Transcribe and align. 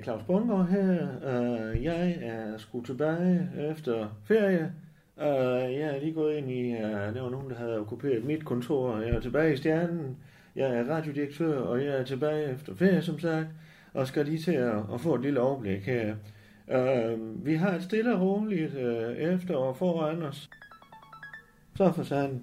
Er 0.00 0.04
Claus 0.04 0.22
Bundgaard 0.26 0.68
her. 0.68 1.08
Uh, 1.16 1.84
jeg 1.84 2.18
er 2.22 2.58
sgu 2.58 2.82
tilbage 2.82 3.48
efter 3.70 4.08
ferie. 4.24 4.72
Uh, 5.16 5.24
jeg 5.78 5.96
er 5.96 6.00
lige 6.00 6.14
gået 6.14 6.36
ind 6.36 6.50
i, 6.50 6.74
uh, 6.74 6.80
der 6.80 7.22
var 7.22 7.30
nogen, 7.30 7.50
der 7.50 7.56
havde 7.56 7.78
okkuperet 7.78 8.24
mit 8.24 8.44
kontor. 8.44 8.98
Jeg 8.98 9.16
er 9.16 9.20
tilbage 9.20 9.52
i 9.52 9.56
Stjernen. 9.56 10.16
Jeg 10.56 10.76
er 10.76 10.84
radiodirektør, 10.84 11.60
og 11.60 11.84
jeg 11.84 12.00
er 12.00 12.04
tilbage 12.04 12.54
efter 12.54 12.76
ferie, 12.76 13.02
som 13.02 13.18
sagt. 13.18 13.46
Og 13.94 14.06
skal 14.06 14.24
lige 14.26 14.42
til 14.42 14.52
at, 14.52 14.76
at 14.94 15.00
få 15.00 15.14
et 15.14 15.20
lille 15.22 15.40
overblik 15.40 15.86
her. 15.86 16.14
Uh, 16.66 17.46
vi 17.46 17.54
har 17.54 17.72
et 17.72 17.82
stille 17.82 18.14
og 18.14 18.20
roligt 18.20 18.74
uh, 18.74 19.16
efterår 19.16 19.72
foran 19.72 20.22
os. 20.22 20.50
Så 21.76 21.92
for 21.92 22.02
sådan. 22.02 22.42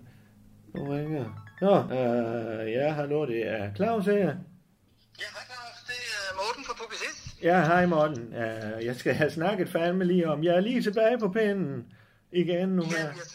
Nu 0.76 0.84
ringer. 0.84 1.48
Nå, 1.62 1.84
uh, 1.84 2.72
ja, 2.72 2.92
hallo, 2.92 3.26
det 3.26 3.48
er 3.48 3.74
Claus 3.76 4.06
her. 4.06 4.16
Ja, 4.16 5.28
hej 5.36 5.46
Claus, 5.50 5.84
det 5.88 6.02
er 6.18 6.36
Morten 6.36 6.64
fra 6.66 6.74
Publicist. 6.84 7.17
Ja, 7.48 7.60
hej 7.66 7.86
Morten. 7.86 8.28
Uh, 8.28 8.86
jeg 8.86 8.96
skal 8.96 9.14
have 9.14 9.32
snakket 9.32 9.70
fandme 9.70 10.04
lige 10.06 10.30
om. 10.30 10.44
Jeg 10.44 10.56
er 10.56 10.60
lige 10.60 10.82
tilbage 10.82 11.20
på 11.20 11.30
pinden 11.30 11.86
igen 12.32 12.70
nu 12.70 12.82
her. 12.84 12.98
Jamen, 12.98 13.16
jeg, 13.18 13.26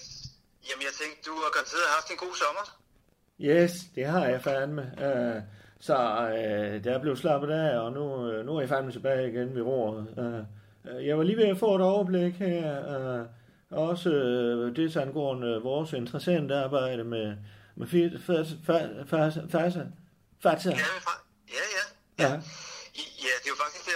jamen, 0.70 0.82
jeg 0.82 0.92
tænkte, 1.02 1.30
du 1.30 1.34
har 1.34 1.50
garanteret 1.52 1.82
haft 1.96 2.10
en 2.10 2.16
god 2.16 2.34
sommer. 2.42 2.64
Yes, 3.40 3.72
det 3.94 4.06
har 4.06 4.27
jeg 4.27 4.42
fandme. 4.42 4.83
Uh, 4.98 5.42
så 5.80 5.94
uh, 5.96 6.84
der 6.84 6.98
blev 7.00 7.16
slappet 7.16 7.50
af, 7.50 7.78
og 7.78 7.92
nu, 7.92 8.05
uh, 8.14 8.46
nu 8.46 8.56
er 8.56 8.60
jeg 8.60 8.68
fandme 8.68 8.92
tilbage 8.92 9.28
igen 9.33 9.55
ved 9.55 9.62
roret. 9.62 10.06
Uh, 10.86 11.06
jeg 11.06 11.18
var 11.18 11.24
lige 11.24 11.36
ved 11.36 11.44
at 11.48 11.58
få 11.58 11.74
et 11.77 11.83
overblik 11.83 12.34
her. 12.34 13.20
Uh, 13.20 13.27
også 13.70 14.08
uh, 14.10 14.77
det 14.77 14.96
angående 14.96 15.60
vores 15.62 15.92
interessante 15.92 16.55
arbejde 16.55 17.05
med, 17.05 17.36
med 17.77 17.86
fasa, 18.27 18.55
fasa, 19.50 19.80
fasa. 20.42 20.70
Ja, 20.70 20.77
ja, 21.48 21.64
ja. 22.18 22.28
Ja. 22.28 22.40
I- 22.94 23.08
Ja, 23.28 23.34
det 23.42 23.46
er 23.50 23.55
jo 23.56 23.62
faktisk 23.64 23.86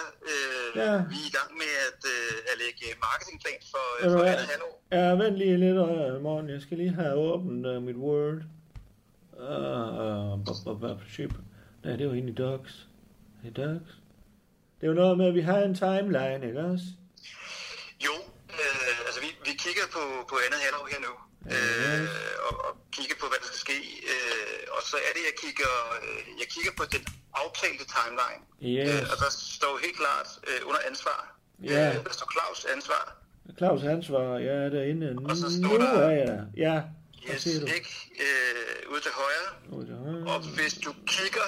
dig. 0.00 0.08
Øh, 0.30 0.70
Ja. 0.82 0.92
Vi 1.12 1.18
er 1.24 1.28
i 1.30 1.34
gang 1.38 1.50
med 1.62 1.72
at, 1.88 2.00
øh, 2.14 2.50
at 2.50 2.56
lægge 2.62 2.84
marketingplan 3.06 3.60
for, 3.72 3.86
øh, 4.00 4.12
for 4.12 4.24
andet 4.32 4.46
halvår. 4.52 4.74
Ja, 4.92 5.08
vent 5.20 5.36
lige 5.36 5.56
lidt, 5.64 5.78
uh, 5.78 6.22
morgen. 6.26 6.46
Jeg 6.54 6.60
skal 6.62 6.76
lige 6.78 6.94
have 7.00 7.14
åbent 7.14 7.66
uh, 7.66 7.82
mit 7.82 7.96
Word. 7.96 8.38
Uh. 9.32 10.46
Nej, 11.84 11.96
det 11.96 12.06
var 12.08 12.14
i 12.14 12.32
Docs. 12.42 12.72
Er 13.38 13.48
det 13.48 13.56
Docs? 13.56 13.90
Det 14.76 14.82
er 14.86 14.90
jo 14.92 14.98
noget 15.02 15.18
med, 15.20 15.26
at 15.30 15.34
vi 15.34 15.40
har 15.50 15.58
en 15.68 15.74
timeline, 15.86 16.40
ikke 16.48 16.60
også? 16.72 16.86
Jo, 18.06 18.14
øh, 18.60 18.96
altså 19.06 19.20
vi, 19.24 19.28
vi 19.48 19.52
kigger 19.64 19.86
på, 19.96 20.02
på 20.30 20.34
andet 20.44 20.60
halvår 20.64 20.86
her 20.92 21.00
nu. 21.08 21.12
Øh, 21.54 22.08
og, 22.46 22.54
og 22.66 22.72
kigger 22.96 23.16
på, 23.20 23.26
hvad 23.30 23.38
der 23.42 23.48
skal 23.50 23.60
ske. 23.66 23.78
Øh, 24.12 24.60
og 24.76 24.80
så 24.90 24.96
er 25.06 25.12
det, 25.16 25.22
jeg 25.30 25.36
kigger, 25.42 25.72
øh, 25.98 26.20
jeg 26.40 26.48
kigger 26.54 26.72
på 26.80 26.84
den 26.94 27.02
aftalte 27.42 27.84
timeline. 27.96 28.42
Yes. 28.74 28.88
Øh, 28.94 29.02
og 29.12 29.16
der 29.22 29.30
står 29.56 29.72
helt 29.84 29.96
klart 30.02 30.28
øh, 30.48 30.68
under 30.68 30.80
ansvar. 30.90 31.20
Ja. 31.62 31.82
Øh, 31.88 32.04
der 32.06 32.12
står 32.18 32.28
Claus 32.34 32.60
ansvar. 32.76 33.04
Claus 33.60 33.82
Ansvar, 33.96 34.28
er 34.38 34.68
derinde. 34.76 35.06
Og 35.28 35.36
så 35.36 35.46
Nu 35.62 35.68
står 35.68 35.78
der- 35.78 36.08
er 36.10 36.16
jeg. 36.24 36.38
Ja, 36.66 36.76
Yes, 37.30 37.42
siger 37.42 37.60
du? 37.60 37.66
ikke? 37.78 37.92
Øh, 38.24 38.92
ude 38.92 39.00
til 39.06 39.12
højre. 39.22 39.48
Ude 39.76 39.86
til 39.86 39.96
højre. 40.04 40.22
Og 40.32 40.38
hvis 40.58 40.74
du 40.84 40.90
kigger, 41.14 41.46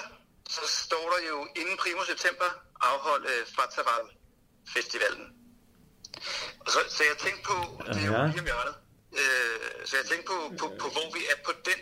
så 0.57 0.63
står 0.85 1.05
der 1.15 1.21
jo 1.31 1.37
inden 1.61 1.77
primo 1.83 2.03
september 2.13 2.49
afholdt 2.91 3.27
øh, 3.35 3.43
Fataval 3.57 4.05
Festivalen. 4.75 5.27
Og 6.65 6.69
så, 6.75 6.79
så 6.97 7.03
jeg 7.11 7.17
tænkte 7.25 7.43
på, 7.51 7.57
det 7.95 8.03
er 8.03 8.07
jo 8.13 8.13
Ja. 8.19 8.27
lige 8.33 8.41
om 8.45 8.49
hjørnet. 8.51 8.75
Øh, 9.21 9.69
så 9.89 9.93
jeg 10.01 10.07
tænkte 10.11 10.27
på, 10.33 10.37
på, 10.61 10.67
på, 10.83 10.87
hvor 10.97 11.09
vi 11.17 11.21
er 11.33 11.39
på 11.49 11.53
den. 11.69 11.81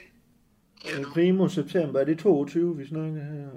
Ja, 0.85 0.91
Øh, 0.93 1.01
nu. 1.03 1.11
Primo 1.15 1.45
september, 1.59 1.97
er 2.01 2.05
det 2.11 2.19
22, 2.19 2.77
vi 2.81 2.85
snakker 2.93 3.23
her? 3.35 3.49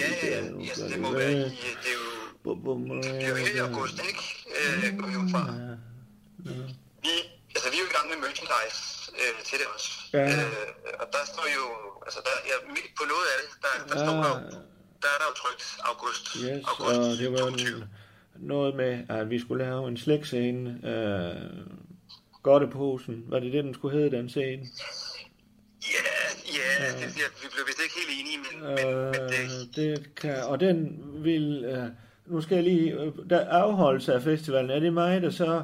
Ja, 0.00 0.08
ja, 0.22 0.28
ja. 0.36 0.42
jeg 0.68 0.90
det 0.90 0.98
må 1.04 1.08
være 1.12 1.32
i, 1.32 1.34
være- 1.34 1.44
det 1.84 1.90
er 1.92 1.98
jo, 2.00 2.06
det 2.44 3.24
er 3.24 3.28
jo 3.28 3.34
her 3.34 3.50
i 3.54 3.58
øh, 3.58 3.68
august, 3.68 3.96
ikke? 4.10 4.22
Øh, 4.56 4.98
går 4.98 5.06
vi 5.12 5.16
ud 5.22 5.28
fra. 5.34 5.42
ja. 5.60 5.74
Vi, 7.04 7.12
altså, 7.54 7.68
vi 7.72 7.76
er 7.78 7.82
jo 7.84 7.88
i 7.92 7.94
gang 7.96 8.06
med 8.12 8.18
merchandise 8.24 8.80
øh, 9.22 9.34
til 9.48 9.56
det 9.60 9.66
også. 9.74 9.88
Ja. 10.18 10.24
Øh, 10.32 11.02
og 11.02 11.06
der 11.14 11.22
står 11.32 11.46
jo, 11.58 11.64
altså 12.06 12.20
der, 12.26 12.34
ja, 12.50 12.56
midt 12.74 12.88
på 12.98 13.04
noget 13.12 13.26
af 13.32 13.36
det, 13.42 13.48
der, 13.64 13.72
der 13.90 13.96
står 14.04 14.16
der, 14.24 14.30
jo- 14.34 14.50
der 15.02 15.08
er 15.14 15.18
der 15.22 15.26
jo 15.30 15.34
trygt 15.42 15.64
august. 15.90 16.24
Yes, 16.44 16.60
august 16.72 16.98
og 17.10 17.16
det 17.22 17.28
var 17.32 17.38
22. 17.38 17.76
en, 17.76 17.84
noget 18.52 18.72
med, 18.82 18.92
at 19.16 19.30
vi 19.30 19.38
skulle 19.44 19.64
lave 19.64 19.88
en 19.88 19.96
slægtscene. 20.04 20.70
Øh, 20.92 21.66
Godteposen, 22.42 23.24
var 23.28 23.38
det 23.38 23.52
det, 23.52 23.64
den 23.64 23.74
skulle 23.74 23.96
hedde, 23.98 24.16
den 24.16 24.28
scene? 24.28 24.62
Ja, 25.94 26.16
ja, 26.58 26.92
det, 26.92 27.14
det, 27.14 27.22
vi 27.42 27.48
blev 27.52 27.66
vist 27.66 27.80
ikke 27.82 27.94
helt 28.00 28.20
enige, 28.20 28.38
men, 28.38 28.54
men, 28.62 28.74
men 28.74 29.14
det, 29.14 29.40
Øh, 29.44 29.74
det 29.76 30.14
kan, 30.16 30.44
og 30.44 30.60
den 30.60 30.76
vil, 31.24 31.64
øh, 31.64 31.84
nu 32.26 32.40
skal 32.40 32.54
jeg 32.54 32.64
lige, 32.64 32.92
øh, 32.92 33.12
der 33.30 33.48
afholdelse 33.48 34.14
af 34.14 34.22
festivalen, 34.22 34.70
er 34.70 34.80
det 34.80 34.92
mig, 34.92 35.22
der 35.22 35.30
så 35.30 35.62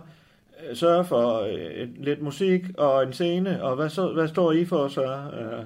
øh, 0.62 0.76
sørger 0.76 1.02
for 1.02 1.40
øh, 1.40 1.88
lidt 2.08 2.22
musik 2.22 2.62
og 2.78 3.02
en 3.02 3.12
scene, 3.12 3.62
og 3.64 3.76
hvad, 3.76 3.90
så, 3.90 4.12
hvad 4.12 4.28
står 4.28 4.52
I 4.52 4.64
for 4.66 4.88
så? 4.88 5.02
Øh, 5.40 5.62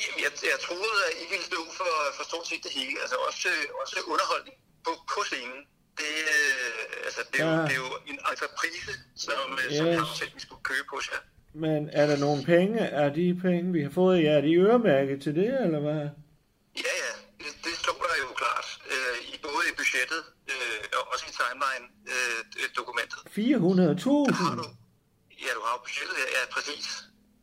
Jamen, 0.00 0.18
jeg, 0.24 0.32
jeg 0.52 0.58
troede, 0.66 0.98
at 1.08 1.14
I 1.22 1.24
ville 1.32 1.44
stå 1.52 1.60
for, 1.78 1.92
for 2.16 2.24
stort 2.30 2.46
set 2.50 2.62
det 2.66 2.72
hele, 2.78 2.94
altså 3.04 3.16
også, 3.28 3.48
også 3.80 3.94
underholdning 4.12 4.56
på, 4.84 4.90
på 5.12 5.20
scenen. 5.30 5.60
Det, 6.00 6.14
øh, 6.36 7.06
altså, 7.06 7.20
det, 7.32 7.40
er 7.40 7.44
jo, 7.46 7.50
Ja. 7.56 7.62
det 7.68 7.74
er 7.78 7.82
jo 7.86 7.90
en 8.12 8.18
entreprise, 8.30 8.92
som, 9.24 9.46
yes. 9.64 9.76
som 9.78 9.86
jeg 9.86 10.04
selv 10.20 10.32
vi 10.36 10.40
skulle 10.46 10.64
købe 10.70 10.86
på 10.92 10.98
sig. 11.08 11.18
Men 11.54 11.88
er 11.92 12.06
der 12.06 12.16
nogle 12.18 12.42
penge, 12.44 12.78
er 12.80 13.08
de 13.14 13.38
penge, 13.42 13.72
vi 13.72 13.82
har 13.82 13.90
fået, 13.90 14.22
ja, 14.22 14.30
er 14.30 14.40
de 14.40 14.54
øremærket 14.54 15.22
til 15.22 15.34
det, 15.34 15.60
eller 15.64 15.80
hvad? 15.80 16.08
Ja, 16.86 16.94
ja, 17.04 17.12
det, 17.38 17.50
det 17.64 17.72
står 17.82 17.92
der 18.08 18.16
jo 18.24 18.28
klart, 18.42 18.68
øh, 18.92 19.34
i 19.34 19.38
både 19.42 19.62
i 19.72 19.74
budgettet 19.76 20.22
øh, 20.52 20.84
og 20.98 21.02
også 21.12 21.24
i 21.30 21.32
timeline-dokumentet. 21.40 23.18
400.000? 23.18 24.34
har 24.42 24.54
du, 24.60 24.64
ja, 25.44 25.50
du 25.56 25.62
har 25.66 25.72
jo 25.76 25.80
budgettet, 25.86 26.14
ja, 26.22 26.26
ja 26.36 26.42
præcis. 26.54 26.86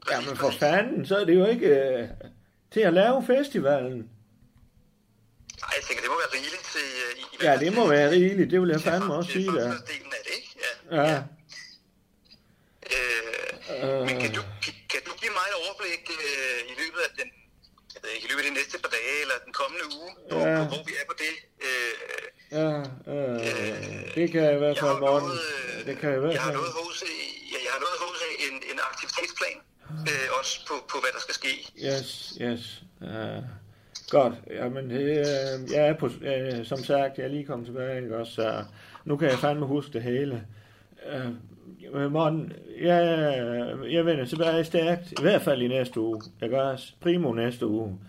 præcis 0.01 0.11
Jamen 0.11 0.35
for 0.37 0.45
præcis. 0.47 0.59
fanden, 0.59 1.05
så 1.05 1.17
er 1.17 1.25
det 1.25 1.35
jo 1.35 1.45
ikke 1.45 1.67
øh, 1.67 2.09
til 2.73 2.79
at 2.79 2.93
lave 2.93 3.25
festivalen. 3.27 3.97
Nej, 5.61 5.71
jeg 5.77 5.83
tænker, 5.87 6.01
det 6.05 6.09
må 6.13 6.17
være 6.23 6.33
rigeligt 6.39 6.65
til... 6.75 6.87
Øh, 7.05 7.11
i, 7.21 7.23
Ja, 7.47 7.53
det 7.65 7.73
må 7.77 7.87
være 7.87 8.09
rigeligt, 8.11 8.51
det 8.51 8.61
vil 8.61 8.69
jeg 8.69 8.81
fandme 8.81 9.13
også 9.13 9.31
sige 9.31 9.45
der. 9.47 9.67
delen 9.91 10.11
af 10.17 10.21
det, 10.27 10.33
ikke? 10.39 10.49
Ja. 10.91 11.01
Ja, 11.11 11.23
Øh, 12.95 13.24
men 14.07 14.15
kan 14.23 14.31
du, 14.37 14.41
kan, 14.63 14.73
kan 14.91 15.01
du 15.07 15.11
give 15.21 15.33
mig 15.37 15.45
et 15.51 15.57
overblik 15.63 16.03
øh, 16.27 16.59
i 16.71 16.73
løbet 16.81 17.01
af 17.07 17.11
den, 17.19 17.29
i 18.23 18.25
løbet 18.29 18.41
af 18.43 18.47
de 18.49 18.55
næste 18.59 18.75
par 18.83 18.91
dage, 18.97 19.15
eller 19.23 19.37
den 19.47 19.53
kommende 19.61 19.85
uge, 19.97 20.11
Ja. 20.31 20.55
på 20.61 20.65
hvor 20.71 20.81
vi 20.89 20.93
er 21.01 21.05
på 21.11 21.15
det? 21.25 21.33
Øh, 21.67 21.93
ja, 22.57 22.69
øh, 23.11 23.35
det 24.17 24.25
kan 24.31 24.39
jeg 24.47 24.53
i 24.57 24.61
hvert 24.63 24.77
fald, 24.83 24.97
Morten. 25.05 25.27
noget, 25.27 25.39
øh, 25.79 25.85
Det 25.87 25.93
kan 25.99 26.07
jeg 26.11 26.17
i 26.19 26.21
hvert 26.23 26.33
jeg 26.37 26.41
har 26.47 26.51
fald. 26.51 26.59
noget 26.61 26.73
hos, 26.81 26.97
ja, 27.53 27.59
jeg 27.65 27.71
har 27.75 27.81
noget 27.85 27.97
hos 28.05 28.17
en, 28.47 28.55
en 28.71 28.79
aktivitetsplan, 28.91 29.57
øh, 30.11 30.27
også 30.39 30.53
på, 30.69 30.75
på, 30.91 30.95
hvad 31.03 31.11
der 31.15 31.21
skal 31.25 31.35
ske. 31.41 31.53
Yes, 31.87 32.07
yes. 32.45 32.63
Uh, 33.09 33.43
godt, 34.15 34.33
jamen 34.59 34.83
det, 34.95 35.05
øh, 35.27 35.55
jeg 35.75 35.83
er 35.91 35.95
på, 36.03 36.07
øh, 36.31 36.65
som 36.71 36.79
sagt, 36.91 37.17
jeg 37.17 37.23
er 37.27 37.33
lige 37.35 37.45
kommet 37.45 37.65
tilbage, 37.69 38.01
ikke 38.03 38.17
også, 38.17 38.33
så 38.33 38.63
nu 39.05 39.17
kan 39.17 39.29
jeg 39.29 39.39
fandme 39.39 39.65
huske 39.65 39.91
det 39.93 40.03
hele. 40.03 40.35
Uh, 41.15 41.31
Morten, 41.93 42.53
jeg, 42.81 43.01
jeg 43.91 44.05
vender 44.05 44.25
tilbage 44.25 44.65
stærkt, 44.65 45.11
i 45.11 45.21
hvert 45.21 45.41
fald 45.41 45.61
i 45.61 45.67
næste 45.67 45.99
uge, 45.99 46.21
ikke 46.43 46.61
også? 46.63 46.85
Primo 47.01 47.33
næste 47.33 47.67
uge. 47.67 47.99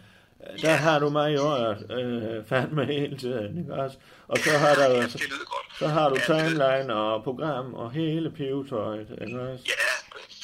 Øh, 0.52 0.62
Der 0.62 0.74
har 0.86 0.98
du 0.98 1.08
mig 1.10 1.32
i 1.32 1.36
øret, 1.36 1.90
øh, 1.98 2.44
fandme 2.48 2.84
hele 2.86 3.16
tiden, 3.18 3.58
ikke 3.58 3.74
også? 3.74 3.96
Og 4.28 4.38
så 4.38 4.50
har, 4.58 4.74
der, 4.74 4.88
Ja, 4.90 5.00
godt. 5.00 5.78
så 5.78 5.86
har 5.96 6.08
du 6.08 6.16
Ja, 6.16 6.24
timeline 6.34 6.94
og 6.94 7.24
program 7.24 7.74
og 7.74 7.92
hele 7.92 8.30
pivetøjet, 8.30 9.08
ikke 9.24 9.40
også? 9.40 9.64
Ja, 9.72 9.84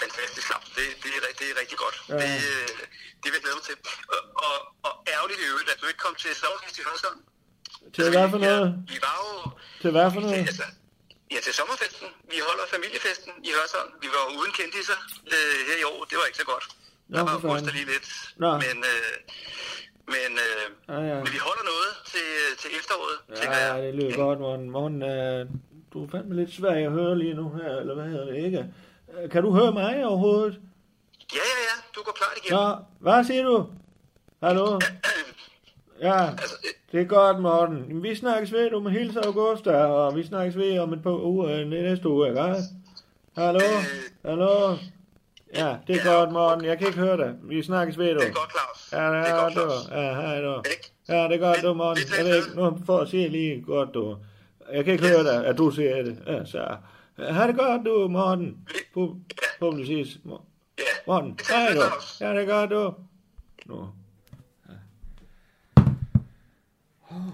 fantastisk 0.02 0.46
klart. 0.48 0.64
Det, 0.76 0.84
det, 1.02 1.10
er, 1.16 1.20
det 1.38 1.46
er 1.52 1.56
rigtig 1.62 1.78
godt. 1.84 1.96
Ja. 2.08 2.14
Det, 2.14 2.34
øh, 2.52 2.68
det 3.22 3.28
vil 3.30 3.36
jeg 3.38 3.42
glæde 3.44 3.56
mig 3.58 3.64
til. 3.68 3.76
Og, 4.14 4.20
og, 4.46 4.56
og 4.88 4.92
ærgerligt 5.14 5.40
i 5.44 5.46
øvrigt, 5.50 5.68
at 5.74 5.78
du 5.82 5.86
ikke 5.90 6.02
kom 6.06 6.14
til 6.24 6.30
sommerfest 6.42 6.76
i 6.80 6.82
Hørsholm. 6.88 7.20
Til 7.94 8.04
hvad 8.14 8.26
for 8.34 8.38
noget? 8.46 8.66
Ja, 8.66 8.92
vi 8.92 8.96
var 9.06 9.16
jo... 9.24 9.50
Til 9.82 9.90
hvad 9.96 10.06
for 10.14 10.20
noget? 10.26 10.34
Altså, 10.52 10.64
ja, 11.34 11.38
til 11.46 11.54
sommerfesten. 11.60 12.08
Vi 12.32 12.38
holder 12.48 12.64
familiefesten 12.74 13.32
i 13.48 13.50
Hørsholm. 13.56 13.92
Vi 14.04 14.08
var 14.16 14.22
uden 14.38 14.52
kendtiser 14.58 14.98
øh, 15.34 15.58
her 15.68 15.76
i 15.82 15.84
år. 15.92 16.00
Det 16.10 16.16
var 16.20 16.24
ikke 16.30 16.40
så 16.44 16.48
godt. 16.52 16.64
Nå, 17.12 17.18
Der 17.18 17.24
var 17.24 17.36
rustet 17.52 17.72
lige 17.78 17.86
lidt. 17.94 18.06
Nå. 18.42 18.50
Men, 18.64 18.76
øh, 18.92 19.14
men 20.14 20.30
Ja, 20.88 20.98
ja. 21.10 21.14
Men 21.24 21.28
vi 21.36 21.40
holder 21.48 21.64
noget 21.72 21.90
til, 22.12 22.28
til 22.62 22.70
efteråret, 22.78 23.16
tænker 23.40 23.58
Ja, 23.58 23.72
jeg. 23.74 23.82
det 23.82 23.94
lyder 23.94 24.16
godt, 24.24 24.38
Morten. 24.44 24.70
Morten, 24.76 25.02
øh, 25.02 25.40
du 25.92 25.96
er 26.04 26.08
fandme 26.10 26.34
lidt 26.40 26.52
svær 26.58 26.74
at 26.86 26.92
høre 26.98 27.18
lige 27.22 27.34
nu 27.40 27.46
her, 27.58 27.70
eller 27.80 27.94
hvad 27.94 28.04
hedder 28.12 28.26
det, 28.32 28.36
ikke? 28.48 28.60
Øh, 29.14 29.30
Kan 29.32 29.42
du 29.42 29.50
høre 29.58 29.72
mig 29.72 30.06
overhovedet? 30.06 30.54
Ja, 31.38 31.44
ja, 31.54 31.58
ja. 31.68 31.74
Du 31.94 32.00
går 32.06 32.12
klart 32.12 32.36
igen. 32.42 32.52
Nå, 32.56 32.66
hvad 33.00 33.24
siger 33.24 33.42
du? 33.42 33.56
Hallo? 34.42 34.80
Ja, 36.00 36.30
Altså, 36.30 36.56
øh, 36.64 36.70
det 36.92 37.00
er 37.00 37.04
godt, 37.04 37.40
Morten. 37.40 37.78
Jamen, 37.88 38.02
Vi 38.02 38.14
snakkes 38.14 38.52
ved, 38.52 38.70
du 38.70 38.80
med 38.80 38.90
hilse 38.90 39.20
Augusta, 39.26 39.70
og 39.84 40.16
vi 40.16 40.22
snakkes 40.22 40.56
ved 40.56 40.78
om 40.78 40.92
et 40.92 41.02
par 41.02 41.24
uger 41.24 41.48
øh, 41.60 41.66
næste 41.68 42.08
uge, 42.08 42.28
ikke? 42.28 42.42
Hallo? 43.36 43.60
Hallo? 44.24 44.76
Ja, 45.54 45.76
det 45.86 45.96
er 45.96 46.04
godt, 46.16 46.32
Morten. 46.32 46.64
Jeg 46.64 46.78
kan 46.78 46.86
ikke 46.86 46.98
høre 46.98 47.16
dig. 47.16 47.34
Vi 47.42 47.62
snakkes 47.62 47.98
ved, 47.98 48.14
du. 48.14 48.20
det 48.20 48.28
er 48.28 48.32
godt, 48.32 48.50
Claus. 48.52 48.92
Ja, 48.92 49.06
det 49.06 49.24
det 49.24 49.30
er 49.30 49.34
er 49.34 49.42
godt. 49.42 49.52
Claus. 49.52 49.88
Ja, 49.90 50.14
hej 50.14 50.40
du. 50.40 50.62
Ja, 51.08 51.24
det 51.28 51.34
er 51.34 51.38
godt, 51.38 51.62
du, 51.62 51.74
Morten. 51.74 52.02
Jeg 52.18 52.24
ved 52.26 52.36
ikke, 52.36 52.56
nu 52.56 52.78
for 52.86 52.98
at 52.98 53.08
sige 53.08 53.28
lige 53.28 53.62
godt, 53.62 53.94
du. 53.94 54.16
Jeg 54.72 54.84
kan 54.84 54.92
ikke 54.92 55.08
høre 55.08 55.24
dig, 55.24 55.46
at 55.46 55.58
du 55.58 55.70
siger 55.70 56.02
det. 56.02 56.18
Ja, 56.26 56.44
så. 56.44 56.76
Ha' 57.18 57.46
det 57.46 57.56
godt, 57.58 57.82
du, 57.86 58.08
Morten. 58.08 58.56
Pu- 58.96 59.16
Publicis. 59.60 60.18
Ja. 60.26 60.30
Morten, 61.06 61.30
Vi 61.30 61.44
tager 61.44 61.60
hej 61.60 61.74
du. 61.74 61.80
Ja, 62.20 62.30
det 62.40 62.42
er 62.50 62.60
godt, 62.60 62.70
du. 62.70 62.94
Nu. 63.66 63.88
Kom 67.12 67.32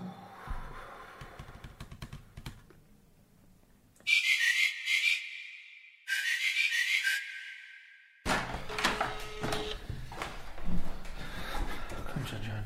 så, 12.26 12.36
John. 12.36 12.64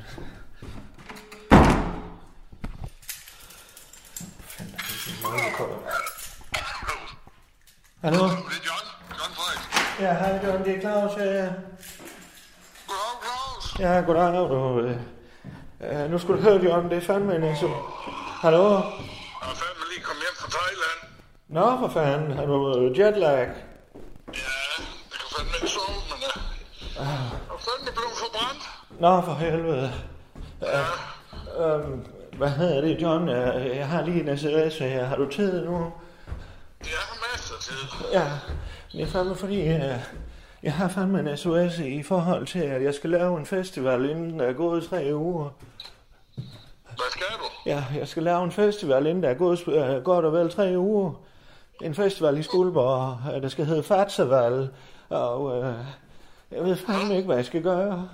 Fanden. 4.45 4.79
Hallo? 8.01 8.17
Det 8.17 8.33
er 8.33 8.61
John. 8.65 8.85
John 9.09 9.33
Frederiksen. 9.35 9.71
Ja, 9.99 10.13
hej 10.13 10.39
John, 10.43 10.63
det 10.63 10.75
er 10.75 10.81
Claus. 10.81 11.17
Ja, 11.17 11.25
ja. 11.25 11.53
Goddag, 12.87 13.15
Claus. 13.21 13.79
Ja, 13.79 14.01
goddag, 14.01 14.49
du. 14.49 14.79
Øh, 14.79 15.22
øh, 15.91 16.11
nu 16.11 16.17
skulle 16.19 16.37
du 16.43 16.49
høre, 16.49 16.63
John, 16.63 16.89
det 16.89 16.97
er 16.97 17.01
fandme 17.01 17.35
en 17.35 17.55
så... 17.55 17.67
Hallo? 18.41 18.63
Jeg 18.63 18.77
er 19.41 19.55
fandme 19.63 19.83
lige 19.93 20.03
kommet 20.03 20.23
hjem 20.25 20.35
fra 20.41 20.49
Thailand. 20.57 20.99
Nå, 21.47 21.67
for 21.87 21.93
fanden, 21.99 22.31
har 22.37 22.45
du 22.45 22.77
øh, 22.79 22.99
jetlag? 22.99 23.39
Ja, 23.39 23.51
det 25.11 25.17
kan 25.21 25.29
fandme 25.37 25.53
ikke 25.61 25.67
sove, 25.67 25.99
men 26.11 26.19
uh, 26.23 26.35
jeg 26.95 27.55
er 27.55 27.61
fandme 27.67 27.91
blevet 27.97 28.15
forbrændt. 28.23 28.63
Nå, 28.99 29.21
for 29.21 29.33
helvede. 29.33 29.91
Ja, 30.61 30.79
Øhm, 31.59 32.05
hvad 32.37 32.49
hedder 32.49 32.81
det, 32.81 33.01
John? 33.01 33.29
Øh, 33.29 33.77
Jeg 33.77 33.87
har 33.87 34.01
lige 34.05 34.29
en 34.31 34.37
sms 34.37 34.77
her. 34.79 35.05
Har 35.05 35.15
du 35.15 35.29
tid 35.29 35.65
nu? 35.65 35.71
jeg 36.79 36.99
har 36.99 37.17
masser 37.31 37.53
af 37.55 37.61
tid. 37.61 38.09
Ja, 38.13 38.25
det 38.91 39.01
er 39.01 39.07
fandme 39.11 39.35
fordi, 39.35 39.61
øh, 39.61 39.95
jeg 40.63 40.73
har 40.73 40.87
fandme 40.87 41.19
en 41.19 41.37
SOS 41.37 41.79
i 41.79 42.03
forhold 42.03 42.45
til, 42.47 42.59
at 42.59 42.83
jeg 42.83 42.93
skal 42.93 43.09
lave 43.09 43.39
en 43.39 43.45
festival 43.45 44.09
inden 44.09 44.39
der 44.39 44.45
er 44.45 44.53
gået 44.53 44.83
tre 44.89 45.09
uger. 45.13 45.49
Ja, 47.65 47.83
jeg 47.97 48.07
skal 48.07 48.23
lave 48.23 48.43
en 48.43 48.51
festival 48.51 49.05
inden 49.07 49.23
der 49.23 49.29
er 49.29 49.33
gået 49.33 49.67
øh, 49.67 50.03
godt 50.03 50.25
og 50.25 50.33
vel 50.33 50.49
tre 50.49 50.73
uger. 50.77 51.11
En 51.81 51.95
festival 51.95 52.37
i 52.37 52.43
Skuldborg, 52.43 53.35
øh, 53.35 53.41
der 53.41 53.49
skal 53.49 53.65
hedde 53.65 53.83
Fatsaval. 53.83 54.69
Og 55.09 55.57
øh, 55.57 55.73
jeg 56.51 56.63
ved 56.63 56.75
fandme 56.75 57.15
ikke, 57.15 57.25
hvad 57.25 57.35
jeg 57.35 57.45
skal 57.45 57.61
gøre. 57.61 58.09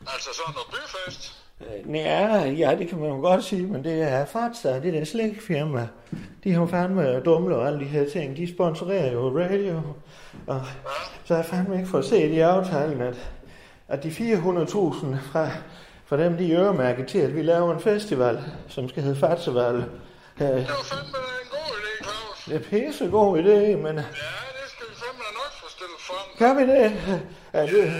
Altså 0.00 0.30
sådan 0.32 0.54
noget 0.54 0.68
byfest? 0.70 1.40
Øh, 1.60 1.94
Ja, 1.94 2.44
ja, 2.44 2.76
det 2.78 2.88
kan 2.88 2.98
man 2.98 3.08
jo 3.08 3.16
godt 3.16 3.44
sige, 3.44 3.66
men 3.66 3.84
det 3.84 4.02
er 4.02 4.24
Fatsa, 4.24 4.80
det 4.80 4.92
der 4.92 5.04
slikfirma. 5.04 5.88
De 6.44 6.52
har 6.52 6.60
jo 6.60 6.66
fandme 6.66 7.20
dumle 7.20 7.56
og 7.56 7.66
alle 7.66 7.80
de 7.80 7.84
her 7.84 8.10
ting. 8.10 8.36
De 8.36 8.54
sponsorerer 8.54 9.12
jo 9.12 9.38
radio. 9.38 9.80
Og 10.46 10.60
så 11.24 11.34
har 11.34 11.42
jeg 11.42 11.46
fandme 11.50 11.76
ikke 11.76 11.88
fået 11.88 12.04
set 12.04 12.30
i 12.30 12.38
aftalen, 12.38 13.00
at, 13.00 13.30
at 13.88 14.02
de 14.02 14.08
400.000 14.08 14.14
fra, 15.32 15.48
fra 16.16 16.24
dem, 16.24 16.36
de 16.36 16.52
øremærket 16.52 17.06
til, 17.06 17.18
at 17.18 17.36
vi 17.36 17.42
laver 17.42 17.74
en 17.74 17.80
festival, 17.80 18.38
som 18.68 18.88
skal 18.88 19.02
hedde 19.02 19.20
Fatsaval. 19.20 19.74
Øh, 19.76 19.84
Det 20.40 20.54
var 20.56 20.62
fandme 20.64 21.18
en 21.42 21.48
god 21.50 21.74
idé, 21.80 22.02
Claus. 22.04 22.44
Det 22.44 22.54
er 22.54 22.60
pisse 22.86 23.08
god 23.08 23.38
idé, 23.38 23.76
men 23.76 23.96
Ja, 23.96 24.02
det 24.02 24.68
skal 24.68 24.86
vi 24.90 24.94
fandme 24.94 25.24
nok 25.38 25.52
få 25.62 25.70
stillet 25.70 26.00
frem. 26.00 26.38
kan 26.38 26.56
vi 26.56 26.72
det? 26.72 26.92
Ja, 27.54 27.62
det 27.66 27.92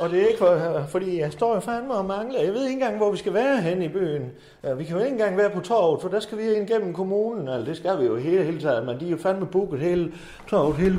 og 0.00 0.10
det 0.10 0.22
er 0.22 0.26
ikke 0.26 0.38
for, 0.38 0.84
fordi 0.90 1.20
jeg 1.20 1.32
står 1.32 1.54
jo 1.54 1.60
fandme 1.60 1.94
og 1.94 2.04
mangler. 2.04 2.40
Jeg 2.42 2.52
ved 2.52 2.62
ikke 2.62 2.72
engang, 2.72 2.96
hvor 2.96 3.10
vi 3.10 3.16
skal 3.16 3.34
være 3.34 3.60
hen 3.60 3.82
i 3.82 3.88
byen. 3.88 4.30
Vi 4.76 4.84
kan 4.84 4.96
jo 4.96 5.02
ikke 5.02 5.12
engang 5.12 5.36
være 5.36 5.50
på 5.50 5.60
torvet, 5.60 6.02
for 6.02 6.08
der 6.08 6.20
skal 6.20 6.38
vi 6.38 6.54
ind 6.54 6.68
gennem 6.68 6.94
kommunen. 6.94 7.48
Altså, 7.48 7.68
det 7.70 7.76
skal 7.76 7.98
vi 8.00 8.04
jo 8.04 8.16
hele, 8.16 8.44
hele 8.44 8.60
tiden, 8.60 8.86
men 8.86 9.00
de 9.00 9.06
er 9.06 9.10
jo 9.10 9.18
fandme 9.22 9.46
booket 9.46 9.80
hele 9.80 10.12
torvet 10.50 10.76
hele, 10.76 10.98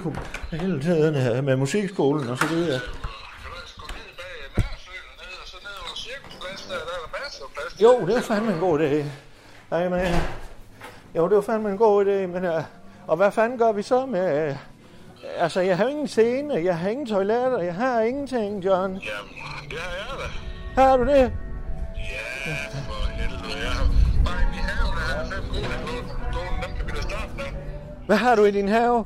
hele 0.52 0.82
tiden 0.82 1.16
her 1.16 1.42
med 1.42 1.56
musikskolen 1.56 2.30
og 2.30 2.38
så 2.38 2.48
videre. 2.48 2.80
Kan 2.80 3.52
du 3.52 3.68
sgu 3.68 3.86
lige 3.88 4.16
bag 4.18 4.64
Nærsø 4.64 4.92
ned, 5.22 5.34
og 5.44 5.48
så 5.48 5.58
ned 5.66 5.76
over 5.84 5.96
cirkuspladsen, 5.96 6.72
der, 6.72 6.78
der 6.78 6.84
er 6.98 7.02
der 7.06 7.20
masser 7.24 7.44
af 7.44 7.52
plads 7.56 7.69
til. 7.69 7.69
Jo, 7.82 8.06
det 8.08 8.18
er 8.18 8.22
fandme 8.22 8.54
en 8.54 8.60
god 8.60 8.80
idé. 8.80 9.04
Nej, 9.72 9.90
men, 9.90 10.16
jo, 11.16 11.28
det 11.28 11.36
var 11.36 11.42
fandme 11.42 11.70
en 11.70 11.78
god 11.78 12.06
idé, 12.06 12.28
men... 12.28 12.46
Uh, 12.46 12.64
og 13.08 13.18
hvad 13.18 13.32
fanden 13.32 13.60
gør 13.60 13.72
vi 13.72 13.82
så 13.82 14.06
med... 14.06 14.50
Uh, 14.50 14.58
altså, 15.38 15.62
jeg 15.62 15.78
har 15.78 15.88
ingen 15.88 16.08
scene, 16.08 16.54
jeg 16.54 16.78
har 16.78 16.90
ingen 16.90 17.08
toiletter, 17.08 17.60
jeg 17.60 17.76
har 17.76 18.02
ingenting, 18.02 18.66
John. 18.66 18.92
Jamen, 18.92 19.02
det 19.70 19.78
har 19.78 19.96
jeg 19.96 20.30
da. 20.76 20.82
Har 20.82 20.98
du 20.98 21.04
det? 21.04 21.16
Ja, 21.16 21.32
for 22.88 23.10
helvede. 23.12 23.60
Jeg 23.64 23.72
har 23.72 23.86
bare 24.26 24.42
i 24.42 24.62
haven, 24.70 24.96
der 24.96 25.02
har 25.02 25.24
jeg 25.24 25.34
fem 25.34 25.44
gode 25.52 25.66
stående. 26.32 26.68
Dem 26.68 26.72
kan 26.78 26.86
vi 26.88 26.92
da 26.92 27.02
starte 27.02 27.32
med. 27.38 27.46
Hvad 28.06 28.18
har 28.18 28.36
du 28.36 28.44
i 28.44 28.52
din 28.52 28.68
have? 28.68 29.06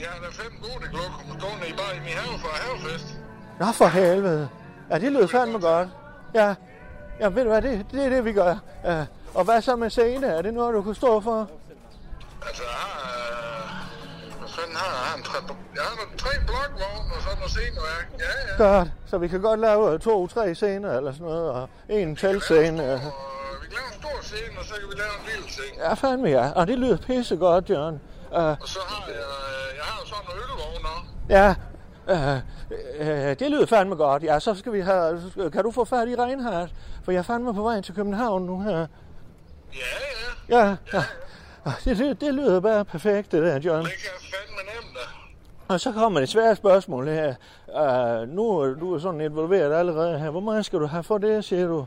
Jeg 0.00 0.08
har 0.08 0.20
da 0.20 0.30
fem 0.42 0.52
gode 0.62 0.90
glokker 0.90 1.38
stående 1.38 1.66
i 1.68 1.72
bare 1.80 1.96
i 1.96 2.00
min 2.00 2.16
have 2.22 2.38
for 2.38 2.52
havefest. 2.62 3.18
Nå 3.60 3.66
for 3.72 3.86
helvede. 3.86 4.48
Ja, 4.90 4.98
det 4.98 5.12
lyder 5.12 5.26
fandme 5.26 5.58
godt. 5.58 5.88
Ja, 6.34 6.54
ja 7.20 7.28
ved 7.28 7.42
du 7.42 7.48
hvad, 7.50 7.62
det, 7.62 7.86
det 7.92 8.04
er 8.04 8.08
det, 8.08 8.24
vi 8.24 8.32
gør. 8.32 8.56
Ja. 8.84 9.04
Og 9.34 9.44
hvad 9.44 9.62
så 9.62 9.76
med 9.76 9.90
scene? 9.90 10.26
Er 10.26 10.42
det 10.42 10.54
noget, 10.54 10.74
du 10.74 10.82
kunne 10.82 10.94
stå 10.94 11.20
for? 11.20 11.48
Altså, 12.46 12.62
jeg 12.62 12.72
har... 12.72 13.10
øh, 14.32 14.38
Hvad 14.38 14.48
fanden 14.48 14.76
har 14.76 14.86
jeg? 14.86 14.96
Jeg 15.02 15.10
har, 15.10 15.16
en 15.16 15.22
tre, 15.24 15.38
jeg 15.74 15.82
har 15.82 15.96
nogle 15.96 16.18
tre 16.18 16.30
blokvogne 16.46 17.14
og 17.16 17.22
sådan 17.22 17.36
noget 17.38 17.50
sceneværk. 17.50 18.06
Ja, 18.18 18.64
ja. 18.64 18.78
Godt. 18.78 18.88
Så 19.06 19.18
vi 19.18 19.28
kan 19.28 19.40
godt 19.40 19.60
lave 19.60 19.98
to, 19.98 20.26
tre 20.26 20.54
scener 20.54 20.96
eller 20.96 21.12
sådan 21.12 21.26
noget, 21.26 21.50
og 21.50 21.68
en 21.88 22.16
teltscene. 22.16 22.92
Og 22.92 23.00
vi 23.62 23.66
kan 23.66 23.76
lave 23.78 23.86
en 23.94 24.00
stor 24.02 24.18
scene, 24.22 24.58
og 24.58 24.64
så 24.64 24.74
kan 24.74 24.88
vi 24.90 24.94
lave 24.94 25.12
en 25.20 25.26
lille 25.32 25.46
ting. 25.58 25.76
Ja, 25.78 25.94
fandme 25.94 26.28
ja. 26.28 26.50
Og 26.52 26.66
det 26.66 26.78
lyder 26.78 26.96
pisse 26.96 27.36
godt, 27.36 27.70
John. 27.70 28.00
Uh, 28.30 28.38
Og 28.38 28.56
så 28.64 28.78
har 28.88 29.06
jeg... 29.08 29.14
øh, 29.16 29.76
Jeg 29.76 29.84
har 29.84 30.00
jo 30.00 30.06
sådan 30.06 30.24
nogle 30.28 30.42
ølvogne 30.42 30.88
ja, 31.28 31.48
uh, 32.34 32.40
uh, 32.70 33.06
det 33.38 33.50
lyder 33.50 33.66
fandme 33.66 33.96
godt. 33.96 34.22
Ja, 34.22 34.40
så 34.40 34.54
skal 34.54 34.72
vi 34.72 34.80
have... 34.80 35.22
Kan 35.52 35.64
du 35.64 35.70
få 35.70 35.84
fat 35.84 36.08
i 36.08 36.14
Reinhardt? 36.14 36.74
For 37.04 37.12
jeg 37.12 37.18
er 37.18 37.22
fandme 37.22 37.54
på 37.54 37.62
vej 37.62 37.80
til 37.80 37.94
København 37.94 38.46
nu 38.46 38.60
her. 38.62 38.78
Ja, 38.78 38.86
ja. 40.48 40.58
Ja, 40.58 40.76
ja. 40.92 41.02
Det, 41.84 41.98
det, 41.98 42.20
det 42.20 42.34
lyder 42.34 42.60
bare 42.60 42.84
perfekt, 42.84 43.32
det 43.32 43.42
der, 43.42 43.60
John. 43.60 43.84
Det 43.84 43.92
kan 43.92 44.10
fandme 44.20 44.62
nemt. 44.74 44.98
Og 45.68 45.80
så 45.80 45.92
kommer 45.92 46.20
det 46.20 46.28
svære 46.28 46.56
spørgsmål 46.56 47.08
her. 47.08 47.34
Uh, 47.68 48.28
nu 48.28 48.58
er 48.58 48.74
du 48.74 48.94
er 48.94 48.98
sådan 48.98 49.20
involveret 49.20 49.74
allerede 49.74 50.18
her. 50.18 50.30
Hvor 50.30 50.40
meget 50.40 50.66
skal 50.66 50.78
du 50.78 50.86
have 50.86 51.02
for 51.02 51.18
det, 51.18 51.44
siger 51.44 51.66
du? 51.66 51.86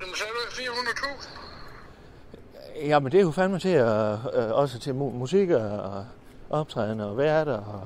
Jamen, 0.00 0.14
så 0.14 0.24
er 0.24 0.60
ikke 0.60 0.70
400.000. 0.72 2.86
Jamen, 2.86 3.12
det 3.12 3.18
er 3.18 3.22
jo 3.22 3.30
fandme 3.30 3.58
til 3.58 3.68
at, 3.68 4.12
uh, 4.14 4.50
også 4.52 4.78
til 4.78 4.90
mu- 4.90 4.94
musik 4.94 5.50
og 5.50 6.04
optræden 6.50 7.00
og 7.00 7.18
værter 7.18 7.56
og 7.56 7.80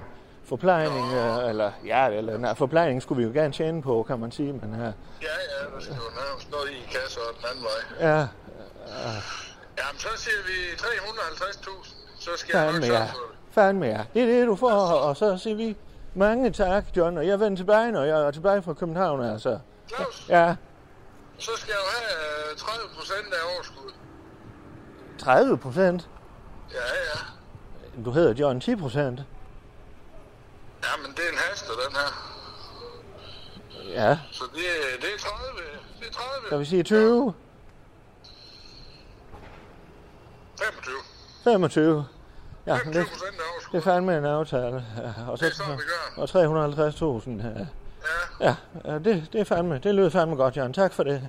forplejning. 0.50 1.04
Uh, 1.04 1.49
eller, 1.50 1.71
ja, 1.87 2.09
eller 2.09 2.38
nej, 2.38 2.54
forplejning 2.54 3.02
skulle 3.02 3.19
vi 3.23 3.25
jo 3.28 3.33
gerne 3.40 3.52
tjene 3.52 3.83
på, 3.83 4.02
kan 4.09 4.19
man 4.19 4.30
sige. 4.33 4.52
Men 4.52 4.71
uh, 4.73 4.78
Ja, 4.78 4.83
ja, 4.83 5.75
der 5.75 5.80
skal 5.80 5.95
jo 5.95 6.11
nærmest 6.25 6.50
noget 6.50 6.71
i 6.71 6.76
en 6.76 6.88
kasse 6.92 7.19
og 7.21 7.35
den 7.37 7.45
anden 7.50 7.64
vej. 7.71 8.09
ja, 8.09 8.19
Jamen, 9.80 9.99
så 9.99 10.09
siger 10.16 10.40
vi 10.47 10.57
350.000. 10.76 12.21
Så 12.21 12.30
skal 12.37 12.57
jeg 12.59 12.73
nok 12.73 12.85
sørge 12.85 12.99
ja. 12.99 13.04
for 13.04 13.19
det. 13.30 13.37
Fandme 13.50 13.87
ja. 13.87 14.04
Det 14.14 14.23
er 14.23 14.26
det, 14.26 14.47
du 14.47 14.57
får. 14.57 14.71
Og 15.09 15.16
så 15.16 15.37
siger 15.38 15.57
vi 15.57 15.76
mange 16.14 16.50
tak, 16.50 16.85
John. 16.97 17.19
Og 17.19 17.26
jeg 17.26 17.40
vender 17.40 17.57
tilbage, 17.57 17.92
når 17.92 18.02
jeg 18.04 18.21
er 18.26 18.30
tilbage 18.30 18.62
fra 18.62 18.73
København, 18.75 19.25
altså. 19.25 19.59
Claus, 19.88 20.26
Ja, 20.28 20.54
så 21.38 21.50
skal 21.57 21.71
jeg 21.73 21.78
jo 21.85 21.90
have 21.99 22.50
øh, 22.52 22.57
30 22.57 22.80
procent 22.97 23.35
af 23.35 23.54
overskud. 23.54 23.92
30 25.19 25.59
procent. 25.59 26.09
Ja, 26.73 26.76
ja. 26.76 27.19
Du 28.04 28.11
hedder 28.11 28.33
John 28.35 28.61
10 28.61 28.76
procent. 28.76 29.21
Jamen, 30.84 31.10
det 31.16 31.25
er 31.26 31.32
en 31.32 31.38
haster, 31.38 31.72
den 31.87 31.96
her. 31.96 32.10
Ja, 33.88 34.18
Så 34.32 34.44
det, 34.54 34.60
er- 34.60 35.00
det 35.00 35.14
er 35.14 35.18
30. 35.18 35.60
Det 36.00 36.06
er 36.08 36.12
30. 36.12 36.46
skal 36.46 36.58
vi 36.60 36.64
sige 36.64 36.82
20? 36.82 37.34
25. 40.58 40.94
25. 41.44 42.06
Ja, 42.66 42.76
25 42.76 43.02
det, 43.04 43.10
det 43.72 43.78
er 43.78 43.82
fandme 43.82 44.18
en 44.18 44.25
aftale. 44.25 44.84
Ja, 44.96 45.12
og, 45.30 45.40
Det 45.40 45.46
er 45.46 45.54
sådan, 45.54 45.78
vi 45.78 45.82
og 46.16 46.28
350.000. 46.28 47.30
Ja, 47.46 47.66
Ja. 48.40 48.54
ja 48.84 48.92
ja, 48.92 48.99
det, 48.99 49.28
det 49.32 49.40
er 49.40 49.44
fandme, 49.44 49.78
det 49.78 49.94
lyder 49.94 50.10
fandme 50.10 50.37
godt, 50.37 50.56
Jørgen. 50.56 50.72
Tak 50.72 50.92
for 50.92 51.02
det. 51.02 51.28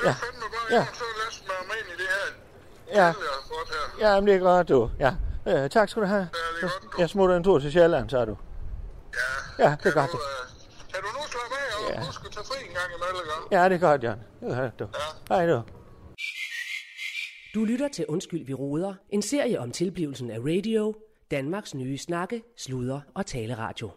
Det 0.00 0.08
er 0.08 0.14
fandme 0.14 0.40
bare, 0.40 0.66
Ja. 0.70 0.76
ja. 0.76 0.84
så 0.92 1.04
lad 1.48 1.66
mig 1.68 1.76
ind 1.78 1.88
i 1.88 2.02
det 2.02 2.08
her. 2.08 3.04
Ja. 3.04 3.12
Godt. 3.12 4.00
Ja, 4.00 4.20
men 4.20 4.26
det 4.26 4.34
er 4.34 4.38
godt, 4.38 4.68
du. 4.68 4.90
Ja. 4.98 5.14
Øh, 5.50 5.70
tak 5.70 5.88
skal 5.88 6.02
du 6.02 6.06
have. 6.06 6.20
Ja, 6.20 6.26
det 6.26 6.62
er 6.62 6.68
godt, 6.68 6.82
du. 6.82 7.00
Jeg 7.00 7.08
smutter 7.10 7.36
en 7.36 7.44
tur 7.44 7.58
til 7.58 7.72
Sjælland, 7.72 8.10
så 8.10 8.24
du. 8.24 8.36
Ja, 9.58 9.64
Ja, 9.68 9.76
det 9.82 9.86
er 9.86 9.94
godt. 9.94 10.10
du, 10.12 10.16
øh, 10.16 10.92
Kan 10.94 11.00
du 11.02 11.08
nu 11.18 11.22
slappe 11.32 11.54
af, 11.62 11.98
og 11.98 12.04
Ja. 12.06 12.12
skal 12.12 12.30
tage 12.30 12.44
fri 12.44 12.58
en 12.68 12.74
gang 12.74 12.88
imellem, 12.96 13.28
ikke? 13.44 13.56
Ja, 13.56 13.68
det 13.68 13.74
er 13.74 13.78
godt, 13.88 14.02
Jan. 14.02 14.18
Det 14.40 14.52
er 14.52 14.60
godt, 14.62 14.78
du. 14.78 14.84
Ja. 15.30 15.34
Hej, 15.34 15.46
du. 15.46 15.62
Du 17.54 17.64
lytter 17.64 17.88
til 17.88 18.06
Undskyld, 18.08 18.46
vi 18.46 18.54
råder. 18.54 18.94
En 19.10 19.22
serie 19.22 19.60
om 19.60 19.70
tilblivelsen 19.72 20.30
af 20.30 20.38
radio. 20.38 20.94
Danmarks 21.30 21.74
nye 21.74 21.98
snakke, 21.98 22.42
sludre 22.56 23.02
og 23.14 23.26
taleradio. 23.26 23.90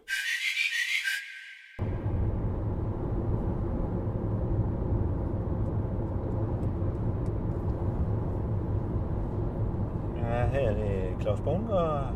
Ja, 10.16 10.46
her 10.48 10.70
er 10.70 10.74
det 10.74 11.22
Claus 11.22 11.33
Bunker. 11.44 12.12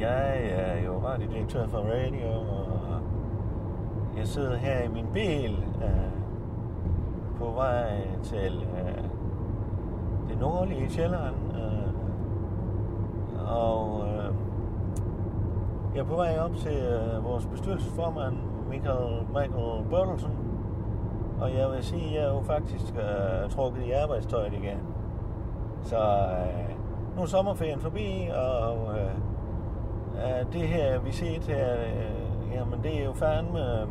Jeg 0.00 0.50
er 0.50 0.84
jo 0.84 0.98
radiodirektør 1.04 1.68
for 1.68 1.78
radio, 1.78 2.28
og 2.40 3.00
jeg 4.16 4.26
sidder 4.26 4.56
her 4.56 4.82
i 4.82 4.88
min 4.88 5.06
bil 5.12 5.64
øh, 5.82 6.12
på 7.38 7.50
vej 7.50 8.06
til 8.22 8.66
øh, 8.78 9.04
det 10.28 10.38
nordlige 10.40 10.90
Sjælland. 10.90 11.34
Øh, 11.54 11.94
og 13.48 14.04
øh, 14.08 14.34
jeg 15.94 16.00
er 16.00 16.04
på 16.04 16.16
vej 16.16 16.38
op 16.38 16.56
til 16.56 16.76
øh, 16.76 17.24
vores 17.24 17.46
bestyrelsesformand, 17.46 18.36
Michael, 18.70 19.22
Michael 19.28 19.84
Bertelsen. 19.90 20.32
Og 21.40 21.54
jeg 21.54 21.70
vil 21.70 21.84
sige, 21.84 22.06
at 22.06 22.14
jeg 22.14 22.30
er 22.30 22.34
jo 22.34 22.42
faktisk 22.42 22.94
øh, 22.96 23.50
trukket 23.50 23.86
i 23.86 23.90
arbejdstøjet 23.92 24.52
igen. 24.52 24.78
Så 25.82 25.96
øh, 25.96 26.77
nu 27.18 27.22
er 27.22 27.26
sommerferien 27.26 27.80
forbi, 27.80 28.28
og 28.34 28.94
øh, 28.98 29.10
øh, 30.14 30.52
det 30.52 30.68
her, 30.68 30.98
vi 30.98 31.12
ser 31.12 31.40
her, 31.48 31.72
øh, 31.80 32.54
jamen 32.54 32.82
det 32.82 33.00
er 33.00 33.04
jo 33.04 33.12
fandme, 33.12 33.60
øh, 33.60 33.88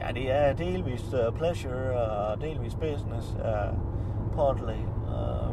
ja 0.00 0.12
det 0.14 0.32
er 0.32 0.52
delvist 0.52 1.14
uh, 1.14 1.34
pleasure 1.34 2.00
og 2.00 2.40
delvist 2.40 2.80
business, 2.80 3.36
uh, 3.38 3.78
partly. 4.36 4.78
Uh, 5.06 5.50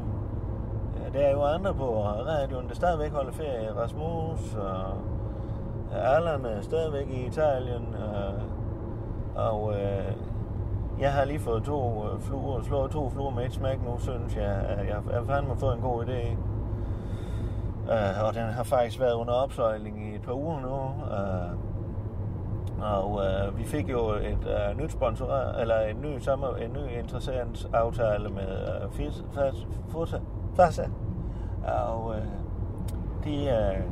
der 1.13 1.19
er 1.19 1.31
jo 1.31 1.43
andre 1.43 1.74
på 1.74 2.03
radioen, 2.03 2.67
der 2.67 2.75
stadigvæk 2.75 3.12
holder 3.12 3.31
ferie. 3.31 3.75
Rasmus 3.75 4.55
og 4.55 4.98
øh, 5.91 6.15
Allan 6.15 6.46
er 6.46 6.62
stadigvæk 6.62 7.07
i 7.10 7.25
Italien. 7.25 7.96
øh, 7.96 8.41
og 9.36 9.74
øh, 9.74 10.13
jeg 11.00 11.13
har 11.13 11.25
lige 11.25 11.39
fået 11.39 11.63
to 11.63 12.05
øh, 12.05 12.22
fluer, 12.22 12.62
slået 12.62 12.91
to 12.91 13.10
fluer 13.10 13.31
med 13.31 13.46
et 13.46 13.53
smæk 13.53 13.84
nu, 13.86 14.00
synes 14.00 14.36
jeg. 14.36 14.65
Jeg 14.77 14.88
jeg 14.88 15.15
har 15.17 15.24
fandme 15.25 15.55
fået 15.55 15.75
en 15.75 15.81
god 15.81 16.05
idé. 16.05 16.38
Uh, 17.89 18.24
og 18.27 18.34
den 18.34 18.44
har 18.44 18.63
faktisk 18.63 19.00
været 19.00 19.13
under 19.13 19.34
opsøjling 19.34 20.12
i 20.12 20.15
et 20.15 20.22
par 20.22 20.34
uger 20.34 20.60
nu. 20.60 20.75
Uh, 20.75 21.58
og 22.82 23.12
uh, 23.12 23.58
vi 23.60 23.65
fik 23.65 23.89
jo 23.89 24.10
et 24.10 24.72
uh, 24.72 24.77
nyt 24.77 24.91
sponsor, 24.91 25.34
eller 25.60 25.79
en 25.79 26.01
ny, 26.01 26.20
samar- 26.20 26.56
en 26.56 26.74
ny 26.74 27.00
interessant 27.03 27.67
aftale 27.74 28.29
med 28.29 28.48
uh, 28.84 28.91
Fis- 29.00 29.25
Fas- 29.34 29.67
Fosa, 29.89 30.17
Fasa. 30.56 30.84
Og 31.84 32.06
uh, 32.06 32.15
de 33.24 33.50
uh, 33.51 33.84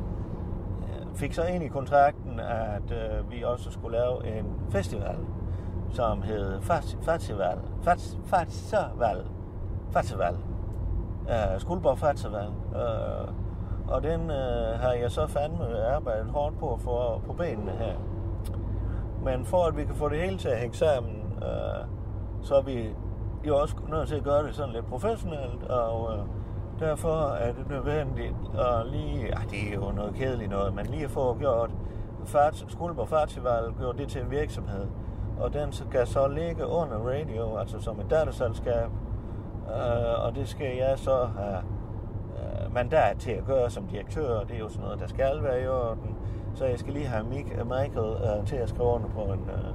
fik 1.14 1.32
så 1.32 1.42
ind 1.44 1.64
i 1.64 1.68
kontrakten, 1.68 2.40
at 2.40 2.82
uh, 2.90 3.30
vi 3.30 3.42
også 3.44 3.70
skulle 3.70 3.98
lave 3.98 4.38
en 4.38 4.46
festival 4.70 5.16
som 5.90 6.22
hed 6.22 6.60
Fat- 6.60 6.96
Festival. 7.02 7.58
Fat- 7.82 8.18
Fatsaval. 8.26 9.24
Festival. 9.90 10.36
Uh, 11.22 11.58
Skuldborg 11.60 11.98
Fatsaval. 11.98 12.48
Uh, 12.70 13.28
og 13.88 14.02
den 14.02 14.30
øh, 14.30 14.80
har 14.80 14.92
jeg 14.92 15.10
så 15.10 15.26
fandme 15.26 15.86
arbejdet 15.86 16.30
hårdt 16.30 16.58
på 16.58 16.72
at 16.72 16.80
få 16.80 17.20
på 17.26 17.32
benene 17.32 17.72
her. 17.72 17.94
Men 19.24 19.44
for 19.44 19.64
at 19.64 19.76
vi 19.76 19.84
kan 19.84 19.94
få 19.94 20.08
det 20.08 20.20
hele 20.20 20.38
til 20.38 20.48
at 20.48 20.58
hænge 20.58 20.76
sammen, 20.76 21.42
øh, 21.42 21.84
så 22.42 22.54
er 22.54 22.62
vi 22.62 22.94
jo 23.46 23.56
også 23.56 23.76
nødt 23.88 24.08
til 24.08 24.14
at 24.14 24.24
gøre 24.24 24.46
det 24.46 24.54
sådan 24.54 24.72
lidt 24.72 24.86
professionelt, 24.86 25.62
og 25.62 26.12
øh, 26.12 26.24
derfor 26.80 27.28
er 27.28 27.52
det 27.52 27.68
nødvendigt 27.68 28.34
at 28.54 28.86
lige, 28.86 29.26
ja, 29.26 29.40
det 29.50 29.68
er 29.68 29.74
jo 29.74 29.92
noget 29.92 30.14
kedeligt 30.14 30.50
noget, 30.50 30.74
men 30.74 30.86
lige 30.86 31.04
at 31.04 31.10
få 31.10 31.38
gjort 31.38 31.70
Fart, 32.24 32.64
Skuldborg 32.68 33.08
Fartival, 33.08 33.74
gjort 33.78 33.98
det 33.98 34.08
til 34.08 34.22
en 34.22 34.30
virksomhed, 34.30 34.86
og 35.40 35.52
den 35.52 35.72
skal 35.72 36.06
så 36.06 36.28
ligge 36.28 36.66
under 36.66 36.96
radio, 36.96 37.56
altså 37.56 37.80
som 37.80 38.00
et 38.00 38.10
datterselskab, 38.10 38.90
øh, 39.68 40.24
og 40.24 40.34
det 40.34 40.48
skal 40.48 40.76
jeg 40.76 40.98
så 40.98 41.28
have 41.38 41.62
mandat 42.76 43.16
til 43.18 43.30
at 43.30 43.44
gøre 43.44 43.70
som 43.70 43.86
direktør, 43.86 44.28
og 44.40 44.48
det 44.48 44.54
er 44.54 44.60
jo 44.60 44.68
sådan 44.68 44.84
noget, 44.84 45.00
der 45.00 45.06
skal 45.06 45.42
være 45.42 45.62
i 45.62 45.68
orden, 45.68 46.16
så 46.54 46.64
jeg 46.64 46.78
skal 46.78 46.92
lige 46.92 47.06
have 47.06 47.24
øh, 47.24 47.66
Michael 47.66 48.16
øh, 48.22 48.46
til 48.46 48.56
at 48.56 48.68
skrive 48.68 48.88
under 48.88 49.08
på 49.08 49.20
en, 49.20 49.50
øh, 49.50 49.74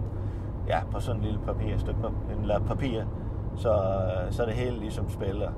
ja, 0.67 0.79
på 0.91 0.99
sådan 0.99 1.21
en 1.21 1.25
lille 1.25 1.39
papir, 1.45 1.77
stykke 1.77 1.99
en 2.39 2.45
lap 2.45 2.61
papir, 2.67 3.03
så, 3.55 3.73
øh, 3.73 4.31
så 4.31 4.45
det 4.45 4.53
hele 4.53 4.79
ligesom 4.79 5.09
spiller. 5.09 5.51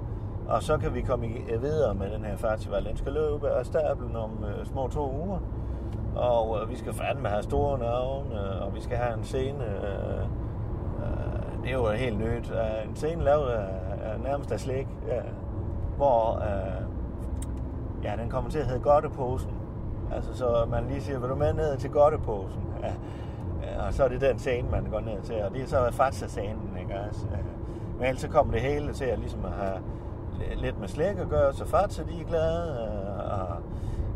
Og 0.47 0.63
så 0.63 0.77
kan 0.77 0.93
vi 0.93 1.01
komme 1.01 1.27
øh, 1.49 1.61
videre 1.61 1.93
med 1.93 2.11
den 2.11 2.25
her 2.25 2.35
festival. 2.37 2.85
Den 2.85 2.97
skal 2.97 3.13
løbe 3.13 3.49
af 3.49 3.65
stablen 3.65 4.15
om 4.15 4.31
øh, 4.43 4.65
små 4.65 4.87
to 4.87 5.11
uger. 5.11 5.39
Og 6.15 6.61
øh, 6.61 6.69
vi 6.69 6.75
skal 6.75 6.93
fandme 6.93 7.29
have 7.29 7.43
store 7.43 7.79
navne, 7.79 8.61
og 8.61 8.75
vi 8.75 8.81
skal 8.81 8.97
have 8.97 9.17
en 9.17 9.23
scene. 9.23 9.63
Øh, 9.63 10.23
øh, 10.99 11.63
det 11.63 11.69
er 11.69 11.73
jo 11.73 11.89
helt 11.89 12.19
nyt. 12.19 12.51
Øh, 12.51 12.89
en 12.89 12.95
scene 12.95 13.23
lavet 13.23 13.49
af, 13.49 13.67
af 14.03 14.19
nærmest 14.19 14.51
af 14.51 14.59
slik, 14.59 14.87
øh, 15.07 15.31
hvor 15.97 16.35
øh, 16.35 16.82
ja, 18.03 18.15
den 18.21 18.29
kommer 18.29 18.51
til 18.51 18.59
at 18.59 18.65
hedde 18.65 18.79
Godteposen. 18.79 19.51
Altså, 20.15 20.37
så 20.37 20.65
man 20.71 20.87
lige 20.87 21.01
siger, 21.01 21.19
vil 21.19 21.29
du 21.29 21.35
med 21.35 21.53
ned 21.53 21.77
til 21.77 21.89
Godteposen? 21.89 22.61
Ja, 22.83 22.93
og 23.87 23.93
så 23.93 24.03
er 24.03 24.07
det 24.07 24.21
den 24.21 24.39
scene, 24.39 24.69
man 24.71 24.85
går 24.91 24.99
ned 24.99 25.21
til, 25.23 25.35
og 25.43 25.51
det 25.53 25.61
er 25.61 25.67
så 25.67 25.91
Fatsa-scenen, 25.91 26.77
ikke 26.81 26.93
også? 27.09 27.27
Men 27.97 28.07
ellers 28.07 28.21
så 28.21 28.27
kommer 28.27 28.53
det 28.53 28.61
hele 28.61 28.93
til 28.93 29.05
at 29.05 29.19
ligesom 29.19 29.45
at 29.45 29.51
have 29.51 29.77
lidt 30.55 30.79
med 30.79 30.87
slik 30.87 31.17
at 31.17 31.29
gøre, 31.29 31.53
så 31.53 31.65
Fatsa, 31.65 32.03
de 32.03 32.21
er 32.21 32.25
glade, 32.25 32.89
øh, 32.89 33.39
og 33.41 33.57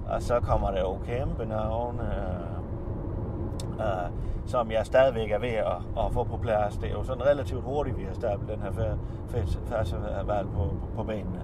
og 0.10 0.22
så 0.22 0.40
kommer 0.40 0.72
der 0.72 0.80
jo 0.80 0.98
kæmpe 1.06 1.46
navne, 1.46 2.02
øh, 2.02 3.86
øh, 3.86 4.10
som 4.46 4.72
jeg 4.72 4.86
stadigvæk 4.86 5.32
er 5.32 5.40
ved 5.40 5.50
at, 5.50 6.06
at 6.06 6.12
få 6.12 6.24
på 6.24 6.38
plads. 6.38 6.78
Det 6.78 6.90
er 6.90 6.94
jo 6.94 7.04
sådan 7.04 7.26
relativt 7.26 7.64
hurtigt, 7.64 7.98
vi 7.98 8.04
har 8.04 8.14
stablet 8.14 8.50
den 8.50 8.62
her 8.62 8.96
festival 9.28 10.46
på, 10.46 10.58
på, 10.58 10.88
på 10.96 11.04
benene. 11.04 11.42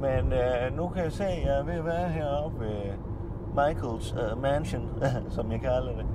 Men 0.00 0.32
øh, 0.32 0.76
nu 0.76 0.88
kan 0.88 1.04
jeg 1.04 1.12
se, 1.12 1.24
at 1.24 1.46
jeg 1.46 1.58
er 1.58 1.64
ved 1.64 1.74
at 1.74 1.84
være 1.84 2.08
heroppe 2.08 2.60
ved 2.60 2.92
Michaels 3.54 4.12
øh, 4.12 4.42
Mansion, 4.42 5.02
som 5.36 5.52
jeg 5.52 5.60
kalder 5.60 5.92
det. 5.92 6.06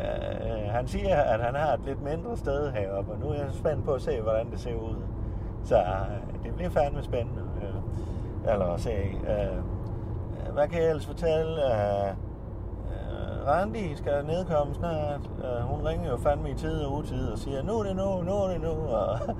Øh, 0.00 0.50
øh, 0.50 0.70
han 0.70 0.86
siger, 0.86 1.16
at 1.16 1.40
han 1.40 1.54
har 1.54 1.72
et 1.72 1.80
lidt 1.86 2.02
mindre 2.02 2.36
sted 2.36 2.72
heroppe, 2.72 3.12
og 3.12 3.18
nu 3.18 3.28
er 3.28 3.34
jeg 3.34 3.46
spændt 3.52 3.84
på 3.84 3.92
at 3.92 4.02
se, 4.02 4.20
hvordan 4.20 4.50
det 4.50 4.60
ser 4.60 4.74
ud. 4.74 4.96
Så 5.64 5.76
øh, 5.76 6.44
det 6.44 6.54
bliver 6.54 6.70
fandme 6.70 7.02
spændende. 7.02 7.42
Øh, 7.62 8.52
eller 8.52 8.66
at 8.66 8.80
se. 8.80 8.90
Øh, 8.90 10.52
hvad 10.52 10.68
kan 10.68 10.80
jeg 10.80 10.88
ellers 10.88 11.06
fortælle? 11.06 11.64
Øh, 11.64 12.08
øh 12.08 13.46
Randi 13.46 13.94
skal 13.94 14.24
nedkomme 14.26 14.74
snart. 14.74 15.30
Øh, 15.44 15.60
hun 15.60 15.86
ringer 15.86 16.10
jo 16.10 16.16
fandme 16.16 16.50
i 16.50 16.54
tid 16.54 16.80
og 16.80 16.92
utid 16.92 17.28
og 17.28 17.38
siger, 17.38 17.62
nu 17.62 17.78
er 17.78 17.82
det 17.82 17.96
nu, 17.96 18.22
nu 18.22 18.32
er 18.32 18.48
det 18.48 18.60
nu. 18.60 18.70
Og, 18.70 19.18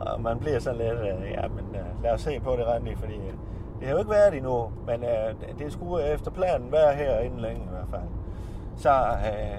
og 0.00 0.20
man 0.20 0.38
bliver 0.38 0.58
sådan 0.58 0.78
lidt, 0.78 1.00
øh, 1.00 1.30
ja, 1.30 1.48
men 1.48 1.64
øh, 1.74 2.02
lad 2.02 2.12
os 2.12 2.20
se 2.20 2.40
på 2.40 2.50
det, 2.50 2.66
Randi, 2.66 2.94
fordi 2.94 3.14
øh, 3.14 3.32
det 3.80 3.86
har 3.88 3.92
jo 3.92 3.98
ikke 3.98 4.10
været 4.10 4.34
endnu, 4.36 4.70
men 4.86 5.04
øh, 5.04 5.58
det 5.58 5.72
skulle 5.72 6.04
øh, 6.04 6.14
efter 6.14 6.30
planen 6.30 6.72
være 6.72 6.94
her 6.94 7.18
inden 7.18 7.40
længe 7.40 7.62
i 7.62 7.68
hvert 7.70 7.88
fald. 7.90 8.08
Så 8.76 8.90
øh, 8.90 9.58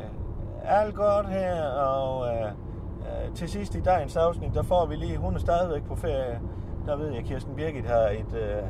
alt 0.63 0.95
godt 0.95 1.27
her, 1.29 1.63
og 1.65 2.27
øh, 2.27 2.45
øh, 2.45 3.36
til 3.36 3.50
sidst 3.50 3.75
i 3.75 3.81
dagens 3.81 4.15
afsnit, 4.17 4.53
der 4.53 4.63
får 4.63 4.86
vi 4.86 4.95
lige, 4.95 5.17
hun 5.17 5.36
er 5.36 5.39
stadigvæk 5.39 5.83
på 5.83 5.95
ferie. 5.95 6.39
Der 6.86 6.95
ved 6.95 7.12
jeg, 7.12 7.24
Kirsten 7.24 7.55
Birgit 7.55 7.86
har 7.86 8.07
et... 8.07 8.33
øh, 8.33 8.63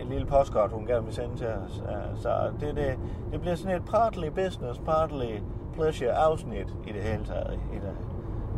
et 0.00 0.06
lille 0.06 0.26
postkort, 0.26 0.70
hun 0.72 0.86
gerne 0.86 1.04
vil 1.04 1.14
sende 1.14 1.36
til 1.36 1.46
os. 1.46 1.82
Så 2.14 2.50
det, 2.60 2.76
det, 2.76 2.98
det 3.32 3.40
bliver 3.40 3.54
sådan 3.56 3.76
et 3.76 3.84
partly 3.84 4.28
business, 4.28 4.80
partly 4.86 5.38
pleasure 5.74 6.12
afsnit 6.12 6.76
i 6.86 6.92
det 6.92 7.02
hele 7.02 7.24
taget 7.24 7.60
i 7.72 7.78
dag. 7.78 7.96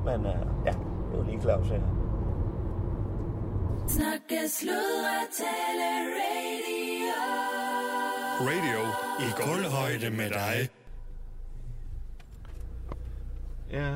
Men 0.05 0.27
øh, 0.27 0.67
ja, 0.67 0.71
det 1.11 1.19
var 1.19 1.25
lige 1.25 1.41
Claus 1.41 1.69
her. 1.69 2.02
Snakke, 3.89 4.49
sludre, 4.49 5.19
tale, 5.39 5.91
radio. 6.19 7.15
Radio 8.41 8.81
i 9.21 9.29
guldhøjde 9.43 10.11
med 10.11 10.31
dig. 10.31 10.69
Ja, 13.71 13.95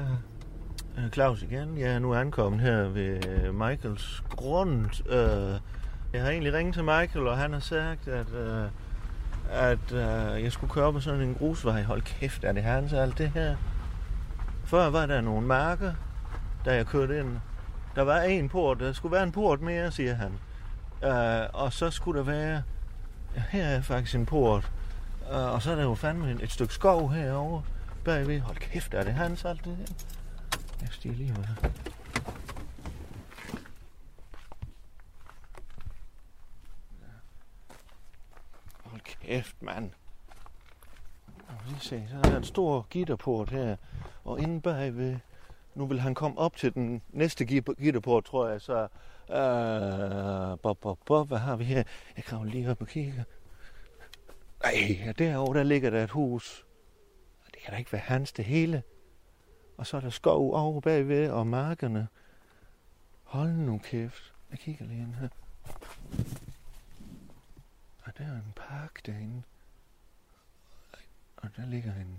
øh, 0.98 1.10
Claus 1.10 1.42
igen. 1.42 1.78
Jeg 1.78 1.92
er 1.92 1.98
nu 1.98 2.14
ankommet 2.14 2.60
her 2.60 2.88
ved 2.88 3.52
Michaels 3.52 4.24
grund. 4.30 4.84
Uh, 5.06 5.60
jeg 6.12 6.22
har 6.22 6.30
egentlig 6.30 6.52
ringet 6.52 6.74
til 6.74 6.84
Michael, 6.84 7.26
og 7.26 7.36
han 7.36 7.52
har 7.52 7.60
sagt, 7.60 8.08
at, 8.08 8.26
at 9.50 9.92
jeg 10.42 10.52
skulle 10.52 10.72
køre 10.72 10.84
op 10.84 10.96
ad 10.96 11.00
sådan 11.00 11.20
en 11.20 11.34
grusvej. 11.34 11.82
Hold 11.82 12.02
kæft, 12.02 12.44
er 12.44 12.52
det 12.52 12.62
hans 12.62 12.92
alt 12.92 13.18
det 13.18 13.28
her? 13.28 13.56
Før 14.64 14.90
var 14.90 15.06
der 15.06 15.20
nogle 15.20 15.46
marker, 15.46 15.92
da 16.64 16.74
jeg 16.74 16.86
kørte 16.86 17.20
ind. 17.20 17.38
Der 17.96 18.02
var 18.02 18.20
en 18.20 18.48
port, 18.48 18.80
der 18.80 18.92
skulle 18.92 19.12
være 19.12 19.22
en 19.22 19.32
port 19.32 19.60
mere, 19.60 19.92
siger 19.92 20.14
han. 20.14 20.32
Øh, 21.04 21.48
og 21.52 21.72
så 21.72 21.90
skulle 21.90 22.18
der 22.18 22.24
være, 22.24 22.62
ja, 23.36 23.42
her 23.50 23.64
er 23.64 23.82
faktisk 23.82 24.14
en 24.14 24.26
port. 24.26 24.72
Øh, 25.30 25.52
og 25.52 25.62
så 25.62 25.70
er 25.70 25.74
der 25.76 25.82
jo 25.82 25.94
fandme 25.94 26.42
et, 26.42 26.52
stykke 26.52 26.74
skov 26.74 27.12
herovre 27.12 27.62
bagved. 28.04 28.40
Hold 28.40 28.56
kæft, 28.56 28.94
er 28.94 29.04
det 29.04 29.12
hans 29.14 29.44
alt 29.44 29.64
det 29.64 29.76
her? 29.76 29.86
Jeg 30.80 30.88
stiger 30.90 31.14
lige 31.14 31.32
med 31.32 31.44
her. 31.44 31.70
Hold 38.84 39.00
kæft, 39.00 39.62
mand. 39.62 39.90
Lige 41.66 41.80
se, 41.80 42.06
så 42.10 42.16
er 42.16 42.22
der 42.22 42.36
en 42.36 42.44
stor 42.44 42.86
gitterport 42.90 43.50
her. 43.50 43.76
Og 44.24 44.40
inde 44.40 44.60
bagved, 44.60 45.16
nu 45.76 45.86
vil 45.86 46.00
han 46.00 46.14
komme 46.14 46.38
op 46.38 46.56
til 46.56 46.74
den 46.74 47.02
næste 47.08 47.44
gitterport, 47.44 48.24
tror 48.24 48.48
jeg, 48.48 48.60
så... 48.60 48.88
Øh, 49.30 50.58
bop, 50.58 50.78
bop, 50.80 50.98
bop, 51.06 51.28
hvad 51.28 51.38
har 51.38 51.56
vi 51.56 51.64
her? 51.64 51.82
Jeg 52.16 52.24
kan 52.24 52.48
lige 52.48 52.70
op 52.70 52.80
og 52.80 52.88
kigge. 52.88 53.24
Ej, 54.64 54.72
ja, 55.04 55.12
derovre, 55.12 55.58
der 55.58 55.64
ligger 55.64 55.90
der 55.90 56.04
et 56.04 56.10
hus. 56.10 56.66
Det 57.46 57.62
kan 57.62 57.72
da 57.72 57.78
ikke 57.78 57.92
være 57.92 58.02
hans 58.02 58.32
det 58.32 58.44
hele. 58.44 58.82
Og 59.76 59.86
så 59.86 59.96
er 59.96 60.00
der 60.00 60.10
skov 60.10 60.54
over 60.54 60.80
bagved, 60.80 61.30
og 61.30 61.46
markerne. 61.46 62.08
Hold 63.24 63.52
nu 63.52 63.80
kæft. 63.84 64.32
Jeg 64.50 64.58
kigger 64.58 64.84
lige 64.84 65.02
ind 65.02 65.14
her. 65.14 65.28
Og 68.04 68.18
der 68.18 68.24
er 68.24 68.32
en 68.32 68.52
park 68.56 69.06
derinde. 69.06 69.42
Og 71.36 71.48
der 71.56 71.66
ligger 71.66 71.94
en 71.94 72.18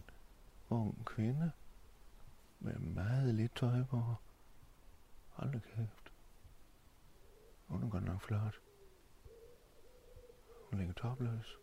ung 0.69 1.05
kvinde 1.05 1.51
med 2.59 2.75
meget 2.75 3.35
lidt 3.35 3.55
tøj 3.55 3.83
på. 3.83 4.15
Hold 5.29 5.51
da 5.51 5.59
kæft. 5.59 6.11
Hun 7.67 7.83
er 7.83 7.89
godt 7.89 8.03
nok 8.03 8.21
flot. 8.21 8.59
Hun 10.69 10.79
ligger 10.79 10.93
topløs. 10.93 11.57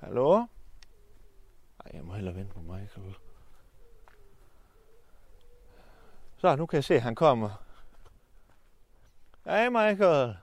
Hallo? 0.00 0.46
Ej, 1.84 1.90
jeg 1.92 2.04
må 2.04 2.14
hellere 2.14 2.34
vente 2.34 2.54
på 2.54 2.60
Michael. 2.60 3.14
Så, 6.36 6.56
nu 6.56 6.66
kan 6.66 6.76
jeg 6.76 6.84
se, 6.84 6.94
at 6.94 7.02
han 7.02 7.14
kommer. 7.14 7.64
Hej, 9.44 9.68
Michael. 9.68 10.36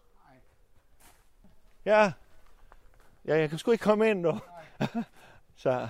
Ja. 1.86 2.14
Ja, 3.26 3.38
jeg 3.38 3.50
kan 3.50 3.58
sgu 3.58 3.72
ikke 3.72 3.84
komme 3.84 4.10
ind 4.10 4.22
nu. 4.22 4.40
Så. 5.56 5.88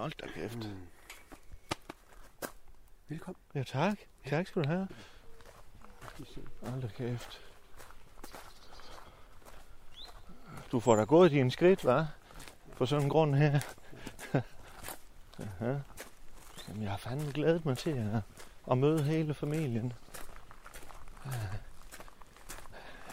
Hold 0.00 0.12
da 0.20 0.26
kæft. 0.26 0.56
Mm. 0.56 0.86
Velkommen. 3.08 3.36
Ja, 3.54 3.62
tak. 3.62 3.98
Tak 4.26 4.46
skal 4.46 4.62
du 4.62 4.68
have. 4.68 4.88
Hold 6.62 6.82
da 6.82 6.88
kæft. 6.88 7.40
Du 10.72 10.80
får 10.80 10.96
da 10.96 11.04
gået 11.04 11.30
dine 11.30 11.50
skridt, 11.50 11.84
hva'? 11.84 12.04
På 12.76 12.86
sådan 12.86 13.04
en 13.04 13.10
grund 13.10 13.34
her. 13.34 13.60
Aha. 15.38 15.78
Jamen, 16.68 16.82
jeg 16.82 16.90
har 16.90 16.98
fandme 16.98 17.32
glædet 17.32 17.64
mig 17.64 17.78
til 17.78 17.90
at, 17.90 18.22
at 18.70 18.78
møde 18.78 19.02
hele 19.02 19.34
familien. 19.34 19.92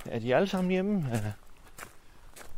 Er 0.05 0.19
de 0.19 0.35
alle 0.35 0.47
sammen 0.47 0.71
hjemme? 0.71 1.09
Ja. 1.11 1.33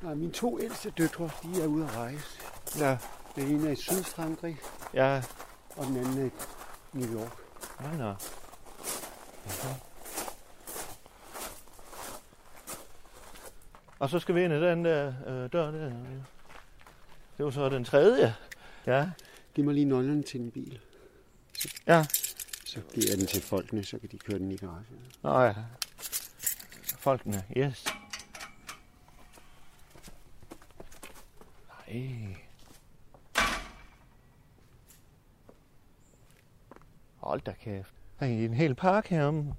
Nej, 0.01 0.13
mine 0.13 0.31
to 0.31 0.59
ældste 0.59 0.89
døtre, 0.89 1.29
de 1.43 1.63
er 1.63 1.67
ude 1.67 1.85
at 1.85 1.95
rejse. 1.95 2.41
Ja. 2.79 2.97
Den 3.39 3.47
ene 3.55 3.67
er 3.67 3.71
i 3.71 3.75
Sydfrankrig, 3.75 4.57
Ja. 4.93 5.21
og 5.69 5.85
den 5.85 5.97
anden 5.97 6.17
er 6.21 6.25
i 6.25 6.31
New 6.93 7.19
York. 7.19 7.31
Nej. 7.97 8.07
Aha. 9.45 9.73
Og 13.99 14.09
så 14.09 14.19
skal 14.19 14.35
vi 14.35 14.43
ind 14.43 14.53
i 14.53 14.61
den 14.61 14.85
der 14.85 15.13
øh, 15.27 15.51
dør 15.51 15.71
der. 15.71 15.89
Det 17.37 17.45
var 17.45 17.51
så 17.51 17.69
den 17.69 17.83
tredje. 17.85 18.35
Ja. 18.85 19.09
Giv 19.55 19.65
mig 19.65 19.73
lige 19.73 19.85
nøglerne 19.85 20.23
til 20.23 20.41
en 20.41 20.51
bil. 20.51 20.79
Ja. 21.87 22.05
Så 22.65 22.81
giver 22.93 23.05
jeg 23.09 23.17
den 23.17 23.27
til 23.27 23.41
folkene, 23.41 23.83
så 23.83 23.99
kan 23.99 24.09
de 24.11 24.17
køre 24.17 24.39
den 24.39 24.51
i 24.51 24.57
garagen. 24.57 24.85
Nå 25.23 25.41
ja. 25.41 25.53
Folkene, 26.99 27.43
yes. 27.57 27.85
Nej. 31.87 32.35
Hold 37.29 37.41
da 37.41 37.51
kæft. 37.51 37.93
Der 38.19 38.25
er 38.25 38.29
en 38.29 38.53
hel 38.53 38.75
park 38.75 39.07
herom. 39.07 39.53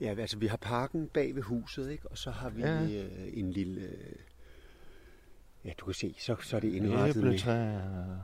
Ja, 0.00 0.14
altså 0.18 0.38
vi 0.38 0.46
har 0.46 0.56
parken 0.56 1.08
bag 1.08 1.34
ved 1.34 1.42
huset, 1.42 1.90
ikke? 1.90 2.08
Og 2.08 2.18
så 2.18 2.30
har 2.30 2.50
vi 2.50 2.62
Ja. 2.62 2.80
ja. 2.82 3.04
øh, 3.04 3.28
en 3.32 3.50
lille... 3.52 3.80
Øh, 3.80 4.16
ja, 5.64 5.72
du 5.78 5.84
kan 5.84 5.94
se, 5.94 6.14
så, 6.18 6.36
så 6.42 6.56
er 6.56 6.60
det 6.60 6.72
indrettet 6.72 7.16
med 7.22 7.24
Æbletræer. 7.32 8.18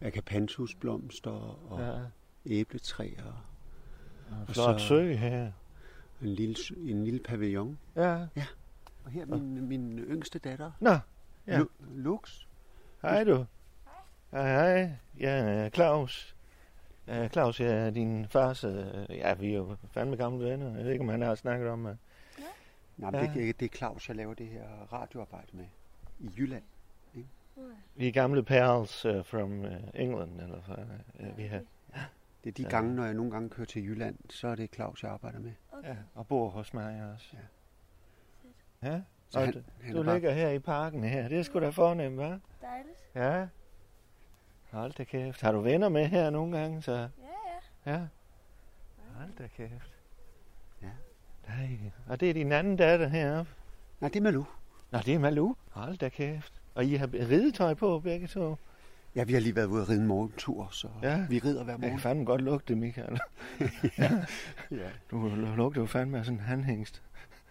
akapanthusblomster 0.00 1.30
og 1.70 1.80
ja. 1.80 1.92
Ja. 1.92 2.00
æbletræer. 2.46 3.46
Og 4.30 4.54
Flot 4.54 4.80
så- 4.80 4.86
sø 4.88 5.12
her. 5.14 5.52
En 6.22 6.28
lille, 6.28 6.56
en 6.76 7.04
lille 7.04 7.20
pavillon. 7.20 7.78
Ja. 7.96 8.26
Og 9.04 9.10
her 9.10 9.22
er 9.22 9.26
min, 9.26 9.68
min 9.68 9.98
yngste 9.98 10.38
datter, 10.38 10.70
Nå, 10.80 10.90
ja. 10.90 10.98
Ja. 11.46 11.60
Lu- 11.60 11.70
Lux. 11.94 12.46
hej 13.02 13.24
du. 13.24 13.44
Hej, 14.30 14.52
hej. 14.52 14.92
Jeg 15.18 15.64
er 15.64 15.68
Claus. 15.70 16.36
Ja, 17.06 17.28
Claus, 17.28 17.60
jeg 17.60 17.86
er 17.86 17.90
din 17.90 18.26
fars... 18.28 18.64
Øh, 18.64 18.86
ja, 19.10 19.34
vi 19.34 19.52
er 19.52 19.56
jo 19.56 19.76
fandme 19.90 20.16
gamle 20.16 20.44
venner. 20.50 20.76
Jeg 20.76 20.84
ved 20.84 20.92
ikke, 20.92 21.02
om 21.02 21.08
han 21.08 21.22
har 21.22 21.34
snakket 21.34 21.68
om... 21.68 21.86
Øh. 21.86 21.94
Nej, 22.96 23.10
men 23.10 23.20
Ja. 23.20 23.26
det, 23.26 23.34
det, 23.34 23.60
det 23.60 23.66
er 23.72 23.76
Claus, 23.76 24.08
jeg 24.08 24.16
laver 24.16 24.34
det 24.34 24.46
her 24.46 24.62
radioarbejde 24.92 25.46
med 25.52 25.64
i 26.20 26.30
Jylland. 26.38 26.62
Vi 27.96 28.08
er 28.08 28.12
gamle 28.12 28.42
pals 28.42 29.04
uh, 29.06 29.24
from 29.24 29.60
uh, 29.64 29.66
England, 29.94 30.40
eller 30.40 30.60
fra, 30.62 30.76
uh, 31.20 31.38
vi 31.38 31.42
har, 31.42 31.60
Det 32.44 32.50
er 32.50 32.52
de 32.52 32.62
Ja. 32.62 32.68
ja. 32.68 32.70
gange, 32.70 32.94
når 32.94 33.04
jeg 33.04 33.14
nogle 33.14 33.30
gange 33.32 33.48
kører 33.48 33.66
til 33.66 33.84
Jylland, 33.84 34.16
så 34.30 34.48
er 34.48 34.54
det 34.54 34.74
Claus, 34.74 35.02
jeg 35.02 35.10
arbejder 35.10 35.38
med. 35.38 35.52
ja, 35.84 35.96
og 36.14 36.26
bor 36.26 36.48
hos 36.48 36.74
mig 36.74 37.12
også. 37.14 37.36
Ja. 38.82 38.88
Ja, 38.88 39.00
Så 39.28 39.38
og 39.38 39.44
han, 39.44 39.54
du, 39.54 39.60
han 39.82 39.94
du 39.94 40.00
er 40.00 40.04
bare, 40.04 40.14
ligger 40.14 40.30
her 40.32 40.48
i 40.50 40.58
parken 40.58 41.04
her. 41.04 41.28
Det 41.28 41.38
er 41.38 41.42
sgu 41.42 41.60
da 41.60 41.68
fornemt, 41.68 42.20
hva'? 42.20 42.24
Dejligt. 42.62 43.04
Ja. 43.14 43.46
Hold 44.72 44.92
da 44.92 45.04
kæft. 45.04 45.40
Har 45.40 45.52
du 45.52 45.60
venner 45.60 45.88
med 45.88 46.06
her 46.06 46.30
nogle 46.30 46.58
gange, 46.58 46.82
så? 46.82 46.92
Ja, 46.92 47.06
ja. 47.86 47.92
Ja. 47.92 48.00
Hold 49.16 49.30
da 49.38 49.46
kæft. 49.56 49.92
Ja. 50.82 50.88
Nej. 51.48 51.78
Og 52.08 52.20
det 52.20 52.30
er 52.30 52.34
din 52.34 52.52
anden 52.52 52.76
datter 52.76 53.08
heroppe. 53.08 53.52
Nej, 54.00 54.08
det 54.10 54.16
er 54.16 54.22
Malou. 54.22 54.44
Nå, 54.90 54.98
det 54.98 55.14
er 55.14 55.18
Malou. 55.18 55.56
Hold 55.70 55.96
da 55.98 56.08
kæft. 56.08 56.52
Og 56.74 56.84
I 56.84 56.94
har 56.94 57.08
ridetøj 57.14 57.74
på 57.74 58.00
begge 58.00 58.26
to. 58.26 58.56
Ja, 59.16 59.24
vi 59.24 59.32
har 59.32 59.40
lige 59.40 59.56
været 59.56 59.66
ude 59.66 59.82
at 59.82 59.88
ride 59.88 60.00
en 60.00 60.06
morgentur, 60.06 60.68
så 60.70 60.88
Ja. 61.02 61.10
ja. 61.16 61.26
vi 61.28 61.38
rider 61.38 61.64
hver 61.64 61.72
Jeg 61.72 61.80
kan 61.80 61.88
morgen. 61.88 62.00
fandme 62.00 62.24
godt 62.24 62.40
lugte, 62.40 62.74
Michael. 62.76 63.18
Ja. 64.70 64.90
Du 65.10 65.28
lugter 65.56 65.80
jo 65.80 65.86
fandme 65.86 66.18
af 66.18 66.24
sådan 66.24 66.38
en 66.38 66.44
handhængst. 66.44 67.02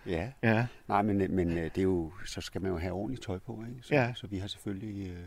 ja. 0.05 0.31
Ja. 0.43 0.67
Nej, 0.87 1.01
men, 1.01 1.35
men 1.35 1.57
øh, 1.57 1.63
det 1.63 1.77
er 1.77 1.81
jo, 1.83 2.11
så 2.25 2.41
skal 2.41 2.61
man 2.61 2.71
jo 2.71 2.77
have 2.77 2.93
ordentligt 2.93 3.23
tøj 3.23 3.37
på, 3.39 3.63
ikke? 3.69 3.81
Så, 3.83 3.93
Ja. 3.93 4.13
så 4.15 4.27
vi 4.27 4.37
har 4.37 4.47
selvfølgelig 4.47 5.09
øh, 5.09 5.17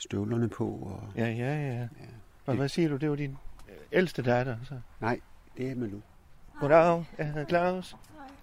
støvlerne 0.00 0.48
på, 0.48 0.66
og 0.66 1.02
Ja, 1.16 1.26
ja, 1.26 1.54
ja. 1.54 1.80
ja. 1.80 1.88
Og 2.46 2.56
hvad 2.56 2.68
siger 2.68 2.88
du? 2.88 2.96
Det 2.96 3.10
var 3.10 3.16
din 3.16 3.38
øh, 3.68 3.76
ældste 3.92 4.22
datter, 4.22 4.56
så. 4.64 4.80
Nej, 5.00 5.20
det 5.56 5.70
er 5.70 5.74
Malou. 5.74 6.00
Goddag, 6.60 7.04
jeg 7.18 7.26
hedder 7.26 7.44
Claus. 7.44 7.96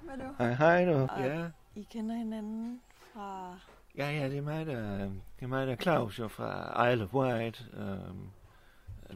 Hej, 0.08 0.16
du? 0.16 0.44
Hej, 0.44 0.54
hej 0.54 0.86
du. 0.86 1.08
Ja. 1.24 1.46
I 1.76 1.88
kender 1.92 2.16
hinanden 2.16 2.82
fra... 3.14 3.58
Ja, 3.98 4.12
ja, 4.12 4.30
det 4.30 4.38
er 4.38 4.42
mig, 4.42 4.66
der, 4.66 5.00
det 5.00 5.12
er 5.42 5.48
mig, 5.48 5.68
der 5.68 5.74
er 5.74 5.78
Claus, 5.78 6.20
jo 6.20 6.28
fra 6.28 6.88
Isle 6.90 7.04
of 7.04 7.14
Wight. 7.14 7.70
Um, 8.10 8.30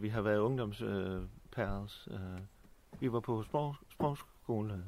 vi 0.01 0.09
har 0.09 0.21
været 0.21 0.37
ungdomspærls. 0.37 2.07
Uh, 2.11 2.17
vi 2.99 3.11
var 3.11 3.19
på 3.19 3.43
sprog, 3.43 3.75
sprogskole. 3.89 4.83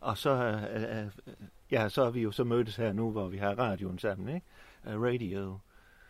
Og 0.00 0.18
så, 0.18 0.30
uh, 0.30 1.06
uh, 1.06 1.34
ja, 1.70 1.88
så 1.88 2.04
har 2.04 2.10
vi 2.10 2.20
jo 2.20 2.32
så 2.32 2.44
mødtes 2.44 2.76
her 2.76 2.92
nu, 2.92 3.10
hvor 3.10 3.28
vi 3.28 3.38
har 3.38 3.54
radioen 3.58 3.98
sammen, 3.98 4.34
ikke? 4.34 4.46
Uh, 4.96 5.02
radio. 5.02 5.58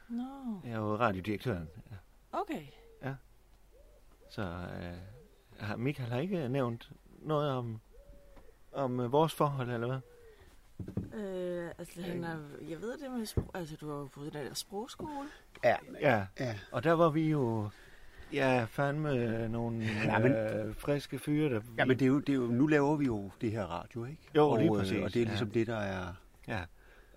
Nå, 0.08 0.60
Jeg 0.64 0.72
er 0.72 0.76
jo 0.78 0.96
radiodirektøren. 0.96 1.68
Ja. 1.90 1.96
okay. 2.40 2.62
Så 4.30 4.42
uh, 4.42 5.60
har 5.66 5.76
Michael 5.76 6.08
har 6.10 6.18
ikke 6.20 6.48
nævnt 6.48 6.90
noget 7.22 7.50
om, 7.50 7.80
om 8.72 8.98
uh, 9.00 9.12
vores 9.12 9.34
forhold, 9.34 9.70
eller 9.70 9.86
hvad? 9.86 10.00
Øh, 11.20 11.70
altså, 11.78 12.02
han 12.02 12.24
er, 12.24 12.36
jeg 12.68 12.80
ved 12.80 12.98
det 12.98 13.10
med 13.10 13.26
sprog, 13.26 13.50
altså, 13.54 13.76
du 13.76 13.90
har 13.90 13.98
jo 13.98 14.06
fået 14.06 14.32
den 14.32 14.46
der 14.46 14.54
sprogskole. 14.54 15.28
Ja, 15.64 15.76
Ja, 16.00 16.26
ja. 16.40 16.58
Og 16.72 16.84
der 16.84 16.92
var 16.92 17.10
vi 17.10 17.30
jo, 17.30 17.68
ja, 18.32 18.64
fandme 18.68 19.48
nogle 19.48 19.84
Ja, 20.04 20.18
men- 20.18 20.32
øh, 20.32 20.74
friske 20.74 21.18
fyre, 21.18 21.54
der... 21.54 21.60
Ja, 21.78 21.84
men 21.84 21.98
det 21.98 22.04
er, 22.04 22.08
jo, 22.08 22.18
det 22.20 22.28
er 22.28 22.36
jo, 22.36 22.46
nu 22.46 22.66
laver 22.66 22.96
vi 22.96 23.04
jo 23.04 23.30
det 23.40 23.50
her 23.50 23.64
radio, 23.64 24.04
ikke? 24.04 24.22
Jo, 24.36 24.48
og, 24.50 24.58
lige 24.58 24.70
øh, 24.72 24.78
præcis, 24.78 25.02
Og 25.02 25.14
det 25.14 25.16
er 25.16 25.24
ja. 25.24 25.28
ligesom 25.30 25.50
det, 25.50 25.66
der 25.66 25.76
er... 25.76 26.14
Ja. 26.48 26.60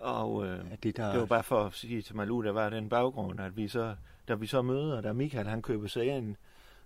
Og 0.00 0.46
øh, 0.46 0.58
Er 0.58 0.76
det, 0.82 0.96
der... 0.96 1.10
det 1.10 1.20
var 1.20 1.26
bare 1.26 1.42
for 1.42 1.64
at 1.64 1.74
sige 1.74 2.02
til 2.02 2.16
Malou, 2.16 2.42
der 2.42 2.52
var 2.52 2.70
den 2.70 2.88
baggrund, 2.88 3.40
at 3.40 3.56
vi 3.56 3.68
så, 3.68 3.94
da 4.28 4.34
vi 4.34 4.46
så 4.46 4.62
møder, 4.62 5.00
da 5.00 5.12
Michael 5.12 5.46
han 5.46 5.62
køber 5.62 5.88
sig 5.88 6.04
ind, 6.06 6.36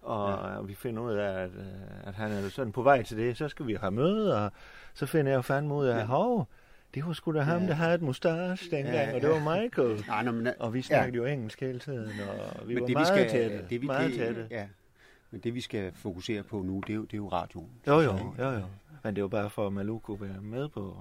og, 0.02 0.28
ja. 0.30 0.34
og 0.36 0.68
vi 0.68 0.74
finder 0.74 1.02
ud 1.02 1.12
af, 1.12 1.42
at, 1.42 1.50
øh, 1.50 2.08
at 2.08 2.14
han 2.14 2.30
er 2.32 2.48
sådan 2.48 2.72
på 2.72 2.82
vej 2.82 3.02
til 3.02 3.16
det, 3.16 3.36
så 3.36 3.48
skal 3.48 3.66
vi 3.66 3.74
have 3.74 3.90
møde, 3.90 4.44
og 4.44 4.52
så 4.94 5.06
finder 5.06 5.32
jeg 5.32 5.36
jo 5.36 5.42
fandme 5.42 5.74
ud 5.74 5.86
af, 5.86 5.98
ja. 5.98 6.04
hov, 6.04 6.48
det 6.94 7.06
var 7.06 7.12
sgu 7.12 7.32
da 7.32 7.40
ham, 7.40 7.62
Ja. 7.62 7.66
der 7.68 7.74
havde 7.74 7.94
et 7.94 8.02
mustache 8.02 8.76
dengang, 8.76 8.94
Ja, 8.96 9.14
og 9.14 9.20
det 9.20 9.28
ja. 9.28 9.40
var 9.40 9.60
Michael. 9.62 10.04
Nej, 10.06 10.22
nå, 10.24 10.30
men, 10.32 10.48
Og 10.58 10.74
vi 10.74 10.82
snakkede 10.82 11.16
jo 11.16 11.24
engelsk 11.24 11.60
hele 11.60 11.78
tiden, 11.78 12.10
og 12.60 12.68
vi 12.68 12.74
men 12.74 12.80
var 12.80 12.86
det, 12.86 12.94
meget 12.94 13.14
vi 13.14 13.28
skal, 13.28 13.30
tætte. 13.40 13.66
det, 13.70 13.80
vi, 13.82 13.86
meget 13.86 14.10
det, 14.10 14.18
tætte. 14.18 14.46
Ja. 14.50 14.66
Men 15.30 15.40
det, 15.40 15.54
vi 15.54 15.60
skal 15.60 15.92
fokusere 15.94 16.42
på 16.42 16.62
nu, 16.62 16.80
det 16.86 16.90
er 16.92 16.94
jo, 16.96 17.02
det 17.02 17.12
er 17.12 17.16
jo 17.18 17.28
radioen. 17.28 17.70
Jo, 17.86 18.00
jo, 18.00 18.18
jo, 18.38 18.50
jo. 18.50 18.62
Men 19.04 19.14
det 19.16 19.22
var 19.22 19.28
bare 19.28 19.50
for, 19.50 19.66
at 19.66 19.72
Malou 19.72 19.98
kunne 19.98 20.20
være 20.20 20.40
med 20.42 20.68
på, 20.68 20.96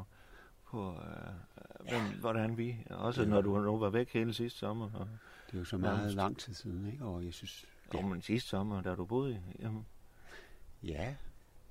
på 0.72 0.92
øh, 0.92 1.90
hvem, 1.90 2.20
hvordan 2.20 2.58
vi, 2.58 2.86
også 2.90 3.26
når 3.26 3.42
du 3.42 3.60
nu 3.62 3.78
var 3.78 3.90
væk 3.90 4.14
hele 4.14 4.34
sidste 4.34 4.60
sommer. 4.60 4.90
Og, 4.94 5.08
Det 5.48 5.54
er 5.54 5.60
jo 5.60 5.66
så 5.66 5.78
meget 5.78 5.98
Nærmest. 5.98 6.16
lang 6.16 6.38
tid 6.38 6.54
siden, 6.54 6.86
ikke? 6.92 7.06
Og 7.06 7.26
jeg 7.26 7.34
synes... 7.34 7.66
jo, 7.94 8.02
men 8.02 8.22
sidste 8.22 8.50
sommer, 8.50 8.82
da 8.82 8.96
du 8.96 9.06
boede 9.06 9.34
i, 9.34 9.38
jamen, 9.62 9.86
Ja, 10.84 11.16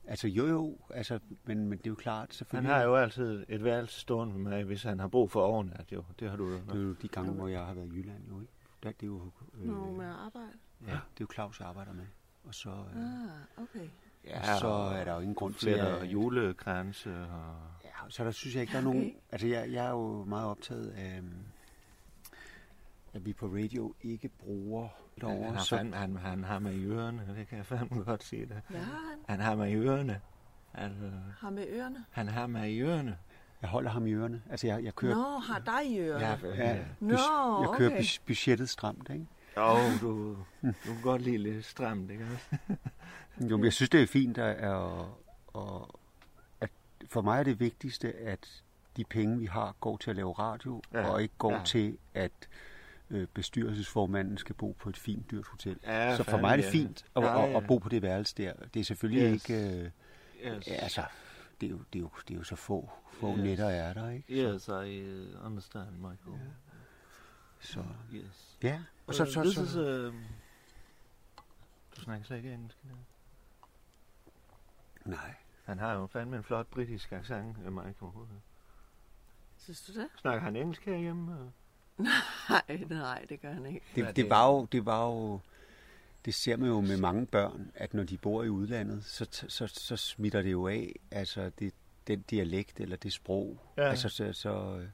altså 0.07 0.29
jo 0.29 0.47
jo, 0.47 0.79
altså, 0.91 1.19
men, 1.45 1.69
men 1.69 1.79
det 1.79 1.87
er 1.87 1.91
jo 1.91 1.95
klart, 1.95 2.21
han 2.29 2.33
selvfølgelig... 2.33 2.75
har 2.75 2.83
jo 2.83 2.97
altid 2.97 3.45
et 3.49 3.65
værelse 3.65 4.01
stående 4.01 4.39
med 4.39 4.51
mig, 4.51 4.65
hvis 4.65 4.83
han 4.83 4.99
har 4.99 5.09
brug 5.09 5.31
for 5.31 5.43
overnat, 5.43 5.93
jo. 5.93 6.05
Det 6.19 6.31
har 6.31 6.37
du 6.37 6.49
jo. 6.49 6.57
Det 6.59 6.75
er 6.75 6.81
jo 6.81 6.93
de 6.93 7.09
gange, 7.09 7.33
hvor 7.33 7.49
jeg 7.49 7.67
har 7.67 7.75
været 7.75 7.87
i 7.87 7.91
Jylland, 7.97 8.29
jo, 8.29 8.41
ikke? 8.41 8.53
Der, 8.83 8.93
det 8.93 9.03
er 9.03 9.07
jo... 9.07 9.31
Øh, 9.55 9.67
Nå, 9.69 9.91
med 9.97 10.07
at 10.07 10.13
arbejde. 10.13 10.49
ja, 10.87 10.93
det 10.93 10.93
er 10.93 11.01
jo 11.21 11.27
Claus, 11.35 11.61
jeg 11.61 11.69
arbejder 11.69 11.93
med. 11.93 12.07
Og 12.45 12.55
så, 12.55 12.71
øh, 12.71 12.97
Ah, 12.97 13.63
okay. 13.63 13.89
Ja, 14.27 14.59
så 14.59 14.69
er 14.69 15.05
der 15.05 15.15
jo 15.15 15.21
ingen 15.21 15.35
grund 15.35 15.55
til 15.55 15.71
at... 15.71 16.05
julekranse 16.05 17.11
og... 17.11 17.55
Ja, 17.85 17.91
så 18.09 18.25
der 18.25 18.31
synes 18.31 18.55
jeg 18.55 18.61
ikke, 18.63 18.73
der 18.73 18.79
er 18.79 18.83
nogen... 18.83 19.13
Altså, 19.33 19.47
jeg, 19.47 19.73
jeg 19.73 19.87
er 19.87 19.91
jo 19.91 20.25
meget 20.25 20.47
optaget 20.49 20.91
af, 20.91 21.17
øhm, 21.19 21.35
at 23.15 23.27
vi 23.27 23.33
på 23.33 23.47
radio 23.47 23.95
ikke 24.03 24.29
bruger 24.29 24.83
Han 24.83 25.31
derovre. 25.31 25.53
har, 25.53 25.63
Så, 25.63 25.77
fandme, 25.77 25.97
han, 25.97 26.17
han 26.17 26.45
har 26.45 26.59
mig 26.59 26.75
i 26.75 26.85
ørerne, 26.85 27.35
det 27.37 27.49
kan 27.49 27.59
jeg 27.59 27.67
fandme 27.67 28.03
godt 28.05 28.25
sige 28.25 28.47
det. 28.47 28.63
Har 28.69 28.77
han? 28.79 29.19
Han 29.29 29.41
har 29.41 29.55
mig 29.55 29.71
i 29.71 29.75
ørerne. 29.75 30.21
Altså, 30.75 31.11
Har 31.39 31.51
med 31.51 31.67
ørerne? 31.69 32.05
han 32.11 32.29
har 32.29 32.47
mig 32.47 32.73
i 32.73 32.81
ørerne. 32.81 33.19
jeg 33.63 33.71
holder 33.71 33.91
ham 33.91 34.07
i 34.07 34.13
ørerne. 34.13 34.43
Altså, 34.51 34.67
jeg, 34.67 34.85
jeg 34.85 34.95
kører... 34.95 35.15
Nå, 35.15 35.39
har 35.39 35.59
dig 35.59 35.91
i 35.91 35.99
ørerne? 35.99 36.55
Ja, 36.65 36.79
Nå, 37.01 37.09
bus- 37.09 37.69
jeg 37.69 37.69
kører 37.79 37.91
okay. 37.91 38.05
budgettet 38.27 38.69
stramt, 38.69 39.11
ikke? 39.11 39.27
Jo, 39.57 39.63
du, 40.01 40.37
du 40.63 40.73
kan 40.85 41.03
godt 41.03 41.23
lide 41.23 41.39
lidt 41.39 41.65
stramt, 41.65 42.11
ikke 42.11 42.25
også? 42.35 42.57
Jo, 43.41 43.57
men 43.57 43.65
jeg 43.65 43.73
synes, 43.73 43.91
det 43.91 44.03
er 44.03 44.07
fint, 44.07 44.39
at, 44.39 44.57
at, 44.57 45.05
at, 45.55 45.83
at 46.61 46.71
for 47.09 47.21
mig 47.23 47.39
er 47.39 47.43
det 47.43 47.61
vigtigste, 47.61 48.13
at 48.13 48.63
de 48.97 49.05
penge, 49.05 49.39
vi 49.39 49.47
har, 49.47 49.75
går 49.81 49.97
til 49.97 50.11
at 50.11 50.17
lave 50.17 50.33
radio, 50.33 50.83
Ja, 50.93 51.09
og 51.11 51.23
ikke 51.23 51.35
går 51.39 51.53
ja. 51.53 51.65
til, 51.65 51.99
at 52.15 52.33
øh, 53.11 53.27
bestyrelsesformanden 53.35 54.39
skal 54.39 54.55
bo 54.55 54.73
på 54.73 54.89
et 54.89 54.97
fint, 54.97 55.31
dyrt 55.31 55.47
hotel. 55.47 55.79
Ja, 55.85 56.17
så 56.17 56.23
for 56.25 56.39
mig 56.39 56.53
er 56.53 56.57
det 56.57 56.65
fint 56.65 57.05
at, 57.17 57.23
Ja, 57.23 57.45
at, 57.45 57.51
ja. 57.51 57.57
at 57.57 57.67
bo 57.67 57.79
på 57.79 57.89
det 57.89 58.03
værelse 58.03 58.35
der. 58.37 58.53
Det 58.75 58.81
er 58.81 58.85
selvfølgelig 58.85 59.35
Yes. 59.35 59.49
ikke... 59.49 59.79
Øh, 59.85 59.91
Yes. 60.47 60.67
ja, 60.67 60.73
altså, 60.73 61.03
det 61.61 61.67
er, 61.67 61.71
jo, 61.71 61.79
det, 61.93 61.99
er 61.99 62.01
jo, 62.03 62.11
det 62.29 62.35
er 62.35 62.39
jo 62.39 62.45
så 62.45 62.57
få, 62.57 62.91
få 63.13 63.33
Yes. 63.37 63.43
nætter 63.43 63.69
er 63.69 63.93
der, 63.93 64.11
ikke? 64.11 64.33
Yes, 64.55 64.69
I 64.69 65.03
uh, 65.03 65.47
understand, 65.47 65.91
Michael. 65.91 66.41
Så, 67.61 67.85
Yes. 68.15 68.57
ja, 68.63 68.81
og 69.07 69.15
så... 69.15 69.23
Uh, 69.23 69.29
så, 69.29 69.43
this 69.43 69.55
så, 69.55 69.63
is, 69.63 69.77
uh, 69.77 70.15
du 71.97 72.01
snakker 72.01 72.27
slet 72.27 72.37
ikke 72.37 72.53
engelsk. 72.53 72.77
dag. 72.83 72.91
Nej, 75.05 75.35
Han 75.65 75.79
har 75.79 75.93
jo 75.95 76.07
fandme 76.07 76.37
en 76.37 76.43
flot 76.45 76.67
britisk 76.67 77.13
accent, 77.13 77.57
øh, 77.67 77.73
Michael. 77.73 78.13
Synes 79.59 79.81
du 79.83 79.93
det? 80.01 80.09
Snakker 80.21 80.43
han 80.43 80.57
engelsk 80.57 80.85
herhjemme? 80.85 81.33
og- 81.39 81.53
Nej, 82.51 82.85
nej, 82.91 83.27
det 83.29 83.41
gør 83.41 83.53
han 83.53 83.67
ikke. 83.67 83.81
det, 83.95 84.03
Ja, 84.03 84.13
det, 84.13 84.31
var 84.31 84.49
jo, 84.53 84.65
det 84.73 84.87
var 84.87 85.07
jo... 85.07 85.41
Det 86.25 86.35
ser 86.35 86.57
man 86.57 86.69
jo 86.69 86.81
med 86.81 86.97
mange 86.97 87.27
børn, 87.27 87.71
at 87.75 87.95
når 87.95 88.05
de 88.05 88.19
bor 88.19 88.43
i 88.43 88.49
udlandet, 88.49 89.05
så, 89.05 89.45
så, 89.49 89.67
så 89.67 89.97
smitter 89.97 90.43
det 90.43 90.53
jo 90.53 90.69
af, 90.69 90.93
altså 91.11 91.51
det, 91.59 91.75
den 92.07 92.21
dialekt 92.23 92.81
eller 92.81 92.97
det 92.97 93.13
sprog. 93.13 93.59
Ja. 93.77 93.83
Altså, 93.89 94.09
så, 94.09 94.33
så, 94.33 94.77
øh, 94.81 94.89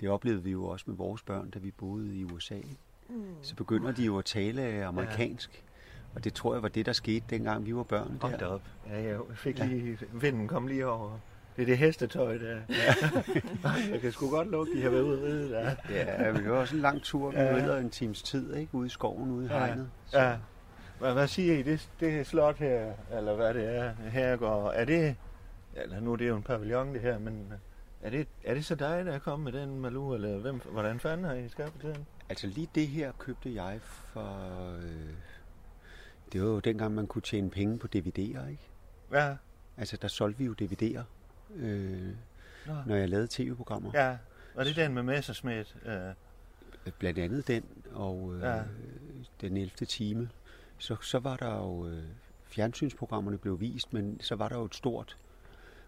det 0.00 0.08
oplevede 0.08 0.42
vi 0.42 0.50
jo 0.50 0.64
også 0.64 0.84
med 0.88 0.96
vores 0.96 1.22
børn, 1.22 1.50
da 1.50 1.58
vi 1.58 1.70
boede 1.70 2.16
i 2.16 2.24
USA. 2.24 2.60
Mm. 3.08 3.34
Så 3.42 3.54
begynder 3.54 3.92
de 3.92 4.04
jo 4.04 4.18
at 4.18 4.24
tale 4.24 4.84
amerikansk. 4.84 5.64
Og 6.14 6.24
det 6.24 6.34
tror 6.34 6.54
jeg 6.54 6.62
var 6.62 6.68
det, 6.68 6.86
der 6.86 6.92
skete, 6.92 7.24
dengang 7.30 7.66
vi 7.66 7.74
var 7.76 7.82
børn. 7.82 8.18
Hold 8.20 8.32
da 8.32 8.38
Der. 8.38 8.46
op. 8.46 8.62
Ja, 8.90 9.02
jeg 9.02 9.18
fik 9.34 9.58
lige... 9.58 9.98
Vinden 10.12 10.48
kom 10.48 10.66
lige 10.66 10.86
over. 10.86 11.18
Det 11.56 11.62
er 11.62 11.66
det 11.66 11.78
hestetøj 11.78 12.38
der. 12.38 12.58
Ja. 12.68 12.94
jeg 13.92 14.00
kan 14.00 14.12
sgu 14.12 14.30
godt 14.30 14.50
lukke, 14.50 14.76
de 14.76 14.82
har 14.82 14.90
været 14.90 15.02
ude 15.02 15.18
at 15.18 15.24
ride 15.24 15.50
der. 15.50 15.70
Ja, 15.90 16.32
men 16.32 16.42
det 16.42 16.50
var 16.50 16.56
også 16.58 16.76
en 16.76 16.82
lang 16.82 17.02
tur. 17.02 17.30
Vi 17.30 17.36
Ja. 17.36 17.76
en 17.78 17.90
times 17.90 18.22
tid, 18.22 18.54
ikke? 18.54 18.74
Ude 18.74 18.86
i 18.86 18.90
skoven, 18.90 19.30
ude 19.30 19.44
i 19.44 19.48
Ja. 19.48 19.58
hegnet. 19.58 19.90
Ja. 20.12 20.36
Hvad, 20.98 21.12
hvad 21.12 21.26
siger 21.28 21.54
I? 21.58 21.62
Det, 21.62 21.90
det 22.00 22.12
her 22.12 22.24
slot 22.24 22.58
her, 22.58 22.92
eller 23.18 23.34
hvad 23.34 23.54
det 23.54 23.76
er, 23.76 23.92
her 24.10 24.36
går, 24.36 24.70
er 24.70 24.84
det, 24.84 25.16
eller 25.74 26.00
nu 26.00 26.12
er 26.12 26.16
det 26.16 26.28
jo 26.28 26.36
en 26.36 26.42
pavillon 26.42 26.94
det 26.94 27.00
her, 27.00 27.18
men 27.18 27.52
er 28.02 28.10
det, 28.10 28.28
er 28.44 28.54
det 28.54 28.64
så 28.64 28.74
dig, 28.74 29.04
der 29.06 29.12
er 29.12 29.18
kommet 29.18 29.54
med 29.54 29.60
den 29.62 29.80
Malou, 29.80 30.14
eller 30.14 30.38
hvem, 30.38 30.60
hvordan 30.72 31.00
fanden 31.00 31.26
har 31.26 31.34
I 31.34 31.48
skaffet 31.48 31.82
den? 31.82 32.06
Altså 32.28 32.46
lige 32.46 32.68
det 32.74 32.86
her 32.86 33.12
købte 33.18 33.54
jeg 33.54 33.78
for... 33.82 34.38
Øh, 34.76 34.82
det 36.32 36.40
var 36.42 36.46
jo 36.48 36.58
dengang, 36.60 36.94
man 36.94 37.06
kunne 37.06 37.22
tjene 37.22 37.50
penge 37.50 37.78
på 37.78 37.88
DVD'er, 37.96 38.18
ikke? 38.48 38.58
Ja, 39.12 39.36
Altså 39.76 39.96
der 40.02 40.08
solgte 40.08 40.38
vi 40.38 40.44
jo 40.44 40.54
DVD'er, 40.62 41.02
øh, 41.56 42.08
Nå. 42.66 42.74
når 42.86 42.94
jeg 42.96 43.08
lavede 43.08 43.28
tv-programmer. 43.30 43.90
ja. 43.94 44.16
Og 44.54 44.64
det 44.64 44.78
er 44.78 44.82
den 44.84 44.94
med 44.94 45.02
Messerschmidt. 45.02 45.76
Øh, 45.86 46.92
Blandt 46.98 47.18
andet 47.18 47.48
den, 47.48 47.64
og 47.92 48.34
øh, 48.34 48.40
Ja. 48.40 48.56
ja. 48.56 48.62
den 49.40 49.56
11. 49.56 49.68
time. 49.86 50.28
Så, 50.78 50.96
så 51.02 51.18
var 51.18 51.36
der 51.36 51.54
jo... 51.56 51.86
Øh, 51.88 52.02
fjernsynsprogrammerne 52.46 53.38
blev 53.38 53.60
vist, 53.60 53.92
men 53.92 54.20
så 54.20 54.34
var 54.34 54.48
der 54.48 54.56
jo 54.58 54.64
et 54.64 54.74
stort 54.74 55.16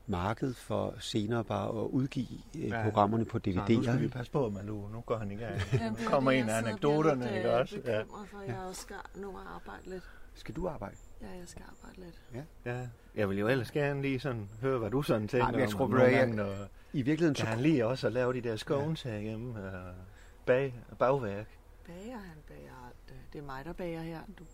marked 0.07 0.55
for 0.55 0.95
senere 0.99 1.45
bare 1.45 1.69
at 1.69 1.87
udgive 1.87 2.27
øh, 2.57 2.69
Ja. 2.69 2.83
programmerne 2.83 3.25
på 3.25 3.39
så 3.45 3.51
nu 3.51 3.61
DVD'er. 3.63 3.83
skal 3.83 4.01
vi 4.01 4.09
passe 4.09 4.33
på, 4.33 4.51
Malou. 4.51 4.89
Nu 4.89 5.01
går 5.01 5.17
han 5.19 5.31
i 5.31 5.35
gang. 5.37 5.55
Jamen, 5.73 5.93
Nu 5.93 6.07
er 6.07 6.11
kommer 6.11 6.31
det, 6.31 6.41
en 6.41 6.49
af 6.49 6.49
jeg 6.61 6.69
anekdoterne, 6.69 7.37
ikke 7.37 7.49
øh, 7.53 7.61
også? 7.61 7.77
Ja. 7.85 7.99
bekymret 8.03 8.29
for, 8.29 8.41
jeg 8.47 8.59
også 8.59 8.81
skal 8.83 8.97
at 9.41 9.47
arbejde 9.55 9.91
lidt. 9.91 10.05
Skal 10.41 10.57
du 10.57 10.69
arbejde? 10.69 10.97
Ja, 11.23 11.27
jeg 11.39 11.49
skal 11.49 11.63
arbejde 11.71 12.01
lidt. 12.01 12.45
ja. 12.65 12.87
Jeg 13.15 13.29
vil 13.29 13.39
jo 13.39 13.49
ellers 13.49 13.71
gerne 13.71 14.03
lige 14.03 14.21
sådan 14.21 14.49
høre, 14.61 14.79
hvad 14.79 14.91
du 14.91 15.03
sådan 15.03 15.29
tænker 15.29 15.45
Nej, 15.45 15.51
men 15.53 15.61
jeg 15.61 15.69
tror, 15.69 15.87
hvad, 15.87 16.11
gange, 16.11 16.37
når, 16.37 16.55
I 16.93 17.03
virkeligheden 17.03 17.35
Kan 17.35 17.45
så... 17.47 17.51
han 17.51 17.61
lige 17.61 17.87
også 17.87 18.07
at 18.07 18.13
lave 18.13 18.33
de 18.33 18.41
der 18.41 18.57
scones 18.57 19.05
ja. 19.05 19.11
herhjemme? 19.11 19.51
Uh, 19.51 19.67
bag, 20.47 20.75
bagværk. 20.99 21.47
Bager, 21.87 22.19
han 22.19 22.37
bager 22.49 22.87
alt. 22.87 22.97
øh, 23.11 23.17
Det 23.33 23.39
er 23.39 23.43
mig, 23.43 23.65
der 23.65 23.73
bager 23.73 24.01
her. 24.01 24.21
Du 24.39 24.45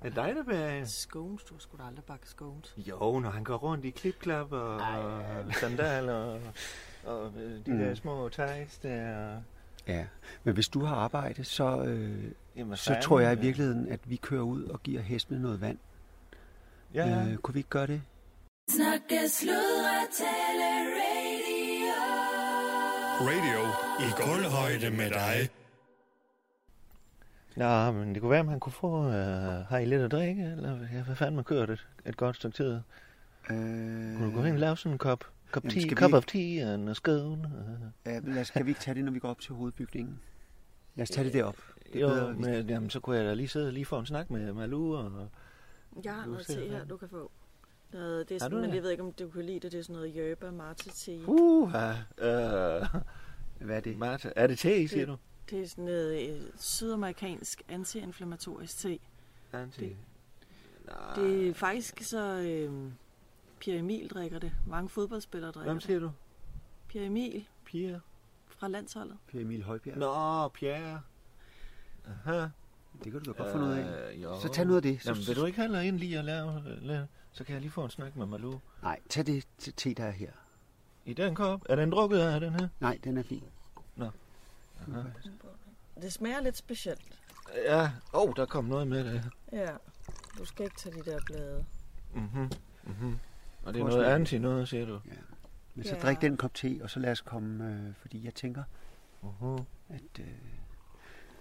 Er 0.00 0.04
det 0.08 0.16
dig, 0.16 0.34
der 0.36 0.44
bager? 0.44 0.84
scones, 0.84 1.44
du 1.44 1.58
skulle 1.58 1.82
da 1.82 1.88
aldrig 1.88 2.04
bakke 2.04 2.28
scones. 2.28 2.74
Jo, 2.76 3.18
når 3.18 3.30
han 3.30 3.44
går 3.44 3.56
rundt 3.56 3.84
i 3.84 3.90
klipklap 3.90 4.52
og, 4.52 4.76
og 4.76 5.54
sandaler 5.60 6.14
og, 6.14 6.40
og 7.04 7.32
øh, 7.36 7.66
de 7.66 7.70
Mm. 7.72 7.78
der 7.78 7.94
små 7.94 8.28
ties 8.28 8.78
der. 8.78 9.36
Ja, 9.88 10.06
men 10.44 10.54
hvis 10.54 10.68
du 10.68 10.84
har 10.84 10.96
arbejde, 10.96 11.44
så, 11.44 11.82
øh, 11.82 12.24
Jamen, 12.56 12.76
så 12.76 12.96
tror 13.02 13.20
jeg 13.20 13.32
i 13.32 13.36
ja. 13.36 13.40
virkeligheden, 13.40 13.88
at 13.88 14.00
vi 14.10 14.16
kører 14.16 14.42
ud 14.42 14.64
og 14.64 14.82
giver 14.82 15.00
hestene 15.02 15.42
noget 15.42 15.60
vand. 15.60 15.78
Ja, 16.94 17.08
ja. 17.08 17.26
Øh, 17.26 17.36
kunne 17.36 17.52
vi 17.52 17.58
ikke 17.58 17.70
gøre 17.70 17.86
det? 17.86 18.02
Snakke, 18.70 19.28
sludre, 19.28 20.06
tale, 20.12 20.68
radio. 21.00 21.94
Radio 23.20 23.60
i 24.00 24.08
gulvhøjde 24.22 24.90
med 24.90 25.10
dig. 25.10 25.50
Nå, 27.56 27.92
men 27.92 28.14
det 28.14 28.20
kunne 28.22 28.30
være, 28.30 28.40
at 28.40 28.46
han 28.48 28.60
kunne 28.60 28.72
få... 28.72 28.98
Uh, 29.06 29.12
har 29.68 29.78
I 29.78 29.84
lidt 29.84 30.02
at 30.02 30.10
drikke? 30.10 30.42
Eller 30.42 30.78
ja, 30.92 31.02
hvad 31.02 31.16
fanden 31.16 31.34
man 31.34 31.44
kørt 31.44 31.70
et, 31.70 31.86
et 32.06 32.16
godt 32.16 32.36
stykke 32.36 32.56
tid? 32.56 32.72
Øh, 33.50 33.56
Kunne 34.16 34.26
du 34.26 34.30
gå 34.36 34.42
hen 34.42 34.54
og 34.54 34.60
lave 34.60 34.76
sådan 34.76 34.92
en 34.92 34.98
kop, 34.98 35.24
kop, 35.54 35.64
Jamen, 35.64 35.74
tea, 35.74 35.82
skal 35.82 35.96
cup 35.96 36.08
ikke- 36.08 36.16
of 36.16 36.24
tea 36.26 36.68
og 36.68 36.74
en 36.74 36.94
scone? 36.94 37.52
Uh, 38.06 38.12
ja, 38.12 38.18
lad 38.18 38.40
os, 38.40 38.50
kan 38.50 38.66
vi 38.66 38.70
ikke 38.70 38.80
tage 38.80 38.94
det, 38.94 39.04
når 39.04 39.12
vi 39.12 39.18
går 39.18 39.28
op 39.28 39.40
til 39.40 39.54
hovedbygningen? 39.54 40.20
Lad 40.94 41.02
os 41.02 41.10
tage 41.10 41.24
det 41.24 41.32
derop. 41.32 41.56
Det 41.92 41.96
er 41.96 42.00
jo, 42.00 42.08
bedre, 42.08 42.34
men, 42.34 42.68
jamen, 42.70 42.90
så 42.90 43.00
kunne 43.00 43.16
jeg 43.16 43.24
da 43.24 43.34
lige 43.34 43.48
sidde 43.48 43.66
og 43.66 43.72
lige 43.72 43.84
få 43.86 43.98
en 43.98 44.06
snak 44.06 44.30
med 44.30 44.52
Malou 44.52 44.94
og... 44.96 45.28
Jeg 46.04 46.14
har 46.14 46.24
Du 46.24 46.30
noget 46.30 46.46
te 46.46 46.68
her, 46.68 46.84
du 46.84 46.96
kan 46.96 47.08
få. 47.08 47.30
Noget, 47.92 48.28
det 48.28 48.34
er 48.34 48.38
sådan, 48.38 48.58
men 48.60 48.68
det? 48.70 48.74
jeg 48.76 48.82
ved 48.82 48.90
ikke, 48.90 49.02
om 49.02 49.12
du 49.12 49.28
kan 49.28 49.44
lide 49.44 49.60
det. 49.60 49.72
Det 49.72 49.78
er 49.78 49.82
sådan 49.82 49.96
noget 49.96 50.12
yerba 50.16 50.50
mate 50.50 50.90
te. 50.90 51.20
Uh, 51.28 51.62
uh, 51.62 51.70
Hvad 53.66 53.76
er 53.76 53.80
det? 53.80 53.98
Martha, 53.98 54.30
er 54.36 54.46
det 54.46 54.58
te, 54.58 54.88
siger 54.88 55.06
du? 55.06 55.16
Det 55.50 55.60
er 55.62 55.68
sådan 55.68 55.84
noget 55.84 56.30
øh, 56.30 56.42
sydamerikansk 56.56 57.62
antiinflammatorisk 57.68 58.78
te. 58.78 58.98
Anti. 59.52 59.84
Det- 59.84 59.96
Det 61.16 61.48
er 61.48 61.54
faktisk 61.54 62.02
så... 62.02 62.40
Øh, 62.40 62.90
Pierre 63.64 63.78
Emil 63.78 64.08
drikker 64.08 64.38
det. 64.38 64.52
Mange 64.66 64.88
fodboldspillere 64.88 65.50
drikker 65.52 65.64
Hvem 65.72 65.76
det. 65.76 65.86
siger 65.86 65.98
du? 66.00 66.10
Pierre 66.88 67.06
Emil 67.06 67.46
Pierre? 67.64 68.00
fra 68.48 68.68
landsholdet. 68.68 69.16
Per 69.28 69.40
Emil 69.40 69.62
Højbjerg. 69.62 69.96
Nå, 69.98 70.48
Pierre. 70.48 71.00
Aha. 72.06 72.46
Det 73.04 73.12
kan 73.12 73.22
du 73.22 73.32
da 73.32 73.36
godt 73.42 73.52
få 73.52 73.58
noget 73.58 73.76
af. 73.76 74.12
Øh, 74.14 74.22
jo. 74.22 74.40
Så 74.40 74.48
tag 74.48 74.64
noget 74.64 74.76
af 74.76 74.82
det. 74.82 75.02
Så, 75.02 75.10
Jamen, 75.10 75.26
vil 75.26 75.36
du 75.36 75.44
ikke 75.44 75.60
heller 75.60 75.80
ind 75.80 75.98
lige 75.98 76.18
og 76.18 76.24
lave, 76.24 76.62
lave, 76.80 77.06
så 77.32 77.44
kan 77.44 77.52
jeg 77.52 77.60
lige 77.60 77.70
få 77.70 77.84
en 77.84 77.90
snak 77.90 78.16
med 78.16 78.26
Malou. 78.26 78.60
Nej, 78.82 79.00
tag 79.08 79.26
det 79.26 79.46
te- 79.58 79.72
te, 79.72 79.94
der 79.94 80.04
er 80.04 80.10
her. 80.10 80.30
I 81.04 81.12
den 81.12 81.34
kop? 81.34 81.60
Er 81.68 81.76
den 81.76 81.90
drukket 81.92 82.18
af 82.18 82.40
den 82.40 82.52
her? 82.60 82.68
Nej, 82.80 82.98
den 83.04 83.18
er 83.18 83.22
fin. 83.22 83.44
Nå. 83.96 84.10
Aha. 84.88 85.00
Det 86.02 86.12
smager 86.12 86.40
lidt 86.40 86.56
specielt. 86.56 87.18
Ja, 87.64 87.90
åh, 88.14 88.22
oh, 88.22 88.32
der 88.36 88.46
kom 88.46 88.64
noget 88.64 88.86
med 88.86 89.04
det. 89.04 89.30
Ja. 89.52 89.70
Du 90.38 90.44
skal 90.44 90.64
ikke 90.64 90.76
tage 90.76 91.02
de 91.02 91.10
der 91.10 91.20
blade. 91.26 91.64
Mhm, 92.14 92.50
mhm. 92.82 93.18
Og 93.66 93.74
det 93.74 93.80
er 93.80 93.84
noget 93.86 94.04
anti 94.04 94.38
noget, 94.38 94.68
siger 94.68 94.86
du? 94.86 95.00
Ja. 95.06 95.10
Men 95.74 95.84
så 95.84 95.94
Ja. 95.94 96.00
drik 96.00 96.20
den 96.20 96.36
kop 96.36 96.54
te, 96.54 96.80
og 96.82 96.90
så 96.90 97.00
lad 97.00 97.12
os 97.12 97.20
komme, 97.20 97.64
øh, 97.72 97.94
fordi 98.00 98.24
jeg 98.24 98.34
tænker, 98.34 98.62
Uh-huh. 99.22 99.62
at... 99.88 100.20
Øh... 100.20 100.26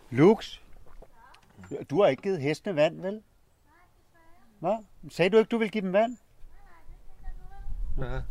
Lux, 0.09 0.59
du 1.89 2.01
har 2.01 2.09
ikke 2.09 2.21
givet 2.23 2.41
hestene 2.41 2.75
vand, 2.75 3.01
vel? 3.01 3.21
Hvad? 4.59 4.77
Sagde 5.09 5.29
du 5.29 5.37
ikke, 5.37 5.49
du 5.49 5.57
ville 5.57 5.71
give 5.71 5.81
dem 5.81 5.93
vand? 5.93 6.17
Ja. 7.99 8.21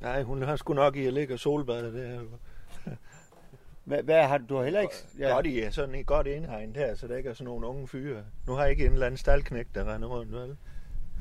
Nej, 0.00 0.22
hun 0.22 0.42
har 0.42 0.56
sgu 0.56 0.74
nok 0.74 0.96
i 0.96 1.06
at 1.06 1.12
ligge 1.12 1.34
og 1.34 1.40
solbade 1.40 1.92
der. 1.98 2.20
Hvad, 3.84 4.02
hvad 4.02 4.26
har 4.28 4.38
du, 4.38 4.44
du 4.48 4.56
har 4.56 4.64
heller 4.64 4.80
ikke... 4.80 4.94
Ja. 5.18 5.28
Godt 5.28 5.46
i 5.46 5.70
sådan 5.70 5.94
et 5.94 6.06
godt 6.06 6.26
indhegn 6.26 6.76
her, 6.76 6.94
så 6.94 7.06
der 7.08 7.16
ikke 7.16 7.28
er 7.30 7.34
sådan 7.34 7.44
nogle 7.44 7.66
unge 7.66 7.88
fyre. 7.88 8.24
Nu 8.46 8.52
har 8.52 8.62
jeg 8.62 8.70
ikke 8.70 8.86
en 8.86 8.92
eller 8.92 9.06
anden 9.06 9.18
staldknæk, 9.18 9.66
der 9.74 9.94
render 9.94 10.08
rundt, 10.08 10.32
vel? 10.32 10.56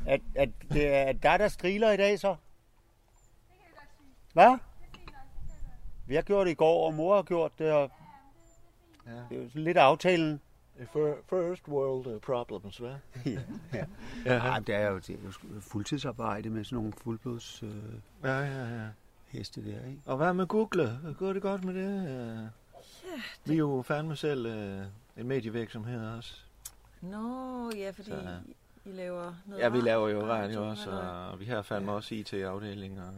At, 0.06 0.22
at 0.36 0.50
det 0.72 0.88
er 0.88 1.12
dig, 1.12 1.40
der 1.40 1.48
striler 1.48 1.92
i 1.92 1.98
dag, 1.98 2.20
så? 2.20 2.36
Hvad? 4.34 4.58
Vi 6.08 6.16
har 6.16 6.22
gjort 6.22 6.46
det 6.46 6.52
i 6.52 6.56
går, 6.56 6.88
og 6.88 6.94
mor 6.94 7.16
har 7.16 7.24
gjort 7.24 7.52
det, 7.60 7.72
og 7.72 7.92
Ja. 9.08 9.12
det 9.30 9.38
er 9.38 9.44
jo 9.44 9.50
sådan 9.50 9.64
lidt 9.64 9.78
aftalen. 9.78 10.42
Fir- 10.80 11.24
First 11.30 11.68
world 11.68 12.20
problems, 12.20 12.78
hvad? 12.78 12.96
ja. 13.26 13.40
ja. 13.74 13.86
Ja, 14.54 14.60
det 14.68 14.76
er 14.76 14.88
jo, 14.90 14.98
det 15.00 15.10
er 15.10 15.24
jo 15.26 15.32
fuldtidsarbejde 15.62 16.50
med 16.50 16.64
sådan 16.64 16.76
nogle 16.76 16.94
fuldblods 16.94 17.64
øh, 17.64 17.70
ja, 18.24 18.40
ja. 18.40 18.66
ja. 18.84 18.88
heste 19.28 19.66
der, 19.66 19.86
ikke? 19.88 20.02
Og 20.06 20.18
hvad 20.18 20.34
med 20.34 20.48
Google? 20.48 21.00
Går 21.20 21.34
det 21.34 21.42
godt 21.42 21.64
med 21.64 21.74
det? 21.74 22.04
Ja, 22.04 22.48
Vi 23.46 23.54
er 23.54 23.58
jo 23.58 23.82
fandme 23.88 24.16
selv 24.16 24.46
uh, 24.46 25.22
en 25.22 25.28
medievirksomhed 25.28 26.08
også. 26.18 26.40
Nå, 27.02 27.72
ja, 27.76 27.90
fordi 27.90 28.10
Så- 28.10 28.40
I 28.88 28.91
laver 28.91 29.34
noget 29.45 29.62
Ja, 29.63 29.69
vi 29.69 29.82
laver 29.82 30.10
jo 30.10 30.21
radio, 30.21 30.32
radio 30.32 30.69
også, 30.69 30.89
og 31.32 31.39
vi 31.39 31.45
har 31.45 31.62
fandme 31.62 31.91
også 31.91 32.15
IT-afdelinger 32.15 33.08
og 33.08 33.13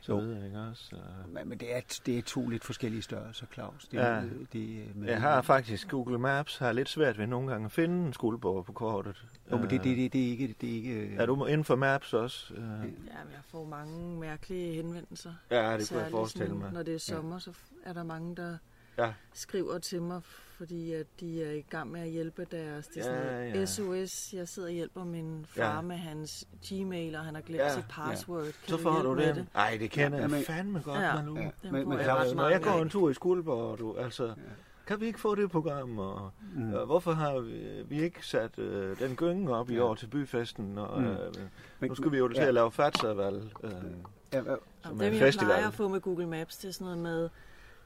så 0.00 0.12
Jo. 0.12 0.18
videre, 0.18 0.46
ikke 0.46 0.58
også? 0.58 0.96
Og 0.96 1.28
Men, 1.30 1.48
men 1.48 1.58
det, 1.60 1.76
er, 1.76 1.80
det 2.06 2.18
er 2.18 2.22
to 2.22 2.48
lidt 2.48 2.64
forskellige 2.64 3.02
størrelser, 3.02 3.46
Claus. 3.54 3.88
Det, 3.88 3.96
Ja. 3.98 4.02
er, 4.02 4.22
det, 4.52 4.78
er 4.78 4.84
med, 4.94 5.08
Jeg 5.08 5.20
har 5.20 5.42
faktisk 5.42 5.88
Google 5.88 6.18
Maps, 6.18 6.58
har 6.58 6.72
lidt 6.72 6.88
svært 6.88 7.18
ved 7.18 7.26
nogle 7.26 7.50
gange 7.50 7.64
at 7.64 7.72
finde 7.72 8.06
en 8.06 8.12
skuldborg 8.12 8.64
på 8.64 8.72
kortet. 8.72 9.24
Jo, 9.52 9.56
men 9.56 9.70
det, 9.70 9.84
det, 9.84 9.96
det, 9.96 10.12
det 10.12 10.26
er 10.26 10.30
ikke... 10.30 10.54
Det 10.60 10.70
er 10.70 10.74
ikke 10.74 11.16
Er 11.16 11.26
du 11.26 11.46
inden 11.46 11.64
for 11.64 11.76
Maps 11.76 12.12
også? 12.14 12.54
Øh, 12.54 12.60
Ja, 12.60 12.66
men 12.74 12.86
jeg 13.12 13.40
får 13.46 13.64
mange 13.64 14.20
mærkelige 14.20 14.72
henvendelser. 14.74 15.32
Ja, 15.50 15.56
det 15.56 15.64
kunne 15.66 15.72
jeg 15.76 15.86
Særligt 15.86 16.10
forestille 16.10 16.54
mig. 16.54 16.72
Når 16.72 16.82
det 16.82 16.94
er 16.94 16.98
sommer, 16.98 17.38
så 17.38 17.52
er 17.84 17.92
der 17.92 18.02
mange, 18.02 18.36
der 18.36 18.56
Ja. 18.98 19.12
skriver 19.34 19.78
til 19.78 20.02
mig, 20.02 20.20
fordi 20.58 20.92
at 20.92 21.06
de 21.20 21.44
er 21.44 21.50
i 21.52 21.60
gang 21.70 21.90
med 21.92 22.00
at 22.00 22.08
hjælpe 22.08 22.46
deres 22.50 22.86
det 22.86 22.96
er 23.00 23.02
sådan 23.04 23.18
Ja, 23.20 23.48
noget 23.48 23.54
ja. 23.54 23.64
SOS. 23.66 24.32
Jeg 24.32 24.48
sidder 24.48 24.68
og 24.68 24.72
hjælper 24.74 25.04
min 25.04 25.46
far 25.48 25.74
Ja. 25.74 25.80
med 25.80 25.96
hans 25.96 26.48
Gmail, 26.68 27.14
og 27.16 27.24
han 27.24 27.34
har 27.34 27.42
glemt 27.42 27.62
Ja, 27.62 27.74
sit 27.74 27.84
ja. 27.98 28.04
password. 28.04 28.42
Kan 28.44 28.52
Så 28.66 28.76
får 28.78 29.02
du 29.02 29.16
det. 29.16 29.46
Nej, 29.54 29.76
det 29.80 29.90
kender 29.90 30.18
Ja, 30.18 30.28
jeg 30.36 30.44
fandme 30.46 30.80
godt, 30.84 31.00
Ja. 31.00 31.14
Manu. 31.14 31.36
Ja. 31.36 31.42
Den 31.62 31.72
Men, 31.72 31.88
men 31.88 31.98
jeg 31.98 32.04
Claus, 32.04 32.34
Når 32.34 32.48
jeg 32.48 32.62
går 32.62 32.82
en 32.82 32.88
tur 32.88 33.10
i 33.10 33.14
Skuldborg, 33.14 33.78
du, 33.78 33.96
altså, 33.96 34.34
kan 34.86 35.00
vi 35.00 35.06
ikke 35.06 35.20
få 35.20 35.34
det 35.34 35.50
program? 35.50 35.98
Og, 35.98 36.30
Mm. 36.54 36.74
og 36.74 36.86
hvorfor 36.86 37.12
har 37.12 37.38
vi, 37.40 37.82
vi 37.88 38.02
ikke 38.02 38.26
sat 38.26 38.58
øh, 38.58 38.98
den 38.98 39.16
gynge 39.16 39.54
op 39.56 39.70
i 39.70 39.74
Ja. 39.74 39.80
år 39.82 39.94
til 39.94 40.06
byfesten? 40.06 40.78
Og, 40.78 41.00
Mm. 41.02 41.06
øh, 41.08 41.18
nu 41.88 41.94
skal 41.94 42.12
vi 42.12 42.18
jo 42.18 42.28
til 42.28 42.36
ja. 42.36 42.46
at 42.48 42.54
lave 42.54 42.72
fatsavalg. 42.72 43.52
Øh, 43.64 43.70
Ja, 44.32 44.38
ja, 44.38 44.42
som 44.44 44.58
Jamen, 44.84 45.00
er 45.00 45.04
dem, 45.04 45.12
en 45.12 45.18
jeg 45.18 45.20
festival. 45.20 45.46
plejer 45.46 45.66
at 45.68 45.74
få 45.74 45.88
med 45.88 46.00
Google 46.00 46.26
Maps, 46.26 46.56
det 46.56 46.68
er 46.68 46.72
sådan 46.72 46.84
noget 46.84 46.98
med, 46.98 47.28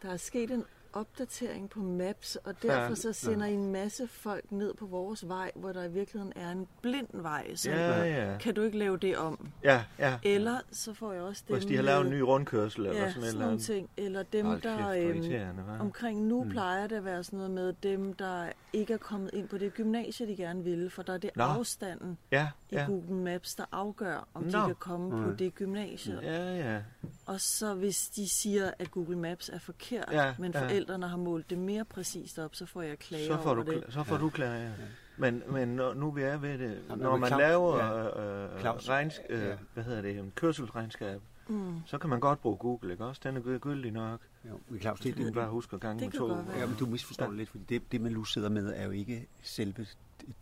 der 0.02 0.08
er 0.12 0.16
sket 0.16 0.50
en 0.50 0.64
opdatering 0.92 1.70
på 1.70 1.81
Maps, 1.81 2.37
og 2.37 2.55
derfor 2.62 2.94
så 2.94 3.12
sender 3.12 3.46
I 3.46 3.52
en 3.52 3.72
masse 3.72 4.07
folk 4.09 4.52
ned 4.52 4.74
på 4.74 4.87
vores 4.87 5.28
vej, 5.28 5.52
hvor 5.55 5.72
der 5.72 5.85
i 5.85 5.90
virkeligheden 5.90 6.33
er 6.37 6.50
en 6.50 6.66
blind 6.83 7.07
vej. 7.12 7.55
Så 7.55 7.70
Ja, 7.70 8.02
ja. 8.31 8.38
kan 8.38 8.55
du 8.55 8.62
ikke 8.62 8.78
lave 8.78 8.96
det 8.96 9.16
om? 9.16 9.48
Ja, 9.64 9.85
ja. 9.98 10.18
Eller 10.22 10.59
så 10.72 10.94
får 10.94 11.12
jeg 11.12 11.22
også 11.22 11.42
dem 11.48 11.57
Hvis 11.57 11.66
de 11.66 11.76
har 11.76 11.83
lavet 11.83 12.05
en 12.05 12.11
ny 12.11 12.20
rundkørsel 12.20 12.87
eller 12.87 13.02
ja, 13.02 13.12
sådan 13.12 13.31
sådan 13.31 13.48
andet. 13.48 13.62
ting. 13.64 13.90
Eller 13.96 14.22
dem, 14.22 14.46
Hold 14.46 14.61
kæft, 14.61 14.64
der... 14.78 15.52
hvor 15.52 15.72
øhm, 15.72 15.81
omkring 15.81 16.26
nu 16.26 16.44
Mm. 16.44 16.50
plejer 16.50 16.87
det 16.87 16.96
at 16.96 17.05
være 17.05 17.24
sådan 17.24 17.37
noget 17.37 17.50
med 17.50 17.72
dem, 17.83 18.12
der 18.12 18.46
ikke 18.72 18.92
er 18.92 18.98
kommet 18.98 19.31
ind 19.35 19.48
på 19.48 19.59
det 19.59 19.74
gymnasie, 19.74 20.26
de 20.26 20.37
gerne 20.37 20.64
ville, 20.64 20.90
for 20.90 21.02
der 21.02 21.12
er 21.12 21.18
det 21.18 21.31
Nå. 21.37 21.42
afstanden 21.42 22.18
Ja, 22.33 22.48
ja. 22.72 22.85
Google 22.87 23.14
Maps, 23.14 23.54
der 23.54 23.64
afgør, 23.72 24.28
om 24.35 24.44
de 24.44 24.50
Nå. 24.50 24.66
kan 24.66 24.74
komme 24.74 25.11
på 25.11 25.16
Mm. 25.30 25.37
det 25.37 25.54
gymnasie. 25.54 26.18
Ja, 26.22 26.72
ja. 26.74 26.80
Og 27.26 27.40
så 27.40 27.74
hvis 27.74 28.08
de 28.08 28.28
siger, 28.28 28.70
at 28.78 28.90
Google 28.90 29.18
Maps 29.18 29.48
er 29.48 29.58
forkert, 29.58 30.08
Ja, 30.12 30.35
men 30.38 30.52
ja. 30.54 30.62
forældrene 30.64 31.08
har 31.08 31.16
målt 31.16 31.50
det 31.50 31.58
mere 31.58 31.85
præcist 31.85 32.38
op, 32.38 32.54
så 32.54 32.66
får 32.66 32.82
jeg 32.82 32.98
klager 32.98 33.26
Så 33.37 33.42
får 33.42 33.50
over 33.54 33.62
du, 33.62 33.70
det. 33.72 33.85
så 33.88 34.02
får 34.04 34.16
du 34.16 34.30
klager, 34.30 34.62
ja. 34.62 34.70
Men, 35.16 35.42
men 35.48 35.68
når, 35.68 35.94
nu 35.94 36.11
vi 36.11 36.22
er 36.22 36.37
ved 36.37 36.58
det, 36.58 36.78
Jamen, 36.88 37.02
når 37.02 37.16
man 37.16 37.28
Claus- 37.32 37.38
laver 37.40 37.76
ja. 37.78 38.54
øh, 38.54 38.61
Claus, 38.61 38.88
regns, 38.88 39.20
øh, 39.30 39.42
ja. 39.42 39.54
hvad 39.74 39.85
hedder 39.85 40.02
det, 40.02 40.35
kørselsregnskab, 40.35 41.20
Mm. 41.48 41.74
så 41.87 41.98
kan 41.98 42.11
man 42.11 42.20
godt 42.20 42.40
bruge 42.42 42.56
Google, 42.56 42.92
ikke 42.92 43.04
også? 43.04 43.20
Den 43.24 43.37
er 43.37 43.40
gy- 43.40 43.58
gyldig 43.58 43.90
nok. 43.92 44.20
Jo, 44.50 44.61
men 44.68 44.80
Claus, 44.80 45.00
Det 45.00 45.14
det, 45.16 45.20
er 45.20 45.24
det, 45.24 45.35
bare 45.35 45.48
huske 45.48 45.74
at 45.74 45.80
gange 45.80 46.00
Det 46.04 46.12
med 46.20 46.20
to. 46.20 46.37
ja, 46.58 46.66
men 46.66 46.76
du 46.80 46.87
misforstår 46.87 47.24
Ja. 47.24 47.30
det 47.30 47.38
lidt, 47.38 47.48
fordi 47.48 47.64
det, 47.68 47.92
det 47.92 48.00
man 48.00 48.12
nu 48.12 48.24
sidder 48.24 48.48
med, 48.48 48.72
er 48.76 48.85
jo 48.85 48.90
ikke 48.90 49.26
selve 49.42 49.87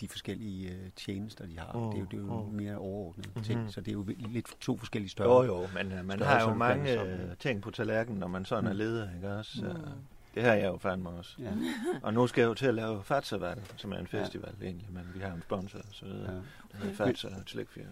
de 0.01 0.09
forskellige 0.09 0.71
øh, 0.71 0.91
tjenester, 0.97 1.47
de 1.47 1.59
har. 1.59 1.73
Mm, 1.73 1.91
Det 1.91 1.95
er 1.97 2.01
jo, 2.01 2.05
det 2.11 2.15
er 2.17 2.19
jo 2.19 2.45
mm. 2.47 2.55
mere 2.55 2.77
overordnede 2.77 3.29
Mhm. 3.35 3.45
ting, 3.45 3.73
så 3.73 3.81
det 3.81 3.89
er 3.89 3.93
jo 3.93 4.05
lidt 4.19 4.61
to 4.61 4.77
forskellige 4.77 5.11
større. 5.11 5.45
Jo, 5.45 5.61
jo, 5.63 5.69
men 5.75 5.93
øh, 5.93 6.05
man 6.05 6.21
har 6.23 6.41
jo 6.41 6.47
som 6.47 6.57
mange 6.57 7.03
øh, 7.03 7.37
ting 7.37 7.63
på 7.63 7.71
tallerkenen, 7.71 8.21
når 8.21 8.27
man 8.29 8.45
sådan 8.45 8.67
er 8.67 8.73
Mm. 8.73 8.77
leder, 8.79 9.15
ikke 9.15 9.33
også? 9.33 9.65
Mm. 9.65 9.91
Det 10.35 10.43
har 10.43 10.55
jeg 10.55 10.67
jo 10.67 10.79
fandme 10.79 11.09
også. 11.11 11.37
Ja, 11.39 11.53
Og 12.03 12.15
nu 12.15 12.27
skal 12.27 12.43
jeg 12.43 12.49
jo 12.49 12.55
til 12.55 12.67
at 12.67 12.75
lave 12.75 13.03
Fatsaval, 13.05 13.63
som 13.77 13.93
er 13.93 13.97
en 13.99 14.07
festival 14.07 14.55
egentlig, 14.63 14.89
men 14.93 15.11
vi 15.15 15.21
har 15.21 15.33
en 15.33 15.43
sponsor 15.43 15.79
og 15.79 15.85
så 15.91 16.05
videre. 16.05 16.33
ja. 16.33 16.37
Det 16.37 16.45
hedder 16.81 16.95
Fatsa, 16.95 17.29
slægtfjer. 17.47 17.87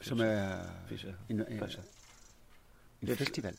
Som 0.00 0.20
er 0.20 0.58
Fischer. 0.86 1.12
en, 1.28 1.40
en, 1.40 1.46
en 1.62 3.08
Det- 3.08 3.18
festival. 3.18 3.56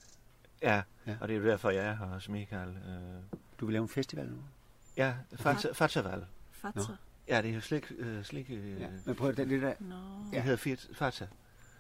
Ja, 0.62 0.82
Ja. 1.08 1.16
og 1.22 1.28
det 1.28 1.36
er 1.36 1.40
jo 1.40 1.46
derfor, 1.46 1.70
jeg 1.70 1.86
er 1.86 1.96
her 1.96 2.06
også, 2.06 2.32
Michael. 2.32 2.70
Øh, 2.70 3.40
Du 3.60 3.66
vil 3.66 3.74
lave 3.74 3.84
en 3.84 3.90
festival 3.90 4.26
nu? 4.30 4.38
ja, 4.98 5.14
Fatsa, 5.36 5.68
Fatsaval. 5.74 6.26
Ja, 7.28 7.42
det 7.42 7.50
er 7.50 7.56
jo 7.56 7.62
slik, 7.62 7.92
øh, 7.98 8.24
slik 8.24 8.50
øh, 8.50 8.82
Ja. 8.82 8.88
Men 9.06 9.16
prøv 9.16 9.30
at 9.30 9.38
det, 9.38 9.50
det 9.50 9.62
der... 9.62 9.74
Nå. 9.80 9.96
det 10.32 10.42
hedder 10.44 10.58
Fiat, 10.58 10.88
Fatsa. 10.94 11.26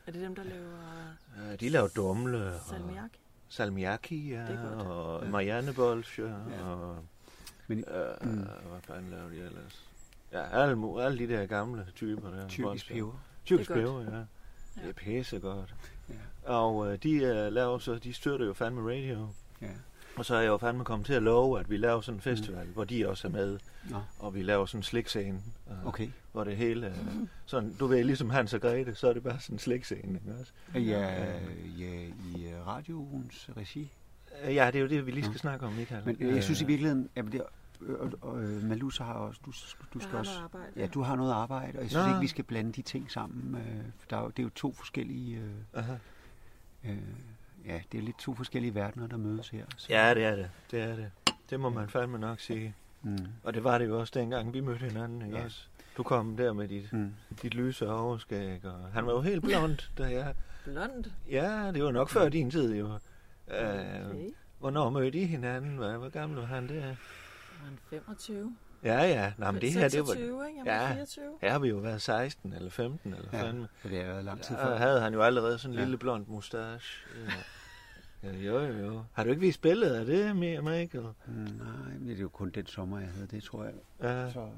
Er 0.07 0.11
det 0.11 0.21
dem, 0.21 0.35
der 0.35 0.43
laver 0.43 0.77
Øh, 1.51 1.59
de 1.59 1.69
laver 1.69 1.87
dumle 1.87 2.45
og 2.53 2.59
salmiak? 2.69 3.09
salmiakki, 3.49 4.29
ja, 4.29 4.41
Det 4.41 4.49
er 4.49 4.75
godt. 4.75 4.87
og 4.87 5.23
Ja. 5.23 5.29
mariannebolsje, 5.29 6.35
Ja. 6.51 6.63
og 6.65 6.97
Men 7.67 7.79
øh, 7.79 8.27
Mm. 8.31 8.37
hvad 8.37 8.81
fanden 8.81 9.11
laver 9.11 9.29
de 9.29 9.35
ellers? 9.35 9.89
Ja, 10.31 10.61
alle, 10.61 11.03
alle 11.03 11.17
de 11.19 11.27
der 11.33 11.45
gamle 11.45 11.87
typer 11.95 12.29
der. 12.29 12.47
tyrkisk 12.47 12.87
peber. 12.87 13.23
Tyrkisk 13.45 13.69
er 13.69 13.73
peber, 13.75 14.01
ja. 14.01 14.17
Det 14.81 14.89
er 14.89 14.93
pisse 14.93 15.39
godt. 15.39 15.75
Ja. 16.09 16.15
Og 16.53 16.91
øh, 16.91 16.97
de 17.03 17.11
øh, 17.15 17.51
laver 17.53 17.77
så, 17.77 17.95
de 17.95 18.13
støtter 18.13 18.45
jo 18.45 18.53
fandme 18.53 18.81
radio. 18.91 19.27
Ja. 19.61 19.67
Og 20.17 20.25
så 20.25 20.35
er 20.35 20.39
jeg 20.41 20.47
jo 20.47 20.57
fandme 20.57 20.83
kommet 20.83 21.05
til 21.05 21.13
at 21.13 21.23
love, 21.23 21.59
at 21.59 21.69
vi 21.69 21.77
laver 21.77 22.01
sådan 22.01 22.17
en 22.17 22.21
festival, 22.21 22.65
mm. 22.67 22.73
hvor 22.73 22.83
de 22.83 23.09
også 23.09 23.27
er 23.27 23.31
med. 23.31 23.59
Nå, 23.89 24.01
Og 24.19 24.35
vi 24.35 24.41
laver 24.43 24.65
sådan 24.65 24.79
en 24.79 24.83
slikscene, 24.83 25.41
øh, 25.71 25.85
okay. 25.87 26.09
hvor 26.31 26.43
det 26.43 26.57
hele... 26.57 26.87
Øh, 26.87 26.95
sådan, 27.45 27.73
du 27.79 27.87
ved, 27.87 28.03
ligesom 28.03 28.29
Hans 28.29 28.53
og 28.53 28.61
Grete, 28.61 28.95
så 28.95 29.09
er 29.09 29.13
det 29.13 29.23
bare 29.23 29.39
sådan 29.39 29.55
en 29.55 29.59
slikscene, 29.59 30.19
ikke 30.19 30.39
også? 30.39 30.51
Ja, 30.75 30.79
ja 31.79 32.07
i 32.37 32.45
øh, 32.47 32.67
radioens 32.67 33.49
regi. 33.57 33.91
Øh, 34.45 34.55
Ja, 34.55 34.67
det 34.67 34.75
er 34.75 34.79
jo 34.81 34.87
det, 34.87 35.05
vi 35.05 35.11
lige 35.11 35.23
skal 35.23 35.33
Nå. 35.33 35.37
snakke 35.37 35.65
om, 35.65 35.73
Michael. 35.73 36.01
Men 36.05 36.17
øh, 36.19 36.35
jeg 36.35 36.43
synes 36.43 36.61
i 36.61 36.65
virkeligheden, 36.65 37.09
at 37.15 37.25
det, 37.31 37.41
øh, 37.81 37.95
og, 37.99 38.11
og, 38.21 38.43
øh, 38.43 38.63
Malus 38.63 38.97
har 38.97 39.13
også, 39.13 39.39
du, 39.45 39.51
du 39.51 39.99
Jeg 39.99 40.01
skal 40.01 40.17
også, 40.19 40.31
noget 40.31 40.43
arbejde. 40.43 40.71
ja, 40.75 40.87
du 40.87 41.01
har 41.01 41.15
noget 41.15 41.31
arbejde, 41.33 41.77
og 41.77 41.81
jeg 41.83 41.89
synes 41.89 42.05
Nå. 42.05 42.09
ikke, 42.09 42.19
vi 42.19 42.27
skal 42.27 42.43
blande 42.43 42.71
de 42.71 42.81
ting 42.81 43.11
sammen. 43.11 43.55
Øh, 43.55 43.83
for 43.99 44.07
der 44.09 44.17
er, 44.17 44.21
jo- 44.21 44.29
det 44.29 44.39
er 44.39 44.43
jo 44.43 44.49
to 44.49 44.73
forskellige, 44.73 45.37
øh, 45.37 45.51
Aha. 45.73 45.93
øh, 46.85 46.97
ja, 47.67 47.79
det 47.91 47.97
er 47.97 48.01
lidt 48.01 48.17
to 48.19 48.35
forskellige 48.35 48.75
verdener, 48.75 49.07
der 49.07 49.17
mødes 49.17 49.49
her. 49.49 49.65
Så, 49.77 49.87
Ja, 49.89 50.13
det 50.13 50.23
er 50.25 50.35
det. 50.35 50.49
Det 50.71 50.81
er 50.81 50.95
det. 50.95 51.11
Det 51.49 51.59
må 51.59 51.69
man 51.69 51.89
fandme 51.89 52.17
nok 52.19 52.39
sige. 52.39 52.75
Mm, 53.01 53.17
Og 53.43 53.53
det 53.53 53.63
var 53.63 53.77
det 53.77 53.87
jo 53.87 53.99
også 53.99 54.11
dengang, 54.19 54.53
vi 54.53 54.59
mødte 54.59 54.85
hinanden, 54.85 55.21
ikke 55.21 55.37
Ja. 55.37 55.43
også? 55.43 55.67
Du 55.97 56.03
kom 56.03 56.37
der 56.37 56.53
med 56.53 56.67
dit, 56.67 56.93
mm. 56.93 57.13
dit 57.41 57.53
lyse 57.53 57.89
overskæg, 57.89 58.65
og 58.65 58.79
han 58.93 59.05
var 59.05 59.11
jo 59.11 59.21
helt 59.21 59.43
blond, 59.43 59.77
da 59.97 60.03
jeg... 60.03 60.35
Blond. 60.63 61.03
Ja, 61.31 61.71
det 61.73 61.83
var 61.83 61.91
nok 61.91 62.09
før 62.09 62.29
din 62.29 62.51
tid, 62.51 62.75
jo. 62.75 62.99
Okay. 63.47 64.29
Hvornår 64.59 64.89
mødte 64.89 65.17
I 65.17 65.25
hinanden? 65.25 65.75
Hvor, 65.77 65.97
hvor 65.97 66.09
gammel 66.09 66.39
var 66.39 66.45
han 66.45 66.69
der? 66.69 66.81
Var 66.85 67.65
han 67.65 67.79
25? 67.89 68.55
Ja, 68.85 68.99
ja. 69.01 69.33
Nå, 69.37 69.51
men 69.51 69.61
det 69.61 69.71
her, 69.73 69.89
det 69.89 69.99
var... 69.99 70.05
26, 70.05 70.47
ikke? 70.47 70.59
Jeg 70.65 70.81
var 70.81 70.87
Ja. 70.87 70.93
24. 70.93 71.23
Her 71.41 71.51
har 71.51 71.59
vi 71.59 71.67
jo 71.69 71.75
været 71.77 72.01
16 72.01 72.53
eller 72.53 72.69
15 72.69 73.13
eller 73.13 73.29
Ja, 73.33 73.41
fandme. 73.43 73.67
for 73.77 73.87
det 73.89 73.97
har 74.03 74.05
været 74.11 74.25
lang 74.25 74.41
tid 74.41 74.55
Der 74.55 74.65
før. 74.65 74.77
havde 74.77 75.01
han 75.01 75.13
jo 75.13 75.21
allerede 75.23 75.57
sådan 75.59 75.73
en 75.73 75.77
Ja. 75.79 75.83
lille 75.85 75.97
blond 75.97 76.25
mustache. 76.27 77.07
Ja. 78.23 78.29
ja, 78.29 78.37
jo, 78.37 78.59
jo, 78.59 78.85
jo. 78.85 79.03
Har 79.13 79.23
du 79.23 79.29
ikke 79.29 79.39
vist 79.39 79.61
billedet 79.61 79.95
af 79.95 80.05
det, 80.05 80.29
Mi- 80.31 80.61
Michael? 80.61 81.07
Mm, 81.27 81.33
nej, 81.33 81.93
men 81.99 82.07
det 82.07 82.17
er 82.17 82.21
jo 82.21 82.29
kun 82.29 82.49
den 82.49 82.67
sommer, 82.67 82.99
jeg 82.99 83.09
havde 83.09 83.27
det, 83.27 83.43
tror 83.43 83.63
jeg. 83.63 83.73
Ja, 84.01 84.31
Så, 84.31 84.49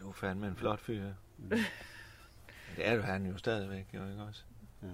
du 0.00 0.08
er 0.08 0.12
fandme 0.12 0.46
en 0.46 0.56
flot 0.56 0.80
fyr. 0.80 1.04
mm. 1.38 1.48
Det 2.76 2.88
er 2.88 2.92
jo 2.94 3.02
han 3.02 3.26
jo 3.26 3.36
stadigvæk, 3.36 3.86
jo 3.94 4.08
ikke 4.10 4.22
også? 4.22 4.42
Ja, 4.82 4.88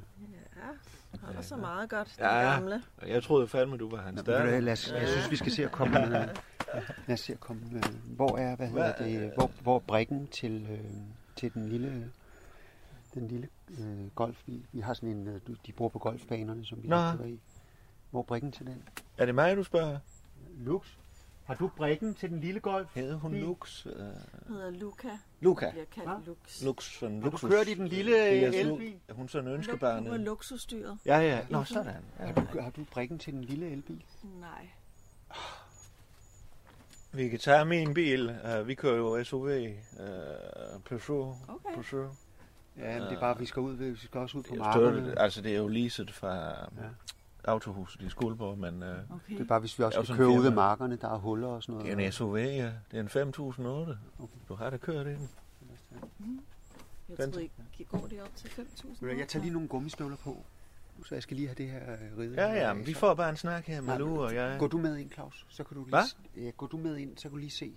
holder 1.22 1.40
så 1.42 1.56
meget 1.56 1.90
godt, 1.90 2.14
den 2.16 2.24
Ja. 2.24 2.52
gamle. 2.52 2.82
Jeg 3.06 3.22
troede 3.22 3.48
fandme, 3.48 3.76
du 3.76 3.90
var 3.90 4.02
hans 4.02 4.22
datter. 4.22 4.60
lad 4.60 4.72
os, 4.72 4.92
jeg 4.92 5.08
synes, 5.08 5.30
vi 5.30 5.36
skal 5.36 5.52
se 5.52 5.64
at 5.64 5.72
komme... 5.72 6.06
Øh, 6.06 6.12
lad 7.06 7.12
os 7.14 7.20
se 7.20 7.32
at 7.32 7.40
komme... 7.40 7.62
Øh, 7.74 7.82
hvor 8.16 8.36
er, 8.38 8.56
hvad 8.56 8.68
hedder 8.68 8.94
Hvad- 8.96 9.06
det, 9.08 9.32
hvor, 9.36 9.50
hvor 9.62 9.76
er 9.76 9.80
brikken 9.80 10.26
til, 10.26 10.66
øh, 10.70 10.78
til 11.36 11.54
den 11.54 11.68
lille, 11.68 12.10
den 13.14 13.28
lille 13.28 13.48
øh, 13.80 14.06
golf, 14.14 14.42
vi, 14.46 14.66
vi 14.72 14.80
har 14.80 14.94
sådan 14.94 15.08
en, 15.08 15.28
øh, 15.28 15.40
de 15.66 15.72
bruger 15.72 15.88
på 15.88 15.98
golfbanerne, 15.98 16.64
som 16.64 16.82
vi 16.82 16.88
Nå. 16.88 16.96
har 16.96 17.24
i. 17.24 17.40
Hvor 18.10 18.20
er 18.20 18.24
brikken 18.24 18.52
til 18.52 18.66
den? 18.66 18.82
Er 19.18 19.26
det 19.26 19.34
mig, 19.34 19.56
du 19.56 19.62
spørger? 19.62 19.98
Lux. 20.58 20.86
Har 21.44 21.54
du 21.54 21.68
brikken 21.76 22.14
til 22.14 22.30
den 22.30 22.40
lille 22.40 22.60
golf? 22.60 22.94
Hedder 22.94 23.16
hun 23.16 23.34
Lux? 23.34 23.86
Uh, 23.86 23.92
hedder 24.48 24.70
Luca. 24.70 25.08
Luca. 25.40 25.70
Bliver 25.70 25.84
kaldt 25.84 26.26
Lux. 26.26 26.62
Lux 26.62 26.98
for 26.98 27.06
en 27.06 27.22
Har 27.22 27.30
du 27.30 27.36
kørt 27.36 27.68
i 27.68 27.74
den 27.74 27.88
lille 27.88 28.12
Det 28.12 28.42
er 28.42 28.46
øh, 28.48 28.54
sådan- 28.54 28.72
elbil? 28.72 28.94
Er 29.08 29.14
hun 29.14 29.28
sådan 29.28 29.48
en 29.48 29.54
Luk- 29.54 29.56
ønskebarn? 29.58 30.02
Hun 30.02 30.10
var 30.10 30.16
luksusdyret. 30.16 30.98
Ja, 31.06 31.18
ja. 31.18 31.40
Nå, 31.50 31.64
sådan. 31.64 31.94
Ja. 32.18 32.24
Har 32.26 32.32
du, 32.32 32.60
har 32.60 32.70
du 32.70 32.84
brikken 32.92 33.18
til 33.18 33.32
den 33.32 33.44
lille 33.44 33.70
elbil? 33.70 34.04
Nej. 34.40 34.68
Vi 37.12 37.28
kan 37.28 37.38
tage 37.38 37.64
min 37.64 37.94
bil. 37.94 38.36
Uh, 38.60 38.68
vi 38.68 38.74
kører 38.74 38.96
jo 38.96 39.24
SUV. 39.24 39.44
Uh, 39.46 40.82
Peugeot. 40.84 41.36
Okay. 41.48 41.74
Peugeot. 41.74 42.12
Ja, 42.78 42.92
men 42.98 43.02
det 43.02 43.12
er 43.16 43.20
bare, 43.20 43.38
vi 43.38 43.46
skal, 43.46 43.60
ud, 43.62 43.74
vi 43.74 43.96
skal 43.96 44.20
også 44.20 44.38
ud 44.38 44.42
på 44.42 44.54
Jeg 44.56 44.72
støtter, 44.74 45.14
altså, 45.18 45.40
det 45.42 45.52
er 45.52 45.56
jo 45.56 45.68
leaset 45.68 46.10
fra 46.12 46.34
Ja. 46.50 46.88
Autohuset 47.44 48.02
i 48.02 48.08
Skuldborg, 48.08 48.58
men 48.58 48.82
uh, 48.82 48.88
Okay. 48.88 48.98
Det 49.28 49.40
er 49.40 49.44
bare, 49.44 49.60
hvis 49.60 49.78
vi 49.78 49.84
også 49.84 49.98
Det 49.98 50.06
skal 50.06 50.16
køre 50.16 50.28
ud 50.28 50.46
af 50.46 50.52
markerne, 50.52 50.96
der 50.96 51.08
er 51.08 51.18
huller 51.18 51.48
og 51.48 51.62
sådan 51.62 51.80
det 51.80 51.84
noget. 51.86 52.02
er 52.02 52.06
en 52.06 52.12
SUV, 52.12 52.36
ja. 52.36 52.72
Det 52.90 52.96
er 52.96 53.00
en 53.00 53.08
5008. 53.08 53.98
Okay. 54.18 54.32
Du 54.48 54.54
har 54.54 54.70
da 54.70 54.76
kørt 54.76 55.06
i 55.06 55.10
den. 55.10 55.28
Jeg 57.08 57.16
Den- 57.18 57.32
troede 57.32 57.42
ikke, 57.42 57.84
går 57.90 58.06
det 58.10 58.22
op 58.22 58.36
til 58.36 58.48
5.000? 58.48 58.88
Ved 59.00 59.12
du, 59.12 59.18
Jeg 59.18 59.28
tager 59.28 59.42
lige 59.42 59.52
nogle 59.52 59.68
gummistøvler 59.68 60.16
på, 60.16 60.36
så 61.06 61.14
jeg 61.14 61.22
skal 61.22 61.36
lige 61.36 61.48
have 61.48 61.54
det 61.54 61.70
her 61.70 61.92
øh, 61.92 62.18
ride. 62.18 62.34
Ja, 62.46 62.52
ja, 62.68 62.72
men 62.74 62.86
vi 62.86 62.94
får 62.94 63.14
bare 63.14 63.30
en 63.30 63.36
snak 63.36 63.64
her, 63.64 63.80
Nej, 63.80 63.86
Malou 63.98 64.22
og 64.22 64.34
jeg. 64.34 64.56
Går 64.58 64.66
du 64.66 64.78
med 64.78 64.96
ind, 64.96 65.10
Claus? 65.12 65.46
Så 65.48 65.64
kan 65.64 65.74
du 65.76 65.80
lige, 65.84 65.90
Hvad? 65.90 66.42
Ja, 66.44 66.50
går 66.50 66.66
du 66.66 66.76
med 66.76 66.96
ind, 66.96 67.16
så 67.16 67.22
kan 67.22 67.30
du 67.30 67.36
lige 67.36 67.50
se 67.50 67.72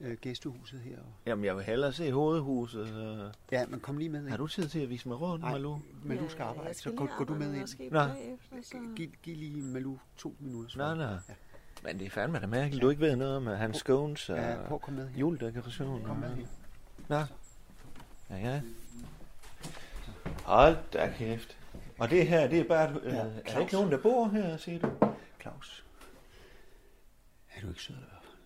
øh, 0.00 0.16
gæstehuset 0.20 0.80
her. 0.80 0.98
Jamen, 1.26 1.44
jeg 1.44 1.56
vil 1.56 1.64
hellere 1.64 1.92
se 1.92 2.12
hovedhuset. 2.12 2.88
Så... 2.88 3.30
Ja, 3.52 3.66
men 3.66 3.80
kom 3.80 3.98
lige 3.98 4.08
med 4.10 4.20
ind. 4.20 4.28
Har 4.28 4.36
du 4.36 4.46
tid 4.46 4.68
til 4.68 4.78
at 4.80 4.88
vise 4.90 5.08
mig 5.08 5.20
rundt, 5.20 5.42
Nej. 5.44 5.52
Malou? 5.52 5.80
Malou 6.04 6.28
skal 6.28 6.42
arbejde, 6.42 6.74
så 6.74 6.80
skal 6.80 6.94
går, 6.96 7.04
lige 7.04 7.14
går 7.16 7.24
du 7.24 7.34
med 7.34 7.54
ind. 7.54 7.90
Nå. 7.92 8.00
så... 8.62 8.76
Giv, 8.96 9.10
giv 9.22 9.36
lige 9.36 9.62
Malou 9.62 9.98
to 10.16 10.34
minutter. 10.40 10.78
Nej, 10.78 10.96
nej. 10.96 11.06
Ja. 11.28 11.34
Men 11.82 11.98
det 11.98 12.06
er 12.06 12.10
fandme 12.10 12.38
da 12.40 12.46
mærkeligt, 12.46 12.82
du 12.82 12.90
ikke 12.90 13.00
ved 13.02 13.16
noget 13.16 13.36
om 13.36 13.46
hans 13.46 13.76
scones 13.76 14.30
og 14.30 14.36
Ja, 14.36 14.56
prøv 14.68 14.80
at 14.88 14.94
med 14.94 15.08
her. 15.08 15.18
juledekorationer. 15.18 16.06
Kom 16.06 16.16
med 16.16 16.28
her. 16.36 16.46
Nå. 17.08 17.16
Ja, 18.30 18.36
ja. 18.50 18.62
Hold 20.44 20.76
da 20.92 21.12
kæft. 21.16 21.56
Og 21.98 22.10
det 22.10 22.26
her, 22.26 22.48
det 22.48 22.58
er 22.60 22.64
bare... 22.68 22.90
Øh, 23.02 23.12
Ja, 23.12 23.18
er 23.18 23.24
der 23.24 23.40
Claus. 23.48 23.60
ikke 23.62 23.72
nogen, 23.74 23.90
der 23.92 23.98
bor 23.98 24.28
her, 24.28 24.56
siger 24.56 24.78
du? 24.78 24.90
Claus, 25.40 25.84
er 27.56 27.60
du 27.60 27.68
ikke 27.68 27.82
sød 27.82 27.96
at 27.96 28.02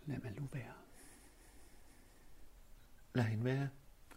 lade 0.07 0.21
Malou 0.25 0.47
være? 0.53 0.63
Lad 3.15 3.25
hende 3.25 3.45
være. 3.45 3.69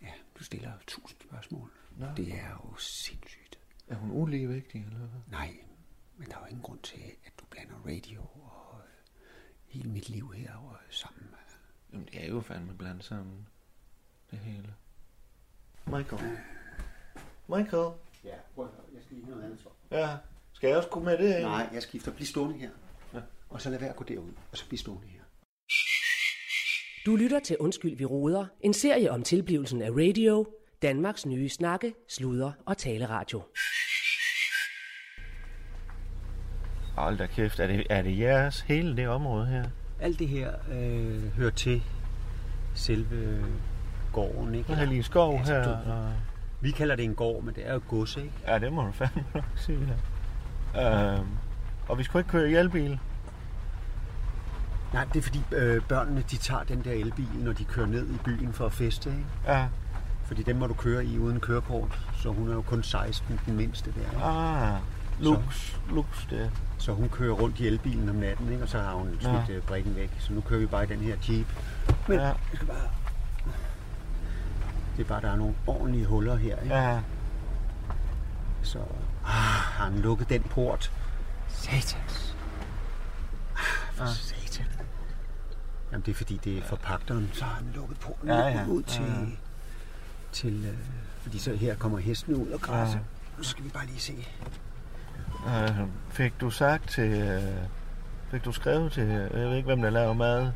Ja, 0.02 0.12
du 0.40 0.44
stiller 0.44 0.72
tusind 0.88 1.22
spørgsmål. 1.22 1.72
Nå. 1.98 2.06
Det 2.18 2.34
er 2.34 2.50
jo 2.50 2.76
sindssygt. 2.76 3.60
Er 3.88 3.96
hun 3.96 4.12
uligevægtig, 4.12 4.84
eller 4.84 4.98
hvad? 4.98 5.10
Nej, 5.28 5.58
men 6.18 6.30
der 6.30 6.36
er 6.36 6.40
jo 6.40 6.46
ingen 6.46 6.62
grund 6.62 6.80
til, 6.80 7.02
at 7.26 7.32
du 7.40 7.46
blander 7.46 7.76
radio 7.86 8.22
og 8.22 8.80
øh, 8.80 9.24
hele 9.66 9.90
mit 9.90 10.10
liv 10.10 10.32
her 10.32 10.56
og 10.56 10.78
sammen. 10.90 11.30
Jamen, 11.94 12.06
det 12.06 12.24
er 12.24 12.28
jo 12.28 12.42
fandme 12.42 12.74
blandt 12.74 13.04
sammen. 13.04 13.48
Det 14.32 14.40
hele. 14.40 14.74
Michael. 15.86 16.38
Michael. 17.48 17.92
Ja, 18.24 18.36
prøv 18.56 18.66
at 18.66 18.72
høre. 18.72 18.86
Jeg 18.94 19.04
skal 19.04 19.18
lige 19.18 19.30
noget 19.30 19.44
andet 19.44 19.60
svar. 19.60 19.72
Ja. 19.92 20.18
Skal 20.54 20.68
jeg 20.68 20.78
også 20.78 20.90
gå 20.90 21.00
med 21.00 21.18
det? 21.18 21.42
Nej, 21.42 21.70
jeg 21.74 21.84
skifter. 21.84 22.12
Bliv 22.14 22.26
stående 22.26 22.60
her. 22.60 22.70
Ja. 23.14 23.22
Og 23.50 23.62
så 23.62 23.70
lad 23.70 23.80
være 23.80 23.90
at 23.90 23.96
gå 23.96 24.04
derud, 24.04 24.32
og 24.52 24.58
så 24.58 24.68
bliv 24.68 24.78
stående 24.78 25.08
her. 25.08 25.22
Du 27.08 27.16
lytter 27.16 27.40
til 27.40 27.58
Undskyld, 27.60 27.98
vi 27.98 28.06
råder. 28.06 28.46
En 28.62 28.74
serie 28.74 29.12
om 29.12 29.24
tilblivelsen 29.24 29.82
af 29.82 29.90
radio. 29.92 30.48
Danmarks 30.82 31.26
nye 31.26 31.50
snakke, 31.50 31.94
sludre 32.10 32.54
og 32.66 32.78
taleradio. 32.78 33.42
Hold 36.96 37.18
da 37.18 37.26
kæft, 37.26 37.60
er 37.60 37.68
det, 37.68 37.84
er 37.90 38.02
det 38.02 38.20
jeres 38.20 38.62
hele 38.62 38.98
det 38.98 39.08
område 39.08 39.46
her? 39.46 39.64
Alt 40.02 40.20
det 40.20 40.28
her 40.28 40.54
øh, 40.72 41.24
hører 41.38 41.50
til 41.52 41.84
selve 42.76 43.46
gården, 44.14 44.56
ikke? 44.56 44.74
Der 44.74 44.80
er 44.80 44.86
lige 44.86 45.04
skov 45.04 45.34
Ja, 45.34 45.46
så 45.46 45.54
her. 45.54 45.64
du- 45.64 45.92
Og... 45.92 46.12
Vi 46.62 46.72
kalder 46.72 46.96
det 46.96 47.06
en 47.06 47.16
gård, 47.16 47.44
men 47.44 47.56
det 47.56 47.68
er 47.68 47.74
jo 47.74 47.82
gods, 47.88 48.18
ikke? 48.18 48.32
Ja, 48.48 48.60
det 48.60 48.74
må 48.74 48.82
du 48.86 48.92
fandme 48.92 49.24
nok 49.36 49.44
sige. 49.56 49.80
Ja. 50.76 51.14
Øhm, 51.20 51.28
og 51.88 51.98
vi 51.98 52.04
skulle 52.04 52.20
ikke 52.22 52.30
køre 52.32 52.50
i 52.52 52.56
elbil. 52.56 53.00
Nej, 54.94 55.06
det 55.14 55.20
er 55.20 55.24
fordi 55.24 55.44
øh, 55.52 55.82
børnene 55.82 56.24
de 56.32 56.38
tager 56.38 56.64
den 56.64 56.84
der 56.84 56.92
elbil, 56.92 57.28
når 57.36 57.54
de 57.54 57.64
kører 57.64 57.86
ned 57.88 58.10
i 58.10 58.18
byen 58.26 58.54
for 58.54 58.66
at 58.66 58.74
feste, 58.74 59.10
ikke? 59.10 59.26
Ja. 59.48 59.68
Fordi 60.26 60.44
dem 60.44 60.56
må 60.56 60.68
du 60.68 60.74
køre 60.74 61.06
i 61.06 61.20
uden 61.20 61.40
kørekort, 61.40 62.00
så 62.22 62.30
hun 62.30 62.50
er 62.50 62.54
jo 62.54 62.62
kun 62.62 62.84
16, 62.84 63.40
den 63.46 63.56
mindste 63.56 63.92
der. 63.92 64.12
Ikke? 64.12 64.24
Ah, 64.24 64.80
lux, 65.20 65.76
lux 65.90 66.06
det. 66.30 66.52
Så 66.78 66.94
hun 66.94 67.10
kører 67.10 67.34
rundt 67.34 67.60
i 67.60 67.68
elbilen 67.68 68.10
om 68.10 68.16
natten, 68.16 68.52
ikke? 68.52 68.64
og 68.64 68.70
så 68.70 68.80
har 68.80 68.94
hun 68.94 69.08
smidt 69.20 69.50
Ja. 69.50 69.54
ja. 69.54 69.60
brikken 69.60 69.96
væk. 69.96 70.12
Så 70.20 70.34
nu 70.34 70.42
kører 70.42 70.60
vi 70.60 70.66
bare 70.66 70.84
i 70.84 70.88
den 70.88 71.00
her 71.00 71.16
Jeep. 71.30 71.48
Men 72.08 72.20
Ja. 72.20 72.32
skal 72.54 72.68
bare... 72.68 72.78
Det 74.98 75.04
er 75.04 75.08
bare, 75.08 75.22
der 75.22 75.30
er 75.32 75.36
nogle 75.36 75.56
ordentlige 75.68 76.06
huller 76.06 76.36
her. 76.36 76.58
Ikke? 76.62 76.76
Ja. 76.76 77.00
Så 78.64 78.78
ah, 78.80 78.84
har 79.26 79.86
han 79.86 80.00
lukket 80.00 80.30
den 80.30 80.42
port. 80.44 80.92
Satans. 81.48 82.36
Ah, 83.56 83.62
for 83.94 84.04
Ah. 84.04 84.10
Jamen, 85.92 86.04
det 86.06 86.12
er 86.12 86.16
fordi, 86.16 86.40
det 86.44 86.58
er 86.58 86.62
forpagteren, 86.62 87.30
så 87.34 87.46
har 87.46 87.56
han 87.56 87.66
lukket 87.76 88.00
porten 88.00 88.28
Ja, 88.30 88.48
ja. 88.48 88.66
ud 88.68 88.84
til... 88.84 89.04
Ja, 89.04 89.20
ja. 89.20 89.26
til 90.32 90.66
øh, 90.66 90.78
fordi 91.22 91.40
så 91.40 91.56
her 91.56 91.76
kommer 91.76 91.98
hestene 92.00 92.38
ud 92.38 92.48
og 92.48 92.62
græsser. 92.62 92.98
Ja. 93.00 93.04
Nu 93.38 93.44
skal 93.44 93.64
vi 93.64 93.70
bare 93.70 93.86
lige 93.86 94.00
se. 94.00 94.28
Øh, 95.48 95.88
fik 96.10 96.34
du 96.42 96.50
sagt 96.50 96.90
til... 96.90 97.12
Øh, 97.22 97.42
fik 98.32 98.46
du 98.46 98.52
skrevet 98.52 98.92
til... 98.92 99.08
Jeg 99.08 99.32
ved 99.50 99.56
ikke, 99.56 99.66
hvem 99.68 99.82
der 99.82 99.90
laver 99.90 100.14
mad. 100.14 100.52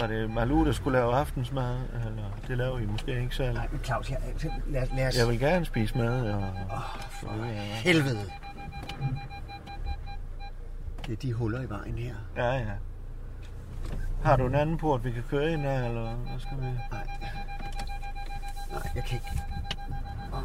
Var 0.00 0.06
det 0.06 0.30
Malou, 0.30 0.64
der 0.64 0.72
skulle 0.72 0.98
lave 0.98 1.14
aftensmad? 1.14 1.78
Eller 2.06 2.38
det 2.48 2.58
laver 2.58 2.78
I 2.78 2.86
måske 2.86 3.20
ikke 3.22 3.34
selv? 3.36 3.54
Nej, 3.54 3.68
men 3.72 3.80
Claus, 3.84 4.10
jeg, 4.10 4.18
lad, 4.66 4.86
lad 4.96 5.08
os... 5.08 5.18
Jeg 5.18 5.28
vil 5.28 5.38
gerne 5.38 5.64
spise 5.64 5.98
mad. 5.98 6.30
Og... 6.30 6.42
For 7.10 7.44
helvede. 7.84 8.30
Det 11.06 11.12
er 11.12 11.16
de 11.16 11.32
huller 11.32 11.60
i 11.62 11.68
vejen 11.68 11.98
her. 11.98 12.14
Ja, 12.36 12.52
ja. 12.52 12.64
Har 14.26 14.36
du 14.36 14.46
en 14.46 14.54
anden 14.54 14.76
port, 14.76 15.04
vi 15.04 15.10
kan 15.10 15.22
køre 15.30 15.52
ind 15.52 15.66
af, 15.66 15.88
eller 15.88 16.14
hvad 16.14 16.40
skal 16.40 16.56
vi? 16.56 16.62
Nej. 16.62 17.06
Nej, 18.70 18.90
jeg 18.94 19.04
kan 19.04 19.14
ikke. 19.14 19.42
Åh. 20.32 20.42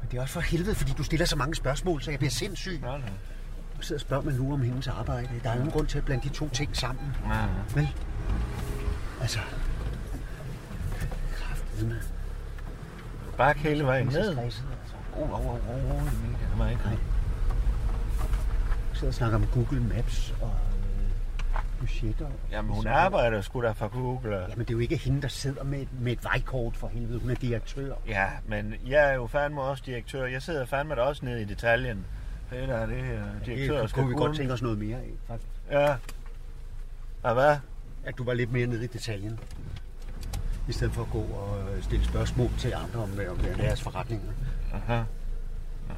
Men 0.00 0.10
det 0.10 0.16
er 0.16 0.22
også 0.22 0.34
for 0.34 0.40
helvede, 0.40 0.74
fordi 0.74 0.92
du 0.92 1.02
stiller 1.02 1.26
så 1.26 1.36
mange 1.36 1.54
spørgsmål, 1.54 2.02
så 2.02 2.10
jeg 2.10 2.18
bliver 2.18 2.30
sindssyg. 2.30 2.80
Nej, 2.80 2.98
nej. 2.98 3.08
Jeg 3.76 3.84
sidder 3.84 3.96
og 3.96 4.00
spørger 4.00 4.22
mig 4.22 4.34
nu 4.34 4.52
om 4.52 4.62
hendes 4.62 4.88
arbejde. 4.88 5.28
Der 5.42 5.50
er 5.50 5.54
ingen 5.54 5.70
grund 5.70 5.86
til 5.86 5.98
at 5.98 6.04
blande 6.04 6.28
de 6.28 6.34
to 6.34 6.48
ting 6.48 6.76
sammen. 6.76 7.16
nej, 7.24 7.46
nej. 7.46 7.46
Vel? 7.74 7.88
Altså... 9.20 9.38
Kraftedeme. 11.36 12.00
Bak 13.36 13.56
hele 13.56 13.84
vejen 13.84 14.08
er 14.08 14.12
ned. 14.12 14.38
altså. 14.38 14.62
Oh, 15.16 15.32
oh, 15.32 15.46
oh, 15.46 15.68
oh, 15.68 15.96
oh, 15.96 16.02
Michael. 16.58 16.78
Nej. 16.84 16.98
Jeg 18.90 18.94
sidder 18.94 19.08
og 19.08 19.14
snakker 19.14 19.38
om 19.38 19.46
Google 19.46 19.80
Maps 19.80 20.34
og 20.40 20.48
øh, 20.48 20.71
budgetter. 21.86 22.26
Jamen, 22.50 22.74
hun 22.74 22.86
arbejder 22.86 23.40
sgu 23.40 23.62
da 23.62 23.70
for 23.72 23.88
Google. 23.88 24.36
Jamen, 24.36 24.58
det 24.58 24.70
er 24.70 24.74
jo 24.74 24.78
ikke 24.78 24.96
hende, 24.96 25.22
der 25.22 25.28
sidder 25.28 25.64
med, 25.64 25.80
et- 25.80 26.00
med 26.00 26.12
et 26.12 26.24
vejkort 26.24 26.76
for 26.76 26.88
helvede. 26.88 27.18
Hun 27.20 27.30
er 27.30 27.34
direktør. 27.34 27.94
Ja, 28.08 28.26
men 28.46 28.74
jeg 28.86 29.10
er 29.10 29.14
jo 29.14 29.26
fandme 29.26 29.62
også 29.62 29.82
direktør. 29.86 30.24
Jeg 30.26 30.42
sidder 30.42 30.66
fandme 30.66 30.94
da 30.94 31.00
også 31.00 31.24
nede 31.24 31.42
i 31.42 31.44
detaljen. 31.44 32.04
Det 32.50 32.68
der 32.68 32.74
er 32.76 32.86
det 32.86 32.96
her 33.04 33.22
direktør 33.46 33.80
Det 33.80 33.90
skal 33.90 34.02
kunne 34.02 34.10
vi 34.14 34.16
godt 34.18 34.36
tænke 34.36 34.52
os 34.52 34.62
noget 34.62 34.78
mere 34.78 34.96
af, 34.96 35.10
faktisk. 35.28 35.48
Ja. 35.70 35.94
Og 37.22 37.34
hvad? 37.34 37.56
At 38.04 38.18
du 38.18 38.24
var 38.24 38.34
lidt 38.34 38.52
mere 38.52 38.66
nede 38.66 38.84
i 38.84 38.86
detaljen. 38.86 39.38
I 40.68 40.72
stedet 40.72 40.92
for 40.94 41.02
at 41.02 41.10
gå 41.10 41.18
og 41.18 41.58
øh, 41.76 41.82
stille 41.82 42.04
spørgsmål 42.04 42.50
til 42.58 42.72
andre 42.74 43.02
om, 43.02 43.08
hvad- 43.08 43.28
om 43.28 43.36
deres 43.38 43.82
forretninger. 43.82 44.32
Aha. 44.74 45.02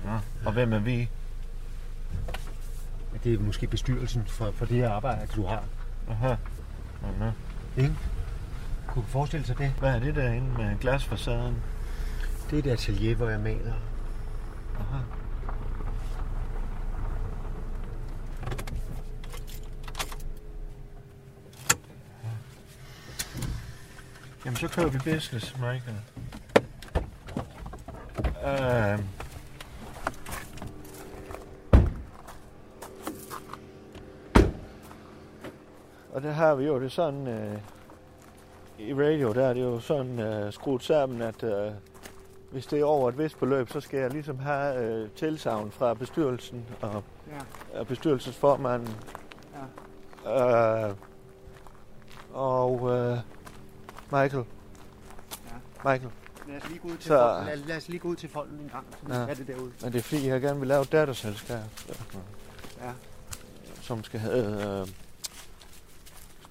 Aha. 0.06 0.18
Og 0.46 0.52
hvem 0.52 0.72
er 0.72 0.78
vi? 0.78 1.08
Det 3.24 3.34
er 3.34 3.38
måske 3.38 3.66
bestyrelsen 3.66 4.24
for, 4.26 4.50
for 4.50 4.66
det 4.66 4.76
her 4.76 4.90
arbejde, 4.90 5.26
du 5.36 5.46
har. 5.46 5.64
Aha. 6.10 6.34
Aha. 7.04 7.30
Ikke? 7.76 7.94
Kunne 8.86 9.02
du 9.02 9.08
forestille 9.08 9.46
sig 9.46 9.58
det? 9.58 9.70
Hvad 9.78 9.94
er 9.94 9.98
det 9.98 10.14
derinde 10.14 10.48
med 10.58 10.78
glasfacaden? 10.80 11.56
Det 12.50 12.58
er 12.58 12.62
et 12.70 12.72
atelier, 12.72 13.14
hvor 13.14 13.28
jeg 13.28 13.40
maler. 13.40 13.72
Aha. 14.80 14.98
Jamen, 24.44 24.56
så 24.56 24.68
kører 24.68 24.88
vi 24.88 24.98
business, 24.98 25.56
Michael. 25.56 25.96
Øh, 28.46 28.98
og 36.14 36.22
der 36.22 36.30
har 36.32 36.54
vi 36.54 36.64
jo 36.66 36.80
det 36.80 36.92
sådan, 36.92 37.26
øh, 37.26 37.58
i 38.78 38.94
radio, 38.94 39.32
der 39.32 39.46
er 39.46 39.52
det 39.54 39.60
jo 39.62 39.80
sådan 39.80 40.18
øh, 40.20 40.52
skruet 40.52 40.82
sammen, 40.82 41.22
at 41.22 41.42
øh, 41.42 41.72
hvis 42.50 42.66
det 42.66 42.80
er 42.80 42.84
over 42.84 43.08
et 43.08 43.18
vist 43.18 43.38
beløb, 43.38 43.68
så 43.70 43.80
skal 43.80 44.00
jeg 44.00 44.10
ligesom 44.10 44.38
have 44.38 44.84
øh, 44.84 45.10
tilsavn 45.10 45.70
fra 45.70 45.94
bestyrelsen 45.94 46.64
og, 46.80 47.04
Ja. 47.72 47.78
og 47.80 47.86
bestyrelsesformanden. 47.86 48.94
Ja. 50.24 50.86
Øh, 50.88 50.94
og 52.32 52.90
øh, 52.96 53.18
Michael. 54.12 54.44
Ja. 55.84 55.90
Michael. 55.90 56.10
Lad 56.48 56.56
os 56.62 56.68
lige 56.68 56.78
gå 56.80 56.88
ud 56.88 56.96
til, 56.96 57.02
Så- 57.02 57.08
så... 57.08 57.44
lad, 57.46 57.56
lad 57.56 57.76
os 57.76 57.88
lige 57.88 57.98
gå 58.00 58.08
ud 58.08 58.16
til 58.16 58.28
folden 58.28 58.58
en 58.58 58.68
gang, 58.72 58.86
så 59.00 59.06
vi 59.06 59.12
Ja. 59.14 59.20
ja. 59.20 59.34
det 59.34 59.46
derude. 59.46 59.72
Men 59.82 59.92
det 59.92 59.98
er 59.98 60.02
fordi, 60.02 60.28
jeg 60.28 60.40
gerne 60.40 60.58
vil 60.58 60.68
lave 60.68 60.82
et 60.82 60.92
datterselskab. 60.92 61.58
Ja. 62.82 62.90
Som 63.80 64.04
skal 64.04 64.20
have 64.20 64.80
øh, 64.80 64.86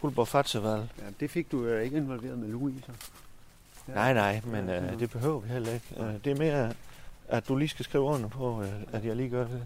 Skuldborg 0.03 0.27
Fatseval. 0.27 0.89
ja. 0.99 1.03
det 1.19 1.31
fik 1.31 1.51
du 1.51 1.67
jo 1.67 1.77
ikke 1.77 1.97
involveret 1.97 2.37
med 2.37 2.47
Louis, 2.47 2.85
så. 2.85 2.91
Ja. 3.87 3.93
Nej, 3.93 4.13
nej, 4.13 4.41
men 4.45 4.69
Ja, 4.69 4.93
øh, 4.93 4.99
det 4.99 5.09
behøver 5.09 5.39
vi 5.39 5.49
heller 5.49 5.73
ikke. 5.73 5.95
Øh, 5.97 6.13
det 6.23 6.31
er 6.31 6.35
mere, 6.35 6.73
at 7.27 7.47
du 7.47 7.55
lige 7.55 7.69
skal 7.69 7.85
skrive 7.85 8.03
under 8.03 8.29
på, 8.29 8.61
øh, 8.61 8.69
at 8.91 9.05
jeg 9.05 9.15
lige 9.15 9.29
gør 9.29 9.47
det. 9.47 9.65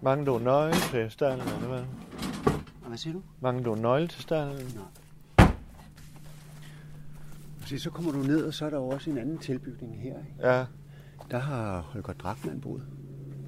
Mangler 0.00 0.32
du 0.32 0.38
nøgle 0.38 0.74
til 0.90 1.10
stallen, 1.10 1.48
eller 1.48 1.68
hvad? 1.68 1.82
Hvad 2.86 2.98
siger 2.98 3.12
du? 3.12 3.22
Mangler 3.40 3.64
du 3.64 3.74
nøgle 3.74 4.08
til 4.08 4.22
stallen? 4.22 4.80
Se, 7.70 7.78
så 7.78 7.90
kommer 7.90 8.12
du 8.12 8.18
ned, 8.18 8.44
og 8.44 8.54
så 8.54 8.66
er 8.66 8.70
der 8.70 8.78
også 8.78 9.10
en 9.10 9.18
anden 9.18 9.38
tilbygning 9.38 10.00
her. 10.02 10.10
Ikke? 10.18 10.48
Ja. 10.48 10.64
Der 11.30 11.38
har 11.38 11.80
Holger 11.80 12.12
Drachmann 12.12 12.60
boet. 12.60 12.82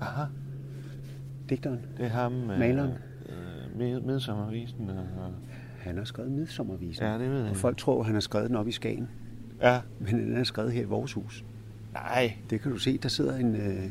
Aha. 0.01 0.25
Digteren. 1.49 1.81
Det 1.97 2.05
er 2.05 2.09
ham. 2.09 2.51
øh, 2.51 2.59
Maleren. 2.59 2.91
Øh, 3.29 3.79
med, 3.79 4.01
midsommervisen. 4.01 4.91
Og, 4.91 5.05
Han 5.79 5.97
har 5.97 6.05
skrevet 6.05 6.31
Midsommervisen. 6.33 7.05
Ja, 7.05 7.18
det 7.18 7.31
ved 7.31 7.41
jeg. 7.41 7.51
Og 7.51 7.57
folk 7.57 7.77
tror, 7.79 8.03
han 8.03 8.14
har 8.14 8.20
skrevet 8.20 8.49
den 8.49 8.57
op 8.57 8.68
i 8.68 8.73
Skagen. 8.73 9.09
Ja. 9.62 9.81
Men 10.01 10.14
den 10.18 10.37
er 10.37 10.45
skrevet 10.45 10.73
her 10.73 10.83
i 10.83 10.85
vores 10.85 11.12
hus. 11.12 11.45
Nej. 11.93 12.37
Det 12.51 12.61
kan 12.61 12.73
du 12.73 12.79
se. 12.79 12.99
Der 12.99 13.09
sidder 13.09 13.37
en, 13.37 13.57
øh, 13.57 13.85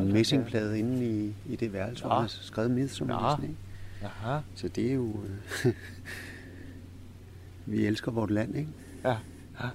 en 0.00 0.12
messingplade 0.12 0.78
inde 0.78 1.06
i, 1.06 1.34
i 1.46 1.56
det 1.56 1.72
værelse, 1.72 2.02
hvor 2.02 2.10
Nå. 2.10 2.14
han 2.14 2.22
har 2.22 2.28
skrevet 2.28 2.70
Midsommervisen. 2.70 3.42
Nå. 3.42 3.48
Ikke? 3.48 3.58
Aha. 4.04 4.40
Så 4.54 4.68
det 4.68 4.90
er 4.90 4.94
jo... 4.94 5.16
Øh, 5.64 5.72
vi 7.72 7.86
elsker 7.86 8.12
vort 8.12 8.30
land, 8.30 8.56
ikke? 8.56 8.70
Ja. 9.04 9.16
Ja. 9.60 9.68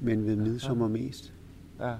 Men 0.00 0.26
ved 0.26 0.36
midsommer 0.36 0.88
mest. 0.88 1.32
Ja. 1.78 1.96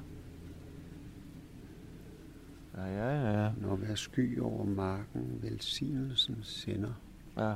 Ja, 2.77 2.87
ja, 2.87 3.43
ja. 3.45 3.53
Når 3.61 3.77
hver 3.77 3.95
sky 3.95 4.41
over 4.41 4.65
marken 4.65 5.39
velsignelsen 5.43 6.39
sender. 6.43 6.93
Ja. 7.37 7.55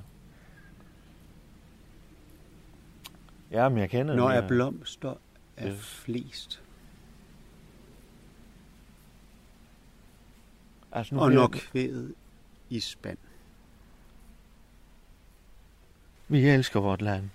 Ja, 3.51 3.69
men 3.69 3.79
jeg 3.79 3.91
kender 3.91 4.15
Når 4.17 4.31
er 4.31 4.49
blomster 4.49 5.15
er 5.57 5.67
Ja. 5.69 5.75
flest. 5.79 6.63
Altså, 10.93 11.15
nu 11.15 11.21
Og 11.21 11.33
når 11.33 11.49
kvædet 11.49 12.15
i 12.71 12.81
spand. 12.81 13.19
Vi 16.29 16.49
elsker 16.49 16.81
vort 16.81 17.03
land. 17.03 17.29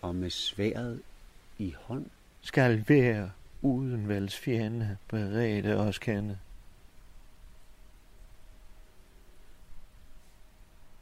Og 0.00 0.14
med 0.14 0.30
sværet 0.30 1.02
i 1.58 1.74
hånd. 1.80 2.06
Skal 2.40 2.84
være 2.88 3.30
uden 3.62 4.08
vels 4.08 4.38
fjende 4.38 4.96
berede 5.08 5.76
os 5.76 5.98
kende. 5.98 6.38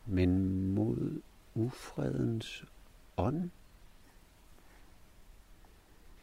Men 0.07 0.61
mod 0.75 1.21
ufredens 1.55 2.65
ånd. 3.17 3.51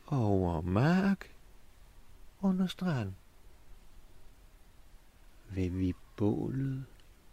Over 0.07 0.61
mark 0.61 1.31
under 2.41 2.67
strand. 2.67 3.13
Vil 5.49 5.79
vi 5.79 5.93
bålet 6.15 6.85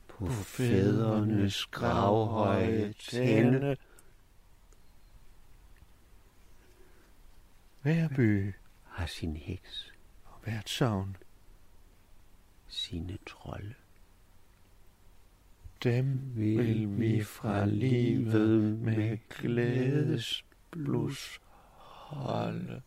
på, 0.08 0.26
På 0.26 0.32
fædrenes 0.32 1.66
gravhøje 1.66 2.92
tænde. 2.98 3.76
Hver 7.82 8.08
by 8.08 8.52
Har 8.84 9.06
sin 9.06 9.36
heks, 9.36 9.92
og 10.24 10.40
hvert 10.44 10.68
sovn. 10.68 11.16
sine 12.68 13.18
trolde. 13.26 13.74
Dem 15.84 16.36
vil 16.36 16.98
vi 17.00 17.24
fra 17.24 17.66
livet 17.66 18.78
med 18.78 19.18
glædesblus 19.28 20.60
holde. 21.78 22.82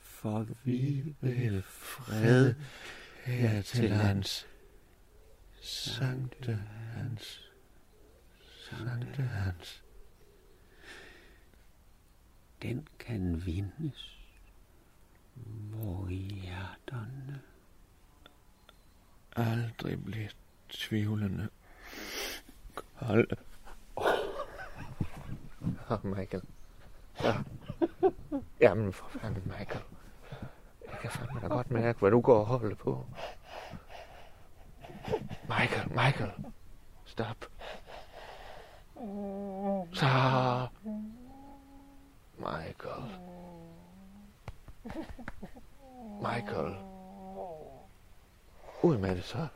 For 0.00 0.46
Vi 0.64 1.14
vil 1.20 1.62
fred 1.62 2.54
her 3.24 3.62
til 3.62 3.90
hans. 3.90 4.46
Sankte 5.60 6.54
hans. 6.94 7.50
Sankte 8.70 9.22
hans. 9.22 9.84
Den 12.62 12.88
kan 12.98 13.46
vindes, 13.46 14.18
hvor 15.34 16.08
hjerterne 16.08 17.40
Aldrig 19.36 20.04
blive 20.04 20.28
tvivlende. 20.68 21.48
Hold. 22.94 23.28
Oh, 25.90 26.04
Michael. 26.06 26.42
Ja. 27.22 27.34
Jamen 28.60 28.92
for 28.92 29.08
fanden, 29.08 29.42
Michael. 29.58 29.84
Jeg 30.90 30.98
kan 31.00 31.10
fandme 31.10 31.40
da 31.40 31.46
godt 31.46 31.70
mærke, 31.70 31.98
hvad 31.98 32.10
du 32.10 32.20
går 32.20 32.38
og 32.38 32.46
holder 32.46 32.76
på. 32.76 33.06
Michael, 35.48 35.88
Michael. 35.88 36.32
Stop. 37.04 37.46
Så. 39.92 40.06
Michael. 42.40 43.04
Michael. 46.20 46.76
Ud 48.82 48.98
med 48.98 49.16
det 49.16 49.24
så. 49.24 49.46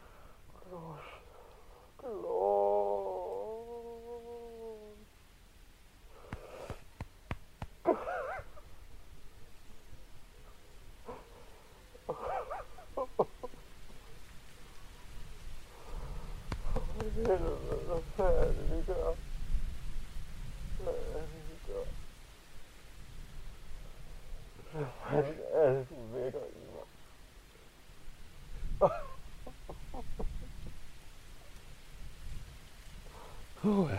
Uh, 33.65 33.91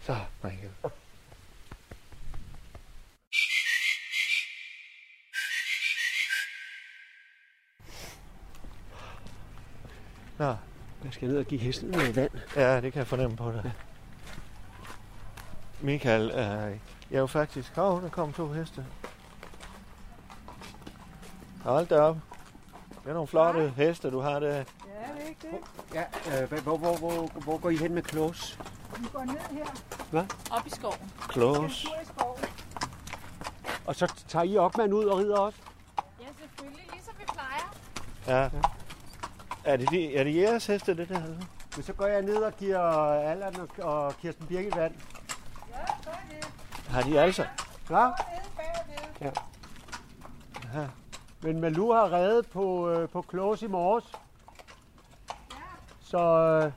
så, 0.00 0.16
Michael. 0.42 0.70
Nå, 10.38 10.56
Jeg 11.04 11.12
skal 11.12 11.28
ned 11.28 11.38
og 11.38 11.44
give 11.44 11.60
hesten 11.60 11.90
noget 11.90 12.16
vand. 12.16 12.30
ja, 12.56 12.80
det 12.80 12.92
kan 12.92 12.98
jeg 12.98 13.06
fornemme 13.06 13.36
på 13.36 13.52
dig. 13.52 13.72
Michael, 15.80 16.30
øh, 16.30 16.36
jeg 17.10 17.16
er 17.16 17.20
jo 17.20 17.26
faktisk... 17.26 17.76
Hov, 17.76 18.02
der 18.02 18.08
kom 18.08 18.32
to 18.32 18.52
heste. 18.52 18.86
Hold 21.64 21.86
da 21.86 22.00
op. 22.00 22.16
Det 23.02 23.10
er 23.10 23.14
nogle 23.14 23.28
flotte 23.28 23.72
heste, 23.76 24.10
du 24.10 24.20
har 24.20 24.40
der. 24.40 24.48
Ja, 24.48 24.54
det 24.54 24.64
er 25.22 25.28
ikke 25.28 25.48
det. 25.50 25.94
Ja, 25.94 26.42
øh, 26.42 26.62
hvor, 26.62 26.76
hvor, 26.76 26.96
hvor, 26.96 27.26
hvor, 27.26 27.58
går 27.58 27.70
I 27.70 27.76
hen 27.76 27.94
med 27.94 28.02
Klaus? 28.02 28.58
Vi 28.98 29.06
går 29.12 29.24
ned 29.24 29.36
her. 29.50 29.66
Hvad? 30.10 30.24
Op 30.50 30.66
i 30.66 30.70
skoven. 30.70 31.12
Skoven. 31.30 31.70
Og 33.86 33.96
så 33.96 34.12
tager 34.28 34.42
I 34.42 34.58
Ockmann 34.58 34.92
ud 34.92 35.04
og 35.04 35.18
rider 35.18 35.36
også? 35.36 35.58
Ja, 36.20 36.26
selvfølgelig. 36.38 36.86
Ligesom 36.92 37.14
vi 37.18 37.24
plejer. 37.24 37.74
Ja. 38.26 38.50
Er 39.64 39.76
det, 39.76 39.90
de, 39.90 40.16
er 40.16 40.24
det 40.24 40.36
jeres 40.36 40.66
heste, 40.66 40.96
det 40.96 41.08
der? 41.08 41.22
Men 41.76 41.82
så 41.82 41.92
går 41.92 42.06
jeg 42.06 42.22
ned 42.22 42.36
og 42.36 42.56
giver 42.56 42.80
Allan 43.30 43.60
og, 43.60 43.68
og 43.78 44.16
Kirsten 44.16 44.46
Birgit 44.46 44.76
vand. 44.76 44.94
Ja, 45.70 45.76
gør 46.04 46.18
det. 46.30 46.48
Har 46.88 47.02
de 47.02 47.20
altså? 47.20 47.46
Klar? 47.86 48.26
Nede 48.30 48.50
bagved. 48.56 49.32
Ja. 50.74 50.86
Men 51.42 51.60
Malou 51.60 51.92
har 51.92 52.12
reddet 52.12 52.50
på, 52.50 52.90
øh, 52.90 53.08
på 53.08 53.22
Klaus 53.22 53.62
i 53.62 53.66
morges. 53.66 54.12
Så 56.00 56.18
øh, 56.18 56.72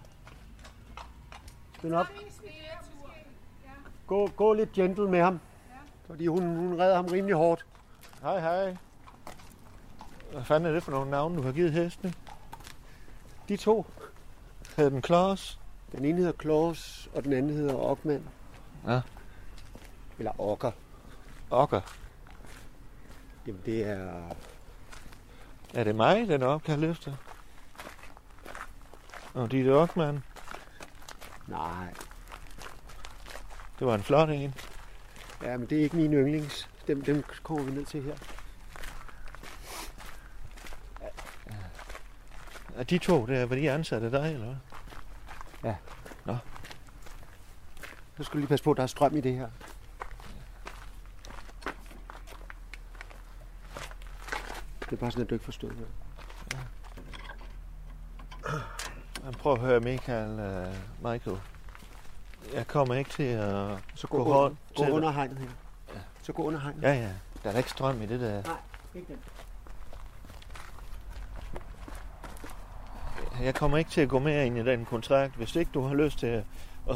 det 1.81 1.87
er 1.87 1.95
nok 1.95 2.07
gå, 4.07 4.27
gå 4.27 4.53
lidt 4.53 4.71
gentle 4.71 5.09
med 5.09 5.21
ham. 5.21 5.39
Fordi 6.07 6.27
hun, 6.27 6.55
hun 6.55 6.79
redder 6.79 6.95
ham 6.95 7.05
rimelig 7.05 7.35
hårdt. 7.35 7.65
Hej, 8.21 8.39
hej. 8.39 8.77
Hvad 10.31 10.43
fanden 10.43 10.69
er 10.69 10.73
det 10.73 10.83
for 10.83 10.91
nogle 10.91 11.11
navne, 11.11 11.37
du 11.37 11.41
har 11.41 11.51
givet 11.51 11.71
hestene? 11.71 12.13
De 13.49 13.57
to. 13.57 13.85
Hedder 14.77 14.89
den 14.89 15.01
Klaus? 15.01 15.59
Den 15.91 16.05
ene 16.05 16.17
hedder 16.17 16.31
Klaus, 16.31 17.09
og 17.15 17.23
den 17.23 17.33
anden 17.33 17.51
hedder 17.51 17.75
Ockmann. 17.75 18.29
Ja. 18.87 19.01
Eller 20.17 20.41
Ocker. 20.41 20.71
Okker. 21.51 21.81
Jamen 23.47 23.61
det 23.65 23.83
er... 23.87 24.35
Er 25.73 25.83
det 25.83 25.95
mig, 25.95 26.27
den 26.27 26.41
er 26.41 26.47
opkaldt 26.47 26.83
efter? 26.83 27.13
Og 29.33 29.53
er 29.53 29.73
Ockmann. 29.73 30.23
Nej. 31.47 31.93
Det 33.79 33.87
var 33.87 33.95
en 33.95 34.03
flot 34.03 34.29
en. 34.29 34.53
Ja, 35.41 35.57
men 35.57 35.69
det 35.69 35.77
er 35.77 35.83
ikke 35.83 35.95
mine 35.95 36.15
yndlings. 36.15 36.69
Dem, 36.87 37.01
dem 37.01 37.23
kommer 37.43 37.63
vi 37.63 37.71
ned 37.71 37.85
til 37.85 38.03
her. 38.03 38.15
Er 42.75 42.83
de 42.83 42.97
to 42.97 43.25
der, 43.25 43.45
var 43.45 43.55
de 43.55 43.71
ansat 43.71 44.03
af 44.03 44.11
dig, 44.11 44.33
eller 44.33 44.45
hvad? 44.45 44.55
Så 48.17 48.23
skal 48.23 48.33
du 48.33 48.39
lige 48.39 48.47
passe 48.47 48.63
på, 48.63 48.71
at 48.71 48.77
der 48.77 48.83
er 48.83 48.87
strøm 48.87 49.15
i 49.15 49.21
det 49.21 49.35
her. 49.35 49.49
Det 54.93 54.99
er 54.99 55.01
bare 55.01 55.11
sådan, 55.11 55.23
at 55.23 55.29
du 55.29 55.35
ikke 55.35 55.45
forstår 55.45 55.67
det. 55.67 55.87
Men 59.23 59.33
prøv 59.33 59.53
at 59.53 59.59
høre, 59.59 59.79
Michael, 59.79 60.31
uh, 60.31 61.11
Michael. 61.11 61.37
Jeg 62.53 62.67
kommer 62.67 62.95
ikke 62.95 63.09
til 63.09 63.23
at 63.23 63.77
Så 63.95 64.07
gå, 64.07 64.17
gå, 64.17 64.23
gå 64.23 64.29
under, 64.29 64.55
gå 64.75 64.83
under 64.83 65.11
hegnet 65.11 65.37
her. 65.37 65.47
Så 66.21 66.33
gå 66.33 66.43
under 66.43 66.59
hegnet. 66.59 66.83
Ja, 66.83 66.93
ja. 66.93 67.09
Der 67.43 67.49
er 67.49 67.51
da 67.51 67.57
ikke 67.57 67.69
strøm 67.69 68.01
i 68.01 68.05
det 68.05 68.19
der. 68.19 68.43
Nej, 68.43 68.55
ikke 68.95 69.07
den. 69.07 69.19
Jeg 73.43 73.55
kommer 73.55 73.77
ikke 73.77 73.91
til 73.91 74.01
at 74.01 74.09
gå 74.09 74.19
med 74.19 74.45
ind 74.45 74.57
i 74.57 74.63
den 74.63 74.85
kontrakt, 74.85 75.35
hvis 75.35 75.55
ikke 75.55 75.71
du 75.73 75.81
har 75.81 75.95
lyst 75.95 76.19
til 76.19 76.27
at, 76.27 76.43
at, 76.89 76.95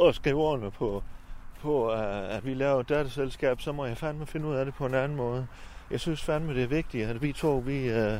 at 0.00 0.14
skrive 0.14 0.40
ordene 0.40 0.70
på, 0.70 1.02
på, 1.60 1.92
uh, 1.92 2.34
at 2.34 2.44
vi 2.44 2.54
laver 2.54 2.80
et 2.80 2.88
datterselskab, 2.88 3.60
så 3.60 3.72
må 3.72 3.84
jeg 3.84 3.98
fandme 3.98 4.26
finde 4.26 4.46
ud 4.46 4.54
af 4.54 4.64
det 4.64 4.74
på 4.74 4.86
en 4.86 4.94
anden 4.94 5.16
måde. 5.16 5.46
Jeg 5.92 6.00
synes 6.00 6.22
fandme, 6.22 6.54
det 6.54 6.62
er 6.62 6.66
vigtigt, 6.66 7.08
at 7.08 7.22
vi 7.22 7.32
to, 7.32 7.56
vi, 7.56 8.04
uh, 8.04 8.18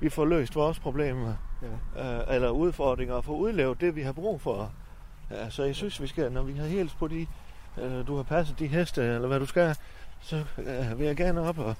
vi 0.00 0.08
får 0.08 0.24
løst 0.24 0.54
vores 0.54 0.78
problemer, 0.78 1.34
Ja. 1.96 2.18
uh, 2.28 2.34
eller 2.34 2.50
udfordringer, 2.50 3.14
og 3.14 3.24
får 3.24 3.36
udlevet 3.36 3.80
det, 3.80 3.96
vi 3.96 4.02
har 4.02 4.12
brug 4.12 4.40
for. 4.40 4.72
Uh, 5.30 5.50
så 5.50 5.62
jeg 5.64 5.74
synes, 5.74 6.02
vi 6.02 6.06
skal, 6.06 6.32
når 6.32 6.42
vi 6.42 6.52
har 6.52 6.66
helt 6.66 6.96
på 6.98 7.08
de, 7.08 7.26
uh, 7.76 8.06
du 8.06 8.16
har 8.16 8.22
passet 8.22 8.58
de 8.58 8.66
heste, 8.66 9.02
eller 9.02 9.28
hvad 9.28 9.40
du 9.40 9.46
skal, 9.46 9.76
så 10.20 10.44
uh, 10.58 10.98
vil 10.98 11.06
jeg 11.06 11.16
gerne 11.16 11.40
op, 11.40 11.58
og 11.58 11.74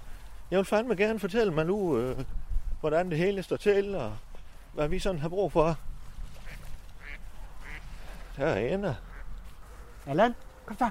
jeg 0.50 0.56
vil 0.56 0.66
fandme 0.66 0.96
gerne 0.96 1.18
fortælle 1.18 1.52
mig 1.52 1.66
nu, 1.66 1.76
uh, 2.10 2.16
hvordan 2.80 3.10
det 3.10 3.18
hele 3.18 3.42
står 3.42 3.56
til, 3.56 3.94
og 3.94 4.12
hvad 4.74 4.88
vi 4.88 4.98
sådan 4.98 5.20
har 5.20 5.28
brug 5.28 5.52
for. 5.52 5.76
Der 8.36 8.46
er 8.46 8.74
ender. 8.74 8.94
Allan, 10.06 10.34
kom 10.66 10.76
så. 10.78 10.90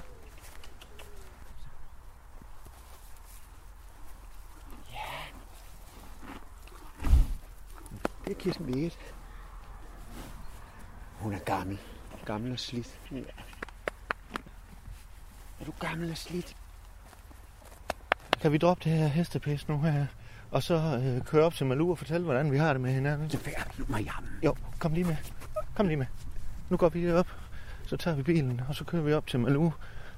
Det 8.28 8.36
er 8.36 8.40
Kirsten 8.40 8.66
Birgit. 8.66 8.98
Hun 11.18 11.32
er 11.32 11.38
gammel. 11.38 11.78
Gammel 12.24 12.52
og 12.52 12.58
slidt. 12.58 13.00
Ja. 13.12 13.18
Er 15.60 15.64
du 15.66 15.72
gammel 15.80 16.10
og 16.10 16.16
slidt? 16.16 16.56
Kan 18.40 18.52
vi 18.52 18.58
droppe 18.58 18.84
det 18.84 18.98
her 18.98 19.06
hestepis 19.06 19.68
nu 19.68 19.80
her? 19.80 20.06
Og 20.50 20.62
så 20.62 20.74
øh, 20.74 21.24
køre 21.24 21.44
op 21.44 21.54
til 21.54 21.66
Malou 21.66 21.90
og 21.90 21.98
fortælle, 21.98 22.24
hvordan 22.24 22.52
vi 22.52 22.58
har 22.58 22.72
det 22.72 22.80
med 22.80 22.92
hinanden. 22.92 23.28
Det 23.28 23.46
er 23.56 23.84
mig 23.88 24.04
jammen. 24.04 24.32
Jo, 24.44 24.54
kom 24.78 24.92
lige 24.92 25.04
med. 25.04 25.16
Kom 25.76 25.86
lige 25.86 25.96
med. 25.96 26.06
Nu 26.68 26.76
går 26.76 26.88
vi 26.88 27.12
op. 27.12 27.28
Så 27.86 27.96
tager 27.96 28.16
vi 28.16 28.22
bilen, 28.22 28.60
og 28.68 28.74
så 28.74 28.84
kører 28.84 29.02
vi 29.02 29.12
op 29.12 29.26
til 29.26 29.40
Malou. 29.40 29.72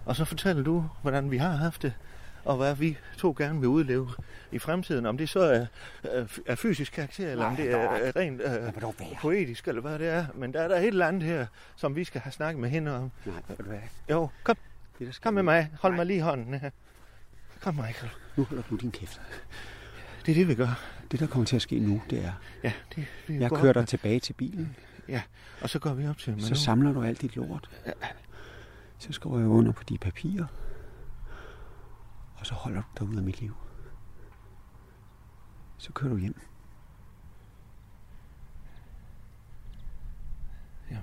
Og 0.04 0.16
så 0.16 0.24
fortæller 0.24 0.62
du, 0.62 0.84
hvordan 1.02 1.30
vi 1.30 1.36
har 1.36 1.50
haft 1.50 1.82
det. 1.82 1.92
Og 2.45 2.57
hvad 2.57 2.74
vi 2.74 2.99
to 3.18 3.34
gerne 3.38 3.61
vil 3.61 3.68
udleve 3.68 4.09
i 4.53 4.59
fremtiden. 4.59 5.07
Om 5.07 5.18
det 5.18 5.28
så 5.28 5.41
er, 5.41 5.66
er, 6.03 6.26
er 6.47 6.55
fysisk 6.55 6.93
karakter, 6.93 7.30
eller 7.30 7.45
om 7.45 7.57
det 7.57 7.70
er, 7.70 7.76
er 7.76 8.16
rent 8.16 8.41
øh, 8.43 8.72
poetisk, 9.20 9.68
eller 9.68 9.80
hvad 9.82 9.99
det 9.99 10.09
er. 10.09 10.26
Men 10.34 10.53
der 10.53 10.61
er 10.61 10.68
der 10.68 10.76
et 10.76 10.86
eller 10.86 11.07
andet 11.07 11.22
her, 11.22 11.47
som 11.76 11.97
vi 11.97 12.05
skal 12.05 12.20
have 12.20 12.32
snakket 12.32 12.61
med 12.61 12.68
hende 12.70 12.97
om. 12.97 13.11
Nej, 13.24 13.34
ved 13.49 13.57
du 13.57 13.62
hvad? 13.62 13.78
Jo, 14.11 14.28
kom. 14.43 14.57
Det, 14.99 15.18
Kom 15.22 15.34
med 15.34 15.43
mig. 15.43 15.70
Hold 15.80 15.93
Nej. 15.93 15.97
mig 15.97 16.07
lige 16.07 16.16
i 16.16 16.20
hånden 16.20 16.55
her. 16.55 16.70
Kom, 17.61 17.74
Michael. 17.74 18.12
Nu 18.36 18.45
holder 18.45 18.62
du 18.70 18.76
din 18.76 18.91
kæft. 18.91 19.20
Det 20.26 20.32
er 20.32 20.34
det, 20.34 20.49
vi 20.49 20.55
gør. 20.55 20.82
Det, 21.11 21.20
der 21.20 21.26
kommer 21.26 21.47
til 21.47 21.57
at 21.57 21.62
ske 21.62 21.78
nu, 21.78 22.03
det 22.11 22.24
er, 22.24 22.32
Ja, 22.62 22.72
det, 22.97 23.07
vi 23.26 23.41
jeg 23.41 23.51
kører 23.51 23.72
dig 23.72 23.88
tilbage 23.88 24.20
til 24.20 24.32
bilen. 24.32 24.76
Ja, 25.09 25.22
og 25.61 25.70
så 25.70 25.78
går 25.78 25.95
vi 25.95 26.09
op 26.09 26.18
til. 26.18 26.45
Så 26.45 26.55
samler 26.55 26.93
du 26.93 27.03
alt 27.03 27.20
dit 27.20 27.36
lort. 27.36 27.70
Så 28.99 29.12
skriver 29.12 29.38
jeg 29.38 29.49
under 29.49 29.72
på 29.72 29.82
de 29.88 29.99
papirer. 29.99 30.47
Og 32.41 32.47
så 32.47 32.55
holder 32.55 32.82
du 32.82 32.88
dig 32.99 33.09
ud 33.09 33.16
af 33.16 33.22
mit 33.22 33.41
liv. 33.41 33.55
Så 35.78 35.93
kører 35.93 36.12
du 36.12 36.18
hjem. 36.18 36.41
Ja. 40.91 40.99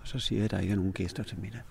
Og 0.00 0.08
så 0.08 0.18
siger 0.18 0.38
jeg, 0.38 0.44
at 0.44 0.50
der 0.50 0.58
ikke 0.58 0.72
er 0.72 0.76
nogen 0.76 0.92
gæster 0.92 1.22
til 1.22 1.38
middag. 1.38 1.62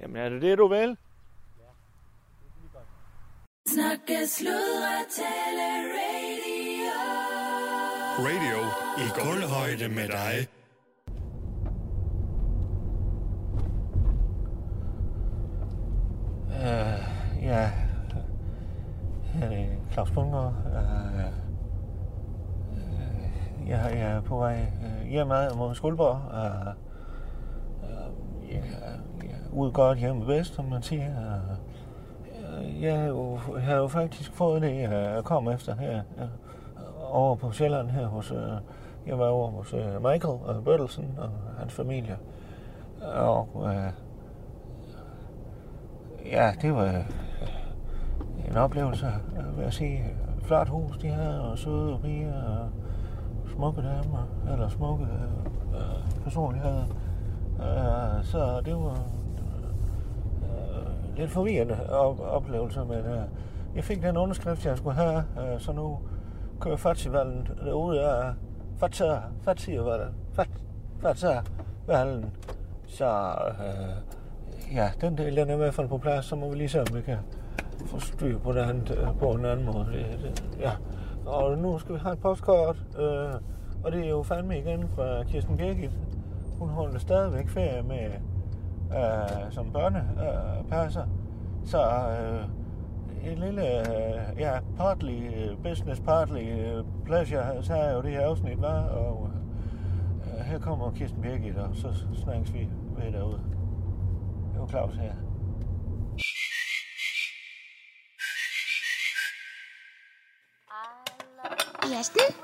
Jamen 0.00 0.16
er 0.16 0.28
det 0.28 0.42
det, 0.42 0.58
du 0.58 0.68
vil? 0.68 0.96
Snakke, 3.66 4.26
sludre, 4.28 5.04
tale, 5.10 5.68
radio. 5.98 6.54
Radio 8.18 8.58
i 9.04 9.06
kulhøjde 9.20 9.88
med 9.88 10.08
dig. 10.08 10.48
Øh, 16.64 16.98
ja, 17.42 17.70
her 19.34 19.50
er 19.50 19.66
Claus 19.92 20.10
Bunker. 20.10 20.52
Øh, 20.66 21.18
øh, 21.18 21.24
jeg, 23.68 23.90
jeg 23.94 24.10
er 24.10 24.20
på 24.20 24.36
vej 24.36 24.54
øh, 24.54 25.02
uh, 25.02 25.08
hjemad 25.10 25.56
mod 25.56 25.74
Skuldborg. 25.74 26.20
Øh, 26.34 26.66
jeg, 28.52 28.62
jeg 29.22 29.30
er 29.30 29.52
ude 29.52 29.72
godt 29.72 29.98
hjemme 29.98 30.26
bedst, 30.26 30.54
som 30.54 30.64
man 30.64 30.82
siger. 30.82 31.08
Uh, 31.08 31.56
jeg, 32.82 33.08
jo, 33.08 33.38
jeg 33.54 33.62
har 33.62 33.76
jo 33.76 33.88
faktisk 33.88 34.32
fået 34.32 34.62
det, 34.62 34.80
jeg 34.80 35.20
kom 35.24 35.48
efter 35.48 35.76
her. 35.76 36.02
Over 37.10 37.36
på 37.36 37.52
Sjælland 37.52 37.90
her 37.90 38.06
hos... 38.06 38.32
Jeg 39.06 39.18
var 39.18 39.26
over 39.26 39.50
hos 39.50 39.74
Michael 40.02 40.62
Bertelsen 40.64 41.18
og 41.18 41.30
hans 41.58 41.72
familie. 41.72 42.16
Og 43.02 43.48
Øh, 43.66 43.92
Ja, 46.34 46.52
det 46.62 46.74
var 46.74 46.84
øh, 46.84 47.04
en 48.50 48.56
oplevelse, 48.56 49.06
vil 49.56 49.62
jeg 49.62 49.72
sige. 49.72 50.04
Flot 50.42 50.68
hus, 50.68 50.98
de 50.98 51.08
havde, 51.08 51.50
og 51.50 51.58
søde 51.58 51.98
piger, 52.02 52.42
og 52.42 52.68
smukke 53.54 53.82
damer, 53.82 54.28
eller 54.52 54.68
smukke 54.68 55.04
øh, 55.74 56.22
personligheder. 56.24 56.84
Øh, 57.58 58.24
så 58.24 58.60
det 58.64 58.74
var 58.74 58.98
øh, 60.42 61.16
lidt 61.16 61.30
forvirrende 61.30 61.90
op- 61.90 62.20
oplevelse, 62.20 62.80
men 62.80 62.98
øh, 62.98 63.22
jeg 63.76 63.84
fik 63.84 64.02
den 64.02 64.16
underskrift, 64.16 64.66
jeg 64.66 64.78
skulle 64.78 64.96
have, 64.96 65.16
øh, 65.18 65.60
så 65.60 65.72
nu 65.72 65.98
kører 66.60 66.76
festivalen 66.76 67.48
derude 67.64 68.00
af 68.10 68.32
Fatsa, 68.80 69.16
Fatsivalen, 69.42 70.14
Fatsa-vallen. 71.02 72.30
Så 72.86 73.34
øh, 73.60 73.96
ja, 74.72 74.90
den 75.00 75.18
del 75.18 75.36
den 75.36 75.50
er 75.50 75.54
i 75.54 75.56
hvert 75.56 75.74
fald 75.74 75.88
på 75.88 75.98
plads, 75.98 76.24
så 76.24 76.36
må 76.36 76.50
vi 76.50 76.56
lige 76.56 76.68
se, 76.68 76.80
om 76.80 76.86
vi 76.94 77.00
kan 77.00 77.18
få 77.86 78.00
styr 78.00 78.38
på, 78.38 78.52
den, 78.52 78.88
øh, 78.98 79.18
på 79.18 79.30
en 79.30 79.44
anden 79.44 79.66
måde. 79.66 79.86
Det, 79.92 80.18
det, 80.22 80.44
ja. 80.60 80.70
Og 81.26 81.58
nu 81.58 81.78
skal 81.78 81.94
vi 81.94 82.00
have 82.00 82.12
et 82.12 82.18
postkort, 82.18 82.76
øh, 82.98 83.34
og 83.84 83.92
det 83.92 84.04
er 84.04 84.08
jo 84.08 84.22
fandme 84.22 84.58
igen 84.58 84.88
fra 84.94 85.22
Kirsten 85.22 85.56
Birgit. 85.56 85.90
Hun 86.58 86.68
holder 86.68 86.98
stadigvæk 86.98 87.48
ferie 87.48 87.82
med 87.82 88.10
øh, 88.96 89.52
som 89.52 89.72
børnepasser. 89.72 90.58
Øh, 90.58 90.64
passer. 90.70 91.06
så 91.64 91.80
øh, 91.82 92.44
en 93.32 93.38
lille, 93.38 93.80
øh, 93.80 94.40
ja, 94.40 94.58
partly 94.76 95.26
øh, 95.26 95.56
business, 95.62 96.00
partly 96.00 96.38
øh, 96.38 96.84
pleasure, 97.04 97.62
så 97.62 97.74
er 97.74 97.94
jo 97.94 98.02
det 98.02 98.10
her 98.10 98.26
afsnit, 98.26 98.62
var, 98.62 98.82
og 98.82 99.28
øh, 100.26 100.44
her 100.44 100.58
kommer 100.58 100.90
Kirsten 100.90 101.22
Birgit, 101.22 101.56
og 101.56 101.68
så 101.72 101.88
snakkes 102.14 102.54
vi 102.54 102.68
ved 102.96 103.12
derude. 103.12 103.40
Det 104.54 104.60
var 104.60 104.68
Claus 104.68 104.94
her. 104.94 105.14
Kirsten? 111.82 112.34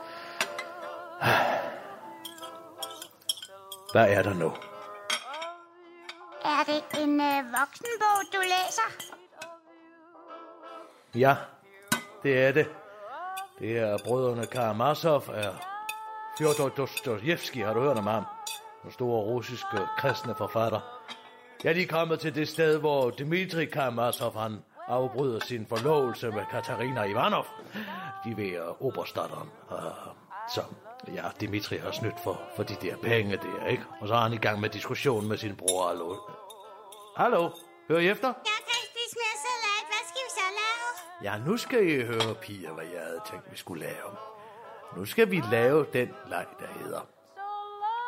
Hvad 3.93 4.09
er 4.09 4.23
der 4.23 4.35
nu? 4.35 4.53
Er 6.45 6.65
det 6.67 7.03
en 7.03 7.21
øh, 7.21 7.45
voksenbog, 7.59 8.19
du 8.33 8.41
læser? 8.43 8.89
Ja, 11.15 11.37
det 12.23 12.39
er 12.47 12.53
det. 12.53 12.69
Det 13.59 13.79
er 13.79 13.99
brødrene 14.05 14.47
Karamazov 14.47 15.23
af 15.35 15.51
Fyodor 16.39 16.69
Dostojevski. 16.69 17.61
Har 17.61 17.75
du 17.75 17.81
hørt 17.81 17.99
om 17.99 18.07
ham? 18.07 18.25
Den 18.83 18.93
store 18.93 19.23
russiske 19.23 19.79
kristne 19.99 20.35
forfatter. 20.35 20.81
Jeg 21.65 21.71
er 21.71 21.75
lige 21.75 21.87
kommet 21.87 22.21
til 22.21 22.35
det 22.35 22.49
sted, 22.49 22.79
hvor 22.79 23.11
Dmitri 23.11 23.65
Karamazov 23.65 24.39
han 24.39 24.59
afbryder 24.89 25.41
sin 25.41 25.67
forlovelse 25.67 26.31
med 26.31 26.45
Katarina 26.51 27.05
Ivanov. 27.05 27.47
De 28.25 28.37
ved 28.37 28.61
uh, 28.61 28.87
oberstatteren. 28.87 29.51
Uh, 29.71 29.77
så 30.55 30.63
ja, 31.15 31.25
Dimitri 31.41 31.77
har 31.77 31.91
snydt 31.91 32.21
for, 32.25 32.41
for 32.57 32.63
de 32.63 32.75
der 32.75 32.97
penge 32.97 33.37
der, 33.37 33.67
ikke? 33.67 33.85
Og 34.01 34.09
så 34.09 34.15
er 34.15 34.19
han 34.19 34.33
i 34.33 34.37
gang 34.37 34.61
med 34.61 34.69
diskussion 34.69 35.29
med 35.29 35.37
sin 35.37 35.57
bror. 35.57 35.89
Hallo? 35.89 36.17
Hallo? 37.17 37.51
Hører 37.89 38.01
I 38.01 38.09
efter? 38.09 38.29
Jeg 38.29 38.61
kan 38.67 38.75
ikke 38.81 38.91
spise 38.95 39.17
mere 39.23 39.37
salat. 39.47 39.85
Hvad 39.91 40.03
skal 40.09 40.23
vi 40.27 40.31
så 40.41 40.47
lave? 40.61 41.33
Ja, 41.33 41.51
nu 41.51 41.57
skal 41.57 41.89
I 41.89 42.05
høre, 42.05 42.35
piger, 42.35 42.73
hvad 42.73 42.85
jeg 42.85 43.01
havde 43.01 43.21
tænkt, 43.31 43.53
vi 43.53 43.57
skulle 43.57 43.85
lave. 43.87 44.11
Nu 44.97 45.05
skal 45.05 45.31
vi 45.31 45.43
lave 45.51 45.87
den 45.93 46.09
leg, 46.29 46.47
der 46.61 46.67
hedder 46.83 47.01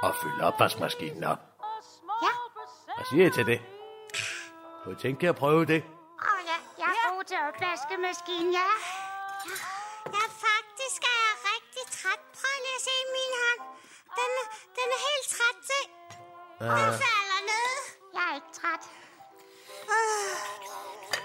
at 0.05 0.15
fylde 0.23 0.45
opvaskemaskinen 0.45 1.25
op. 1.25 1.39
Ja. 2.23 2.29
Hvad 2.87 3.05
siger 3.11 3.25
I 3.27 3.31
til 3.39 3.47
det? 3.47 3.61
Kunne 4.83 4.95
I 4.99 5.01
tænke 5.07 5.29
at 5.29 5.37
prøve 5.43 5.65
det? 5.73 5.81
Åh 5.85 6.27
oh, 6.33 6.41
ja, 6.51 6.57
jeg 6.83 6.89
er 6.97 6.99
god 7.15 7.25
til 7.31 7.39
opvaskemaskinen, 7.49 8.51
ja. 8.61 8.69
Ja, 10.17 10.25
faktisk 10.47 11.01
er 11.13 11.17
jeg 11.27 11.35
rigtig 11.53 11.85
træt. 11.99 12.21
Prøv 12.39 12.55
lige 12.65 12.77
at 12.81 12.85
se 12.89 12.97
min 13.17 13.33
hånd. 13.43 13.61
Den, 14.19 14.31
er- 14.41 14.51
den 14.79 14.87
er 14.97 15.01
helt 15.09 15.27
træt 15.37 15.59
til. 15.71 15.85
Den 16.61 16.71
Uh, 16.89 16.95
falder 17.05 17.41
ned. 17.53 17.71
Jeg 18.17 18.25
er 18.31 18.35
ikke 18.41 18.53
træt. 18.61 18.83
Uh, 19.95 20.33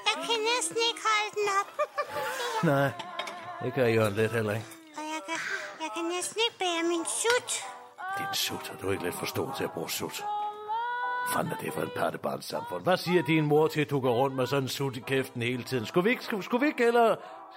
jeg 0.08 0.16
kan 0.28 0.39
næsten 0.51 0.78
ikke 0.89 1.01
holde 1.10 1.30
den 1.38 1.45
op. 1.60 1.70
nej, 2.72 2.89
det 3.64 3.70
kan 3.74 3.93
Jørgen 3.95 4.14
lidt 4.22 4.32
heller 4.38 4.53
ikke. 4.58 4.68
Og 4.97 5.03
jeg 5.14 5.22
kan, 5.28 5.38
jeg 5.84 5.89
kan 5.95 6.05
næsten 6.16 6.38
ikke 6.45 6.58
bære 6.64 6.84
min 6.93 7.05
sut. 7.22 7.49
Din 8.18 8.34
sut, 8.45 8.68
har 8.70 8.78
du 8.82 8.91
ikke 8.91 9.03
lidt 9.03 9.16
forstået 9.24 9.51
til 9.58 9.64
at 9.64 9.72
bruge 9.72 9.89
sut? 9.89 10.26
Fanden 11.34 11.53
er 11.53 11.57
det 11.57 11.73
for 11.73 11.82
en 11.82 11.91
pattebarnssamfund. 11.95 12.84
Hvad 12.84 12.97
siger 12.97 13.23
din 13.23 13.45
mor 13.45 13.67
til, 13.67 13.82
at 13.82 13.89
du 13.89 13.99
går 13.99 14.13
rundt 14.13 14.36
med 14.36 14.47
sådan 14.47 14.63
en 14.63 14.69
sut 14.69 14.97
i 14.97 14.99
kæften 14.99 15.41
hele 15.41 15.63
tiden? 15.63 15.86
Skulle 15.86 16.03
vi 16.03 16.09
ikke, 16.09 16.23
skulle, 16.23 16.43
skulle 16.43 16.61
vi 16.61 16.67
ikke 16.67 16.86
eller... 16.86 17.15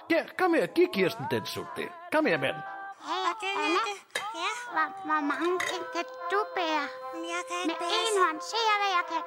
Ja, 0.09 0.25
kom 0.37 0.53
her, 0.53 0.65
giv 0.65 0.87
Kirsten 0.93 1.25
den 1.31 1.45
sut 1.45 1.65
der. 1.77 1.87
Kom 2.11 2.25
her 2.25 2.37
med 2.37 2.47
den. 2.47 2.61
Anna, 3.65 3.83
ja? 4.41 4.51
Hvor, 4.73 4.87
hvor 5.05 5.21
mange 5.21 5.59
ting 5.59 5.83
kan 5.95 6.05
du 6.31 6.39
bære? 6.55 6.87
Jeg 7.33 7.43
kan 7.49 7.57
ikke 7.63 7.79
Med 7.79 7.89
en 8.07 8.17
hånd. 8.23 8.41
Se 8.41 8.57
jeg, 8.69 8.77
hvad 8.81 8.91
jeg 8.97 9.05
kan. 9.11 9.23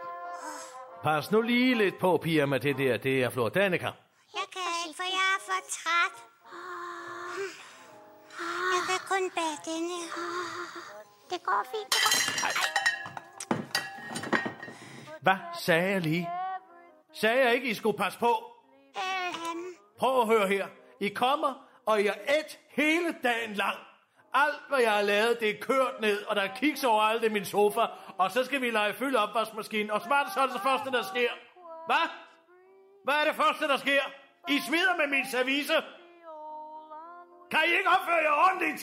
Pas 1.05 1.31
nu 1.31 1.41
lige 1.41 1.75
lidt 1.75 1.99
på, 1.99 2.19
piger, 2.23 2.47
med 2.47 2.61
det 2.61 2.79
der. 2.79 2.97
Det 2.97 3.23
er 3.23 3.31
Flor 3.31 3.49
Danica. 3.49 3.91
Jeg 4.35 4.47
kan 4.53 4.69
ikke, 4.87 4.97
for 4.97 5.09
jeg 5.19 5.27
er 5.37 5.41
for 5.49 5.61
træt. 5.77 6.15
Jeg 8.75 8.83
kan 8.89 9.01
kun 9.09 9.31
bære 9.37 9.57
denne. 9.65 10.01
Det 11.31 11.43
går 11.43 11.63
fint. 11.73 11.95
Det 11.95 12.55
går. 12.55 12.84
Hvad 15.25 15.41
sagde 15.67 15.91
jeg 15.91 16.01
lige? 16.01 16.29
Sagde 17.21 17.45
jeg 17.45 17.55
ikke, 17.55 17.69
I 17.69 17.75
skulle 17.75 17.99
passe 17.99 18.19
på? 18.19 18.33
Prøv 19.99 20.21
at 20.21 20.27
høre 20.27 20.47
her. 20.49 20.67
I 21.01 21.09
kommer, 21.09 21.53
og 21.87 22.03
I 22.03 22.07
er 22.07 22.19
et 22.41 22.59
hele 22.69 23.11
dagen 23.23 23.55
lang. 23.55 23.79
Alt, 24.35 24.63
hvad 24.69 24.81
jeg 24.81 24.93
har 24.93 25.03
lavet, 25.03 25.41
det 25.41 25.51
er 25.51 25.61
kørt 25.61 26.01
ned, 26.01 26.19
og 26.29 26.37
der 26.37 26.43
er 26.43 26.55
kiks 26.57 26.85
overalt 26.85 27.25
i 27.25 27.29
min 27.29 27.45
sofa, 27.45 27.85
og 28.19 28.31
så 28.31 28.45
skal 28.45 28.61
vi 28.61 28.71
lege 28.71 28.95
fylde 28.95 29.19
opvaskemaskinen, 29.19 29.91
og 29.91 30.01
så 30.01 30.41
er 30.41 30.47
det 30.47 30.63
første, 30.63 30.91
der 30.91 31.03
sker. 31.03 31.33
Hvad? 31.89 32.07
Hvad 33.05 33.15
er 33.15 33.25
det 33.25 33.37
første, 33.43 33.65
der 33.69 33.77
sker? 33.77 34.03
I 34.49 34.57
smider 34.67 34.97
med 34.97 35.07
min 35.15 35.27
service. 35.31 35.75
Kan 37.51 37.61
I 37.69 37.73
ikke 37.79 37.91
opføre 37.97 38.23
jer 38.27 38.35
ordentligt? 38.47 38.83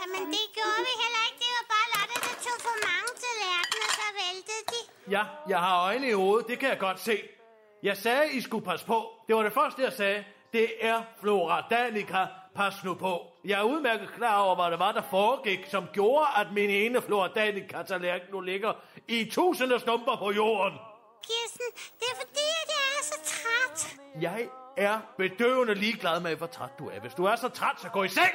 Jamen, 0.00 0.24
det 0.34 0.46
gjorde 0.56 0.80
vi 0.88 0.92
heller 1.02 1.22
ikke. 1.28 1.38
Det 1.44 1.50
var 1.56 1.66
bare 1.74 1.86
Lotte, 1.94 2.16
der 2.26 2.34
tog 2.44 2.58
for 2.66 2.76
mig 2.86 3.00
tallerkener, 3.22 3.88
så 4.00 4.06
væltede 4.20 4.64
de. 4.72 4.95
Ja, 5.10 5.24
jeg 5.48 5.58
har 5.58 5.84
øjne 5.84 6.08
i 6.08 6.12
hovedet, 6.12 6.48
det 6.48 6.58
kan 6.58 6.68
jeg 6.68 6.78
godt 6.78 7.00
se. 7.00 7.22
Jeg 7.82 7.96
sagde, 7.96 8.32
I 8.32 8.40
skulle 8.40 8.64
passe 8.64 8.86
på. 8.86 9.10
Det 9.28 9.36
var 9.36 9.42
det 9.42 9.52
første, 9.52 9.82
jeg 9.82 9.92
sagde. 9.92 10.24
Det 10.52 10.68
er 10.80 11.02
Flora 11.20 11.64
Danica. 11.70 12.26
Pas 12.54 12.84
nu 12.84 12.94
på. 12.94 13.26
Jeg 13.44 13.58
er 13.58 13.62
udmærket 13.62 14.08
klar 14.16 14.38
over, 14.40 14.54
hvad 14.54 14.70
det 14.70 14.78
var, 14.78 14.92
der 14.92 15.02
foregik, 15.10 15.66
som 15.70 15.86
gjorde, 15.92 16.26
at 16.36 16.46
min 16.52 16.70
ene 16.70 17.02
Flora 17.02 17.28
Danica 17.28 17.82
tallerken 17.82 18.28
nu 18.32 18.40
ligger 18.40 18.72
i 19.08 19.30
tusinde 19.30 19.80
stumper 19.80 20.16
på 20.16 20.32
jorden. 20.32 20.78
Kirsten, 21.22 21.66
det 22.00 22.06
er 22.12 22.16
fordi, 22.16 22.46
at 22.62 22.68
jeg 22.68 22.84
er 22.98 23.02
så 23.02 23.18
træt. 23.24 23.96
Jeg 24.20 24.48
er 24.76 25.00
bedøvende 25.18 25.74
ligeglad 25.74 26.20
med, 26.20 26.36
hvor 26.36 26.46
træt 26.46 26.78
du 26.78 26.88
er. 26.88 27.00
Hvis 27.00 27.14
du 27.14 27.24
er 27.24 27.36
så 27.36 27.48
træt, 27.48 27.80
så 27.80 27.88
gå 27.88 28.02
i 28.02 28.08
seng! 28.08 28.32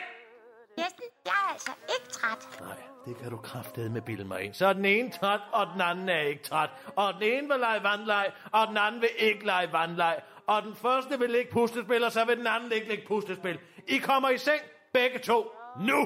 Kirsten, 0.77 1.05
jeg 1.25 1.31
er 1.31 1.51
altså 1.53 1.71
ikke 1.99 2.11
træt. 2.11 2.61
Nej, 2.61 2.90
det 3.05 3.17
kan 3.17 3.29
du 3.29 3.37
kraftede 3.37 3.89
med 3.89 4.01
bilde 4.01 4.25
mig 4.25 4.41
ind. 4.41 4.53
Så 4.53 4.65
er 4.65 4.73
den 4.73 4.85
ene 4.85 5.11
træt, 5.11 5.39
og 5.51 5.67
den 5.73 5.81
anden 5.81 6.09
er 6.09 6.21
ikke 6.21 6.43
træt. 6.43 6.69
Og 6.95 7.13
den 7.13 7.23
ene 7.23 7.47
vil 7.47 7.59
lege 7.59 7.83
vandleg, 7.83 8.31
og 8.51 8.67
den 8.67 8.77
anden 8.77 9.01
vil 9.01 9.09
ikke 9.17 9.45
lege 9.45 9.71
vandleg. 9.71 10.21
Og 10.47 10.61
den 10.63 10.75
første 10.75 11.19
vil 11.19 11.35
ikke 11.35 11.51
pustespil, 11.51 12.03
og 12.03 12.11
så 12.11 12.25
vil 12.25 12.37
den 12.37 12.47
anden 12.47 12.71
ikke 12.71 12.87
lægge 12.87 13.07
pustespil. 13.07 13.59
I 13.87 13.97
kommer 13.97 14.29
i 14.29 14.37
seng, 14.37 14.61
begge 14.93 15.19
to, 15.19 15.51
nu! 15.89 15.99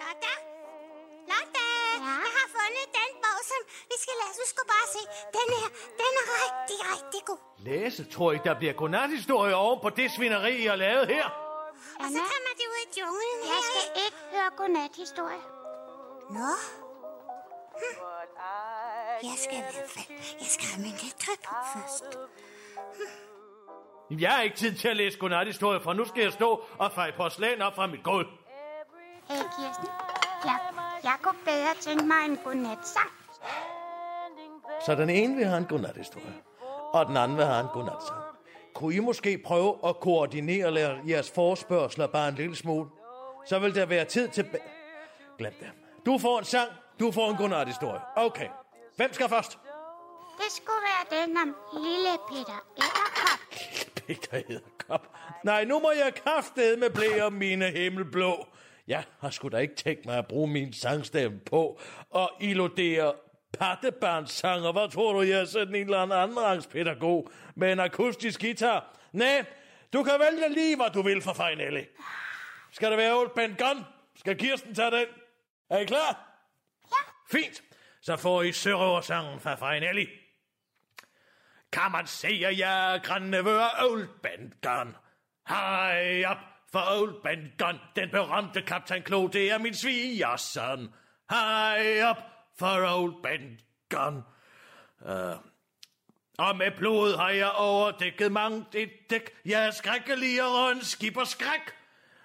Lotte? 0.00 0.32
Lotte, 1.30 1.62
ja? 1.96 2.14
jeg 2.26 2.32
har 2.38 2.48
fundet 2.58 2.86
den 3.00 3.10
bog, 3.24 3.38
som 3.50 3.60
vi 3.90 3.96
skal 4.02 4.14
læse. 4.22 4.36
Du 4.42 4.48
skal 4.54 4.64
bare 4.74 4.86
se. 4.94 5.00
Den 5.38 5.48
her, 5.58 5.68
den 6.02 6.12
er 6.22 6.26
rigtig, 6.42 6.78
rigtig 6.92 7.20
god. 7.26 7.38
Læse, 7.58 8.04
tror 8.04 8.32
ikke, 8.32 8.44
der 8.44 8.54
bliver 8.58 8.72
godnathistorie 8.72 9.54
oven 9.54 9.78
på 9.82 9.90
det 9.90 10.10
svineri, 10.16 10.54
I 10.64 10.66
har 10.66 10.76
lavet 10.76 11.06
her. 11.08 11.26
Og 12.02 12.08
så 12.14 12.20
kommer 12.32 12.52
de 12.60 12.64
ud 12.74 12.80
i 12.86 13.00
junglen 13.00 13.38
Jeg 13.42 13.48
her, 13.50 13.62
skal 13.70 13.86
ikke 14.04 14.18
høre 14.32 14.50
godnathistorie. 14.56 15.61
Nå? 16.32 16.50
Hm. 17.80 18.12
Jeg 19.22 19.36
skal 19.36 19.58
i 19.58 19.60
hvert 19.60 19.90
fald. 19.90 20.18
Jeg 20.40 20.46
skal 20.54 20.66
have 20.74 20.82
min 20.82 20.94
på 21.44 21.54
først. 21.74 22.18
Jeg 24.20 24.30
har 24.30 24.42
ikke 24.42 24.56
tid 24.56 24.74
til 24.74 24.88
at 24.88 24.96
læse 24.96 25.18
godnathistorie, 25.18 25.80
for 25.80 25.92
nu 25.92 26.04
skal 26.04 26.22
jeg 26.22 26.32
stå 26.32 26.64
og 26.78 26.92
feje 26.92 27.12
porcelæn 27.16 27.62
op 27.62 27.74
fra 27.74 27.86
mit 27.86 28.02
gulv. 28.02 28.26
Hey 29.28 29.36
Kirsten, 29.36 29.88
jeg, 30.44 30.58
jeg 31.04 31.16
kunne 31.22 31.38
bedre 31.44 31.74
tænke 31.80 32.04
mig 32.04 32.24
en 32.24 32.36
godnatsang. 32.44 33.10
Så 34.86 34.94
den 34.94 35.10
ene 35.10 35.36
vil 35.36 35.44
have 35.46 35.58
en 35.58 35.66
godnathistorie, 35.66 36.34
og 36.92 37.06
den 37.06 37.16
anden 37.16 37.36
vil 37.36 37.46
have 37.46 37.60
en 37.60 37.68
godnatsang. 37.72 38.20
Kunne 38.74 38.94
I 38.94 38.98
måske 38.98 39.38
prøve 39.38 39.78
at 39.86 40.00
koordinere 40.00 41.00
jeres 41.08 41.30
forspørgsler 41.30 42.06
bare 42.06 42.28
en 42.28 42.34
lille 42.34 42.56
smule? 42.56 42.88
Så 43.46 43.58
vil 43.58 43.74
der 43.74 43.86
være 43.86 44.04
tid 44.04 44.28
til... 44.28 44.46
Glem 45.38 45.52
det. 45.60 45.81
Du 46.06 46.18
får 46.18 46.38
en 46.38 46.44
sang, 46.44 46.70
du 47.00 47.12
får 47.12 47.30
en 47.30 47.36
godnathistorie. 47.36 48.00
Okay. 48.16 48.48
Hvem 48.96 49.12
skal 49.12 49.28
først? 49.28 49.58
Det 50.38 50.52
skulle 50.52 50.82
være 50.90 51.22
den 51.22 51.36
om 51.36 51.56
lille 51.82 52.18
Peter 52.28 52.64
Edderkop. 52.76 53.40
Peter 53.94 54.36
Edderkop. 54.48 55.16
Nej, 55.44 55.64
nu 55.64 55.80
må 55.80 55.90
jeg 55.90 56.14
kraftede 56.14 56.76
med 56.76 56.90
blære 56.90 57.30
mine 57.30 57.70
himmelblå. 57.70 58.46
Jeg 58.86 59.04
har 59.20 59.30
sgu 59.30 59.48
da 59.48 59.56
ikke 59.56 59.74
tænkt 59.74 60.06
mig 60.06 60.18
at 60.18 60.26
bruge 60.26 60.48
min 60.48 60.72
sangstemme 60.72 61.40
på 61.50 61.80
og 62.10 62.30
illudere 62.40 63.12
pattebarnssanger. 63.58 64.72
Hvad 64.72 64.90
tror 64.90 65.12
du, 65.12 65.22
jeg 65.22 65.40
er 65.40 65.44
sådan 65.44 65.74
en 65.74 65.84
eller 65.84 65.98
anden 65.98 66.18
andenrangspædagog 66.18 67.28
med 67.54 67.72
en 67.72 67.80
akustisk 67.80 68.40
guitar? 68.40 68.96
Nej, 69.12 69.44
du 69.92 70.02
kan 70.02 70.12
vælge 70.20 70.54
lige, 70.54 70.76
hvad 70.76 70.90
du 70.90 71.02
vil 71.02 71.22
for 71.22 71.32
Fejnelli. 71.32 71.84
Skal 72.72 72.90
det 72.90 72.98
være 72.98 73.18
Old 73.18 73.30
Ben 73.34 73.56
Gun? 73.58 73.84
Skal 74.16 74.38
Kirsten 74.38 74.74
tage 74.74 74.90
den? 74.90 75.06
Er 75.72 75.78
I 75.78 75.84
klar? 75.84 76.28
Ja. 76.90 76.96
Fint. 77.30 77.62
Så 78.00 78.16
får 78.16 78.42
I 78.42 78.52
sørøversangen 78.52 79.40
fra 79.40 79.54
Fejnelli. 79.54 80.08
kan 81.72 81.92
man 81.92 82.06
se, 82.06 82.28
at 82.28 82.58
jeg 82.58 82.94
er 82.94 82.98
grandnevø 82.98 83.58
af 83.58 83.84
Old 83.84 84.08
Ben 84.22 84.54
Gun. 84.62 84.96
Hej 85.48 86.24
op 86.26 86.36
for 86.72 87.00
Old 87.00 87.22
Ben 87.22 87.52
Gun, 87.58 87.80
den 87.96 88.10
berømte 88.10 88.62
kaptajn 88.62 89.02
Klo, 89.02 89.26
det 89.26 89.50
er 89.50 89.58
min 89.58 89.74
svigersøn. 89.74 90.94
Hej 91.30 92.02
op 92.02 92.22
for 92.58 92.96
Old 92.96 93.22
Ben 93.22 93.60
Gun. 93.88 94.16
Uh, 95.00 95.36
og 96.38 96.56
med 96.56 96.70
blod 96.76 97.16
har 97.16 97.30
jeg 97.30 97.50
overdækket 97.50 98.32
mangt 98.32 98.74
et 98.74 99.10
dæk. 99.10 99.30
Jeg 99.44 99.66
er 99.66 99.70
skrækkeligere 99.70 100.72
end 100.72 100.82
skipper 100.82 101.24
skræk. 101.24 101.74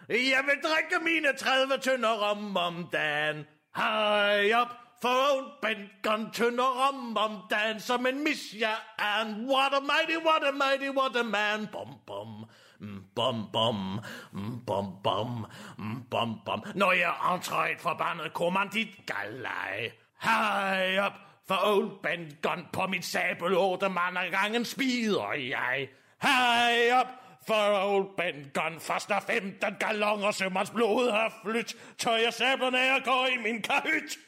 Jeg 0.09 0.43
vil 0.45 0.59
drikke 0.63 1.03
mine 1.03 1.37
30 1.37 1.77
tønder 1.77 2.29
rom 2.29 2.57
om 2.57 2.87
dagen. 2.93 3.45
Hej 3.75 4.53
op 4.53 4.67
for 5.01 5.67
en 5.67 5.89
Ben 6.01 6.31
tønder 6.33 6.63
rom 6.63 7.17
om 7.17 7.41
dagen 7.49 7.79
som 7.79 8.05
en 8.05 8.23
mis, 8.23 8.55
jeg 8.59 8.75
er 8.99 9.21
en 9.25 9.49
what 9.49 9.73
a 9.73 9.79
mighty, 9.79 10.17
what 10.25 10.43
a 10.43 10.51
mighty, 10.51 10.89
what 10.97 11.15
a 11.15 11.23
man. 11.23 11.67
Bom, 11.71 11.99
bom. 12.07 12.45
Mm, 12.79 13.03
Bom, 13.15 13.49
bom, 13.53 13.99
Mm, 14.31 14.65
bom, 14.65 15.01
bom, 15.03 15.45
Mm, 15.77 16.03
bom, 16.11 16.39
bom. 16.45 16.63
Når 16.75 16.91
jeg 16.91 17.13
entrer 17.33 17.65
et 17.65 17.81
forbandet 17.81 18.33
kommandit 18.33 18.87
galej. 19.05 19.91
Hej 20.21 20.99
op 20.99 21.13
for 21.47 21.55
old 21.65 21.91
Ben 22.03 22.37
Gunn 22.41 22.65
på 22.73 22.87
mit 22.87 23.05
sabel 23.05 23.57
otte 23.57 23.89
mand 23.89 24.17
gangen 24.31 24.65
spider 24.65 25.33
jeg. 25.33 25.89
Hej 26.21 26.91
op 26.91 27.07
for 27.47 27.93
old 27.93 28.07
Ben 28.17 28.51
Gun 28.53 28.79
faster 28.79 29.13
når 29.13 29.23
15 29.27 29.75
galonger 29.79 30.31
sømmerens 30.31 30.69
blod 30.69 31.11
har 31.11 31.39
flyt. 31.45 31.75
Tør 31.97 32.15
jeg 32.15 32.33
sablerne 32.33 32.79
af 32.79 32.95
og 32.95 33.03
går 33.03 33.27
i 33.27 33.37
min 33.43 33.61
kahyt. 33.61 34.19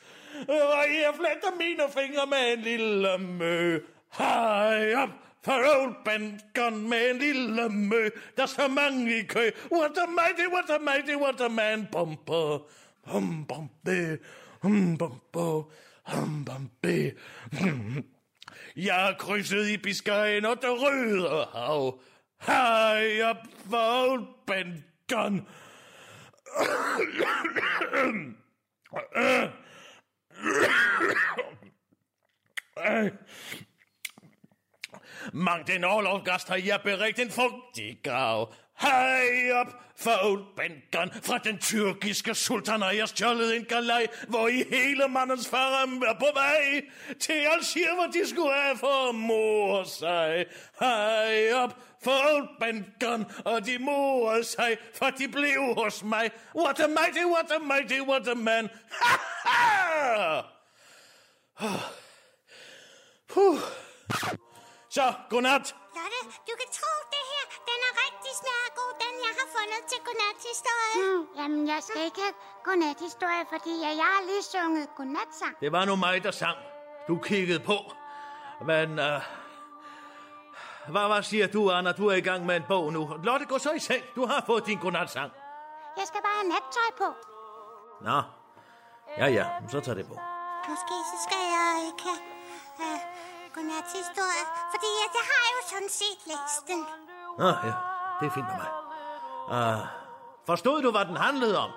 Og 0.48 0.86
jeg 1.04 1.14
fletter 1.16 1.58
mine 1.58 1.84
fingre 1.98 2.26
med 2.28 2.54
en 2.54 2.60
lille 2.60 3.18
mø. 3.18 3.80
Hej 4.18 4.94
op 4.96 5.10
for 5.44 5.52
old 5.52 5.96
Ben 6.06 6.40
Gun 6.54 6.90
med 6.90 7.10
en 7.10 7.18
lille 7.18 7.70
mø. 7.70 8.10
Der 8.38 8.44
er 8.44 8.48
så 8.48 8.68
mange 8.68 9.20
i 9.20 9.24
kø. 9.24 9.50
What 9.72 9.98
a 9.98 10.06
mighty, 10.08 10.48
what 10.54 10.70
a 10.70 10.78
mighty, 10.80 11.16
what 11.16 11.42
a 11.42 11.48
man. 11.48 11.88
Bumper. 11.92 12.60
Hum, 13.06 13.46
bum, 13.46 13.70
be. 13.86 14.18
Hum, 14.62 14.98
bum, 14.98 15.22
bo. 15.32 15.72
Hum, 16.04 16.46
bum, 16.46 16.70
be. 16.82 17.12
Jeg 18.76 19.10
er 19.10 19.14
krydset 19.14 19.68
i 19.68 19.78
Biscayen 19.78 20.46
og 20.46 20.56
det 20.62 20.70
røde 20.70 21.48
hav. 21.54 22.00
Hej 22.40 23.22
up, 23.30 23.38
for 23.70 23.78
old 23.78 24.28
Gun. 25.08 25.48
Mang 35.34 35.68
den 35.68 35.84
overlovgast 35.84 36.50
har 36.50 36.56
jeg 36.56 36.80
berigt 36.84 37.20
en 37.20 37.30
fugtig 37.30 38.00
grav. 38.04 38.54
Hej 38.82 39.52
op 39.52 39.68
for 39.96 40.24
old 40.24 40.44
Ben 40.56 40.84
Fra 41.24 41.38
den 41.38 41.58
tyrkiske 41.58 42.36
sultan 42.36 42.82
har 42.82 42.92
jeg 42.92 43.10
stjålet 43.10 43.56
en 43.56 43.66
galej, 43.66 44.08
hvor 44.28 44.48
i 44.48 44.64
hele 44.70 45.08
mandens 45.08 45.50
farem 45.50 46.02
er 46.02 46.14
på 46.20 46.28
vej 46.34 46.82
til 47.20 47.34
Algier, 47.34 47.96
hvor 47.96 48.06
de 48.06 48.30
skulle 48.30 48.54
have 48.54 48.78
for 48.78 49.12
mor 49.12 49.84
sig. 49.84 50.46
Hej 50.80 51.54
op 51.54 51.78
for 52.04 52.36
old 52.36 52.48
Ben 52.60 52.86
og 53.46 53.66
de 53.66 53.78
morede 53.80 54.44
sig, 54.44 54.78
for 54.96 55.10
de 55.10 55.28
blev 55.28 55.76
hos 55.78 56.04
mig. 56.04 56.32
What 56.56 56.80
a 56.80 56.88
mighty, 56.88 57.26
what 57.26 57.52
a 57.52 57.60
mighty, 57.60 58.02
what 58.02 58.28
a 58.28 58.34
man. 58.34 58.70
Ha 58.90 59.18
ha! 59.46 60.42
Puh. 63.28 63.60
Så, 64.90 65.14
godnat. 65.30 65.76
Lotte, 65.96 66.20
du 66.48 66.54
kan 66.60 66.70
tro 66.78 66.94
det 67.14 67.24
her. 67.32 67.39
Er 67.90 67.96
rigtig 68.06 68.34
smagergod, 68.42 68.92
den 69.04 69.14
jeg 69.26 69.34
har 69.40 69.48
fundet 69.58 69.82
til 69.92 70.00
godnathistorie. 70.08 70.96
Hmm, 70.98 71.24
jamen, 71.40 71.68
jeg 71.74 71.80
skal 71.88 72.02
ikke 72.10 72.22
have 72.22 72.36
godnathistorie, 72.68 73.46
fordi 73.54 73.74
jeg, 73.86 73.92
jeg 74.02 74.10
har 74.14 74.22
lige 74.30 74.44
sunget 74.54 74.88
godnatsang. 74.98 75.54
Det 75.64 75.72
var 75.72 75.86
nu 75.86 75.96
mig, 75.96 76.24
der 76.24 76.32
sang. 76.32 76.58
Du 77.08 77.16
kiggede 77.30 77.60
på. 77.60 77.78
Men, 78.70 78.88
uh, 79.08 79.22
hvad, 80.94 81.06
hvad 81.12 81.24
siger 81.24 81.48
du, 81.48 81.72
Anna? 81.72 81.92
Du 81.92 82.08
er 82.08 82.16
i 82.24 82.26
gang 82.30 82.46
med 82.46 82.56
en 82.56 82.66
bog 82.68 82.94
nu. 82.94 83.02
Lotte, 83.24 83.46
gå 83.46 83.58
så 83.58 83.72
i 83.72 83.80
seng. 83.80 84.04
Du 84.16 84.26
har 84.26 84.44
fået 84.46 84.66
din 84.66 84.80
godnatsang. 84.80 85.32
Jeg 85.98 86.06
skal 86.08 86.22
bare 86.22 86.38
have 86.42 86.50
nattøj 86.56 86.90
på. 86.98 87.10
Nå. 88.08 88.20
Ja, 89.18 89.28
ja. 89.38 89.46
Så 89.72 89.80
tager 89.80 89.96
det 89.96 90.08
på. 90.08 90.16
Måske 90.70 90.96
så 91.12 91.18
skal 91.26 91.44
jeg 91.58 91.74
ikke 91.88 92.04
have 92.10 92.22
uh, 92.86 93.00
godnathistorie, 93.56 94.46
fordi 94.74 94.90
jeg, 95.00 95.08
jeg 95.20 95.26
har 95.32 95.46
jo 95.56 95.62
sådan 95.72 95.90
set 96.00 96.20
læst 96.32 96.68
den. 96.68 97.09
Nå, 97.42 97.48
ja. 97.48 97.74
Det 98.20 98.26
er 98.30 98.34
fint 98.38 98.48
med 98.52 98.58
mig. 98.64 98.72
Uh, 99.56 99.88
forstod 100.46 100.82
du, 100.82 100.92
hvad 100.92 101.06
den 101.06 101.18
handlede 101.18 101.58
om? 101.66 101.72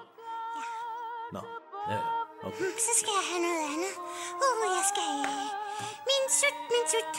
Nå, 1.33 1.41
ja, 1.89 1.95
ja. 1.95 2.01
Okay. 2.47 2.65
Så 2.87 2.93
skal 3.01 3.13
jeg 3.19 3.27
have 3.31 3.43
noget 3.47 3.63
andet. 3.73 3.95
Uh, 4.45 4.65
jeg 4.77 4.85
skal... 4.93 5.09
Uh, 5.31 5.51
min 6.09 6.25
sut, 6.39 6.57
min 6.73 6.87
sut. 6.93 7.15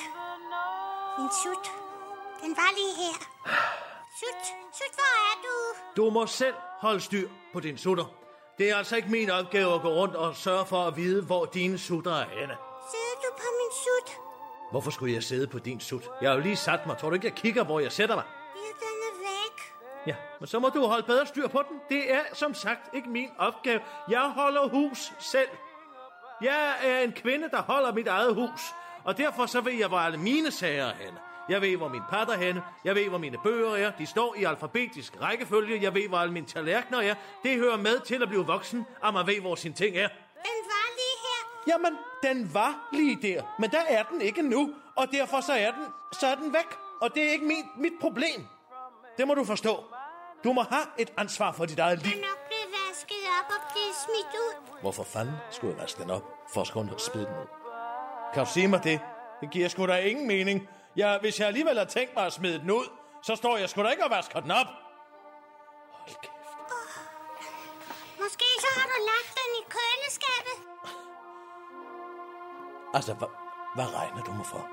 Min 1.17 1.31
sut. 1.43 1.65
Den 2.41 2.51
var 2.59 2.69
lige 2.79 2.93
her. 3.01 3.15
Sut, 4.19 4.43
sut, 4.77 4.93
hvor 4.99 5.11
er 5.29 5.35
du? 5.45 5.55
Du 5.97 6.09
må 6.09 6.25
selv 6.25 6.55
holde 6.79 7.01
styr 7.01 7.29
på 7.53 7.59
din 7.59 7.77
sutter. 7.77 8.05
Det 8.57 8.69
er 8.69 8.75
altså 8.75 8.95
ikke 8.95 9.11
min 9.11 9.29
opgave 9.29 9.73
at 9.75 9.81
gå 9.81 9.89
rundt 9.89 10.15
og 10.15 10.35
sørge 10.35 10.65
for 10.65 10.87
at 10.87 10.95
vide, 10.95 11.21
hvor 11.25 11.45
dine 11.45 11.77
sutter 11.77 12.11
er 12.11 12.29
henne. 12.29 12.57
Sidder 12.91 13.15
du 13.23 13.29
på 13.41 13.47
min 13.59 13.71
sut? 13.83 14.32
Hvorfor 14.73 14.91
skulle 14.91 15.13
jeg 15.13 15.23
sidde 15.23 15.47
på 15.47 15.59
din 15.59 15.79
sut? 15.79 16.03
Jeg 16.21 16.29
har 16.29 16.35
jo 16.35 16.41
lige 16.43 16.55
sat 16.55 16.87
mig. 16.87 16.97
Tror 16.97 17.09
du 17.09 17.13
ikke, 17.13 17.27
jeg 17.27 17.35
kigger, 17.35 17.63
hvor 17.63 17.79
jeg 17.79 17.91
sætter 17.91 18.15
mig? 18.15 18.23
Ja, 18.55 18.69
den 18.85 18.97
er 19.09 19.13
væk. 19.19 19.55
Ja, 20.07 20.15
men 20.39 20.47
så 20.47 20.59
må 20.59 20.69
du 20.69 20.85
holde 20.85 21.03
bedre 21.03 21.25
styr 21.25 21.47
på 21.47 21.63
den. 21.69 21.79
Det 21.89 22.13
er 22.13 22.21
som 22.33 22.53
sagt 22.53 22.95
ikke 22.95 23.09
min 23.09 23.29
opgave. 23.37 23.79
Jeg 24.09 24.31
holder 24.35 24.67
hus 24.67 25.13
selv. 25.19 25.49
Jeg 26.41 26.73
er 26.83 26.99
en 26.99 27.11
kvinde, 27.11 27.49
der 27.49 27.61
holder 27.61 27.93
mit 27.93 28.07
eget 28.07 28.35
hus. 28.35 28.61
Og 29.03 29.17
derfor 29.17 29.45
så 29.45 29.61
ved 29.61 29.73
jeg, 29.73 29.87
hvor 29.87 29.97
alle 29.97 30.17
mine 30.17 30.51
sager 30.51 30.85
er 30.85 30.95
henne. 30.95 31.19
Jeg 31.49 31.61
ved, 31.61 31.77
hvor 31.77 31.87
min 31.87 32.01
patter 32.09 32.33
er 32.33 32.37
henne. 32.37 32.63
Jeg 32.85 32.95
ved, 32.95 33.09
hvor 33.09 33.17
mine 33.17 33.37
bøger 33.43 33.75
er. 33.75 33.91
De 33.91 34.05
står 34.05 34.35
i 34.37 34.43
alfabetisk 34.43 35.21
rækkefølge. 35.21 35.81
Jeg 35.81 35.93
ved, 35.93 36.07
hvor 36.07 36.17
alle 36.17 36.33
mine 36.33 36.45
tallerkener 36.47 37.01
er. 37.01 37.15
Det 37.43 37.57
hører 37.57 37.77
med 37.77 37.99
til 37.99 38.23
at 38.23 38.29
blive 38.29 38.45
voksen, 38.45 38.85
at 39.03 39.13
man 39.13 39.27
ved, 39.27 39.41
hvor 39.41 39.55
sine 39.55 39.73
ting 39.73 39.97
er. 39.97 40.07
Den 40.47 40.59
var 40.71 40.87
lige 40.99 41.17
her. 41.27 41.52
Jamen, 41.67 41.97
den 42.23 42.53
var 42.53 42.89
lige 42.93 43.17
der. 43.21 43.43
Men 43.59 43.71
der 43.71 43.81
er 43.89 44.03
den 44.03 44.21
ikke 44.21 44.41
nu. 44.41 44.73
Og 44.95 45.07
derfor 45.11 45.41
så 45.41 45.53
er 45.53 45.71
den, 45.71 45.85
så 46.19 46.27
er 46.27 46.35
den 46.35 46.53
væk. 46.53 46.77
Og 47.01 47.15
det 47.15 47.23
er 47.27 47.31
ikke 47.31 47.45
min, 47.45 47.65
mit 47.77 47.93
problem. 48.01 48.47
Det 49.17 49.27
må 49.27 49.33
du 49.33 49.43
forstå. 49.43 49.83
Du 50.43 50.53
må 50.53 50.61
have 50.61 50.85
et 50.97 51.13
ansvar 51.17 51.51
for 51.51 51.65
dit 51.65 51.79
eget 51.79 51.99
liv. 52.03 52.11
Den 52.11 52.23
er 52.23 52.47
blevet 52.47 52.69
vasket 52.89 53.17
op 53.39 53.53
og 53.55 53.71
blevet 53.73 53.95
smidt 54.05 54.33
ud. 54.33 54.81
Hvorfor 54.81 55.03
fanden 55.03 55.35
skulle 55.49 55.73
jeg 55.73 55.81
vaske 55.81 56.01
den 56.01 56.11
op, 56.11 56.23
for 56.53 56.61
at 56.61 56.93
at 56.93 57.01
smide 57.01 57.25
den 57.25 57.33
ud? 57.33 57.47
Kan 58.33 58.45
du 58.45 58.51
sige 58.51 58.67
mig 58.67 58.83
det? 58.83 58.99
Det 59.41 59.49
giver 59.51 59.67
sgu 59.69 59.87
da 59.87 59.97
ingen 59.97 60.27
mening. 60.27 60.67
Ja, 60.95 61.17
hvis 61.19 61.39
jeg 61.39 61.47
alligevel 61.47 61.77
har 61.77 61.85
tænkt 61.85 62.15
mig 62.15 62.25
at 62.25 62.33
smide 62.33 62.59
den 62.59 62.71
ud, 62.71 62.85
så 63.23 63.35
står 63.35 63.57
jeg 63.57 63.69
sgu 63.69 63.83
da 63.83 63.89
ikke 63.89 64.03
og 64.03 64.11
vasker 64.11 64.39
den 64.39 64.51
op. 64.51 64.67
Måske 66.07 66.29
Altså, 72.93 73.13
hvad, 73.13 73.27
hvad 73.75 73.93
regner 73.95 74.23
du 74.23 74.31
mig 74.31 74.45
for? 74.45 74.67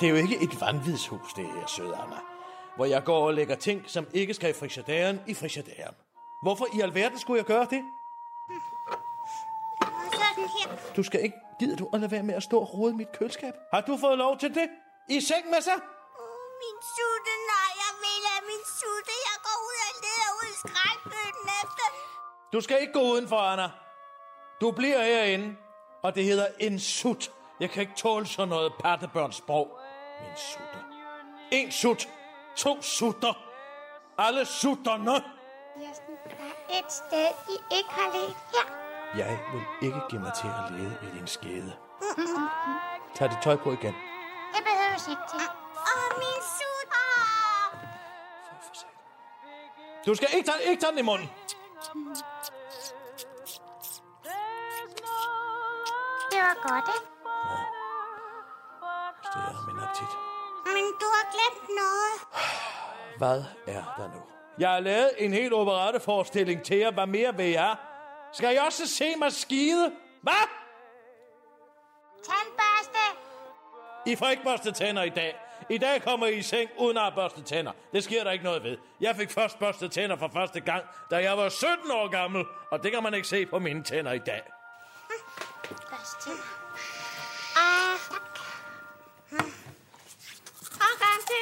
Det 0.00 0.06
er 0.06 0.10
jo 0.10 0.16
ikke 0.16 0.36
et 0.42 0.60
vanvidshus, 0.60 1.32
det 1.32 1.46
her, 1.46 1.66
søde 1.66 1.96
Anna. 1.96 2.16
Hvor 2.76 2.84
jeg 2.84 3.04
går 3.04 3.26
og 3.26 3.34
lægger 3.34 3.56
ting, 3.56 3.90
som 3.90 4.06
ikke 4.12 4.34
skal 4.34 4.50
i 4.50 4.52
frigidæren, 4.52 5.20
i 5.26 5.34
frigidæren. 5.34 5.94
Hvorfor 6.42 6.66
i 6.74 6.80
alverden 6.80 7.18
skulle 7.18 7.38
jeg 7.38 7.46
gøre 7.46 7.66
det? 7.70 7.82
Her. 10.36 10.94
Du 10.96 11.02
skal 11.02 11.20
ikke... 11.24 11.36
Gider 11.60 11.76
du 11.76 11.88
at 11.92 12.00
lade 12.00 12.10
være 12.10 12.22
med 12.22 12.34
at 12.34 12.42
stå 12.42 12.58
og 12.60 12.74
rode 12.74 12.92
i 12.92 12.96
mit 12.96 13.12
køleskab? 13.18 13.54
Har 13.74 13.80
du 13.80 13.96
fået 13.96 14.18
lov 14.18 14.38
til 14.38 14.54
det? 14.54 14.68
I 15.08 15.20
seng 15.20 15.44
med 15.50 15.60
sig? 15.60 15.78
Min 16.62 16.78
sutte, 16.94 17.32
nej, 17.52 17.70
jeg 17.84 17.92
vil 18.02 18.22
have 18.32 18.44
min 18.50 18.64
sutte. 18.78 19.14
Jeg 19.28 19.38
går 19.46 19.56
ud 19.68 19.78
og 19.88 19.94
leder 20.04 20.30
ud 20.40 20.48
i 20.54 20.56
skraldbøtten 20.64 21.46
efter. 21.62 21.86
Du 22.52 22.60
skal 22.60 22.80
ikke 22.80 22.92
gå 22.92 23.02
udenfor, 23.12 23.40
Anna. 23.52 23.70
Du 24.60 24.70
bliver 24.70 25.02
herinde, 25.02 25.56
og 26.02 26.14
det 26.14 26.24
hedder 26.24 26.46
en 26.58 26.78
sut. 26.78 27.30
Jeg 27.60 27.70
kan 27.70 27.80
ikke 27.80 27.94
tåle 27.96 28.26
sådan 28.26 28.48
noget 28.48 28.72
pattebørns 28.80 29.36
sprog. 29.36 29.78
Min 30.20 30.36
sutter. 30.36 30.82
En 31.50 31.72
sut. 31.72 32.08
To 32.56 32.82
sutter. 32.82 33.34
Alle 34.18 34.44
sutterne. 34.44 35.22
Kirsten, 35.78 36.14
der 36.24 36.44
er 36.74 36.78
et 36.78 36.92
sted, 36.92 37.28
I 37.48 37.76
ikke 37.76 37.90
har 37.90 38.12
let 38.16 38.36
her. 38.52 38.66
Jeg 39.16 39.38
vil 39.52 39.88
ikke 39.88 40.00
give 40.10 40.20
mig 40.20 40.32
til 40.40 40.46
at 40.46 40.72
lede 40.72 40.98
i 41.02 41.18
din 41.18 41.26
skede. 41.26 41.72
Tag 43.14 43.30
dit 43.30 43.38
tøj 43.42 43.56
på 43.56 43.72
igen. 43.72 43.94
Det 44.54 44.64
behøves 44.64 45.08
ikke 45.08 45.22
til. 45.30 45.40
Åh, 45.90 46.18
min 46.18 46.42
sut. 46.56 46.92
Du 50.06 50.14
skal 50.14 50.28
ikke 50.34 50.50
tage, 50.50 50.70
ikke 50.70 50.80
tage 50.80 50.90
den 50.90 50.98
i 50.98 51.02
munden. 51.02 51.28
Det 56.36 56.44
var 56.44 56.68
godt, 56.68 56.88
ikke? 56.96 57.08
Hvis 59.20 59.28
det 59.34 59.40
er 59.42 59.66
min 59.66 59.78
appetit. 59.84 60.12
glemt 61.34 61.68
noget. 61.82 62.16
Hvad 63.18 63.44
er 63.66 63.94
der 63.96 64.08
nu? 64.14 64.20
Jeg 64.58 64.70
har 64.70 64.80
lavet 64.80 65.10
en 65.18 65.32
helt 65.32 65.52
operetteforestilling 65.52 66.62
til 66.62 66.76
jer. 66.76 66.90
Hvad 66.90 67.06
mere 67.06 67.36
vil 67.36 67.50
jeg? 67.50 67.76
Skal 68.32 68.54
I 68.54 68.58
også 68.66 68.86
se 68.86 69.16
mig 69.18 69.32
skide? 69.32 69.92
Hvad? 70.22 70.48
Tandbørste. 72.24 73.04
I 74.06 74.16
får 74.16 74.28
ikke 74.28 74.42
børstet 74.42 74.74
tænder 74.74 75.02
i 75.02 75.08
dag. 75.08 75.36
I 75.70 75.78
dag 75.78 76.02
kommer 76.02 76.26
I 76.26 76.34
i 76.34 76.42
seng 76.42 76.70
uden 76.78 76.98
at 76.98 77.14
børste 77.14 77.42
tænder. 77.42 77.72
Det 77.92 78.04
sker 78.04 78.24
der 78.24 78.30
ikke 78.30 78.44
noget 78.44 78.62
ved. 78.62 78.78
Jeg 79.00 79.16
fik 79.16 79.30
først 79.30 79.58
børstet 79.58 79.92
tænder 79.92 80.16
for 80.16 80.30
første 80.32 80.60
gang, 80.60 80.84
da 81.10 81.16
jeg 81.16 81.38
var 81.38 81.48
17 81.48 81.90
år 81.90 82.08
gammel. 82.08 82.44
Og 82.70 82.82
det 82.82 82.92
kan 82.92 83.02
man 83.02 83.14
ikke 83.14 83.28
se 83.28 83.46
på 83.46 83.58
mine 83.58 83.82
tænder 83.82 84.12
i 84.12 84.18
dag. 84.18 84.42
Børste 85.68 86.16
tænder. 86.24 86.42
Ah, 87.56 87.98
tak. 88.10 88.38
Og 90.84 90.92
ganske. 91.00 91.36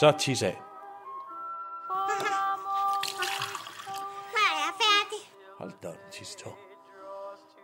Så 0.00 0.12
tis 0.18 0.42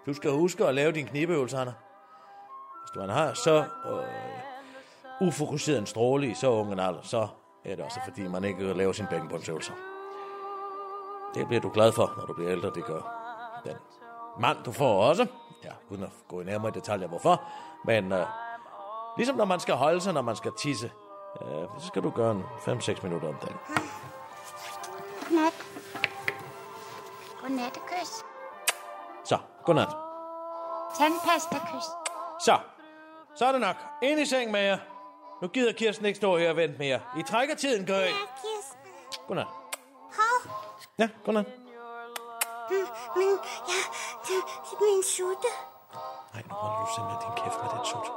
Du 0.07 0.15
skal 0.15 0.31
huske 0.31 0.67
at 0.67 0.75
lave 0.75 0.93
din 0.93 1.07
knibeøvelse, 1.07 1.57
Anna. 1.57 1.75
Hvis 2.83 2.91
du 2.95 3.01
har 3.01 3.35
så 3.35 3.65
øh, 3.87 5.29
ufokuseret 5.29 5.79
en 5.79 5.87
stråle 5.87 6.31
i 6.31 6.35
så 6.35 6.51
ung 6.51 6.73
en 6.73 6.79
alder, 6.79 7.03
så 7.03 7.29
er 7.65 7.77
det 7.77 7.85
også 7.85 8.01
fordi, 8.05 8.29
man 8.29 8.45
ikke 8.45 8.73
laver 8.73 8.93
sin 8.93 9.07
bækkenbundsøvelser. 9.11 9.73
Det 11.35 11.47
bliver 11.47 11.61
du 11.61 11.71
glad 11.75 11.93
for, 11.93 12.15
når 12.17 12.27
du 12.27 12.35
bliver 12.35 12.53
ældre, 12.53 12.71
det 12.75 12.85
gør 12.85 13.01
den 13.65 13.77
mand, 14.41 14.59
du 14.65 14.73
får 14.73 15.03
også. 15.03 15.27
Ja, 15.65 15.73
uden 15.91 16.03
at 16.03 16.11
gå 16.29 16.41
i 16.41 16.45
nærmere 16.45 16.73
detaljer, 16.73 17.09
hvorfor. 17.09 17.43
Men 17.85 18.13
øh, 18.13 18.27
ligesom 19.17 19.37
når 19.37 19.45
man 19.45 19.61
skal 19.61 19.75
holde 19.75 20.01
sig, 20.01 20.13
når 20.13 20.23
man 20.23 20.37
skal 20.37 20.53
tisse, 20.59 20.93
øh, 21.43 21.69
så 21.79 21.87
skal 21.87 22.03
du 22.03 22.11
gøre 22.11 22.33
en 22.33 22.43
5-6 22.43 23.03
minutter 23.03 23.29
om 23.29 23.35
dagen. 23.35 23.59
Godnat. 25.29 25.67
Godnat, 27.41 27.73
kys 27.73 28.36
godnat. 29.67 29.89
Tandpastakys. 30.99 31.85
Så, 32.41 32.59
så 33.35 33.45
er 33.47 33.53
det 33.53 33.61
nok. 33.61 33.77
Ind 34.03 34.21
i 34.21 34.27
seng 34.27 34.51
med 34.51 34.61
jer. 34.61 34.79
Nu 35.43 35.49
gider 35.49 35.73
Kirsten 35.73 36.07
ikke 36.07 36.17
stå 36.17 36.39
her 36.39 36.51
og 36.51 36.57
vente 36.57 36.79
mere. 36.79 37.01
I 37.19 37.23
trækker 37.23 37.55
tiden, 37.55 37.87
gør 37.87 37.99
I. 37.99 38.03
Ja, 38.03 38.09
Kirsten. 38.43 38.79
Godnat. 39.27 39.47
Hov. 40.19 40.53
Ja, 40.99 41.09
godnat. 41.25 41.47
Mm, 42.71 42.77
Men, 43.17 43.39
ja, 43.69 43.81
det, 44.27 44.37
det 44.71 44.79
min 44.81 45.03
sutte. 45.05 45.49
Nej, 46.35 46.43
nu 46.49 46.55
holder 46.55 46.87
du 46.87 46.87
simpelthen 46.97 47.33
din 47.35 47.45
kæft 47.45 47.63
med 47.63 47.71
den 47.71 47.87
sut. 47.87 48.13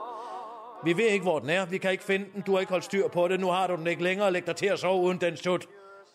Vi 0.84 0.98
ved 0.98 1.06
ikke, 1.06 1.24
hvor 1.24 1.40
den 1.40 1.50
er. 1.50 1.66
Vi 1.66 1.78
kan 1.78 1.92
ikke 1.92 2.04
finde 2.04 2.32
den. 2.34 2.42
Du 2.42 2.54
har 2.54 2.60
ikke 2.60 2.70
holdt 2.70 2.86
styr 2.86 3.08
på 3.08 3.28
det. 3.28 3.40
Nu 3.40 3.48
har 3.48 3.68
du 3.68 3.76
den 3.76 3.88
ikke 3.88 4.04
længere. 4.04 4.32
Læg 4.32 4.48
dig 4.48 4.56
til 4.56 4.66
at 4.66 4.80
sove 4.80 5.02
uden 5.02 5.22
den 5.22 5.38
sut. 5.38 5.68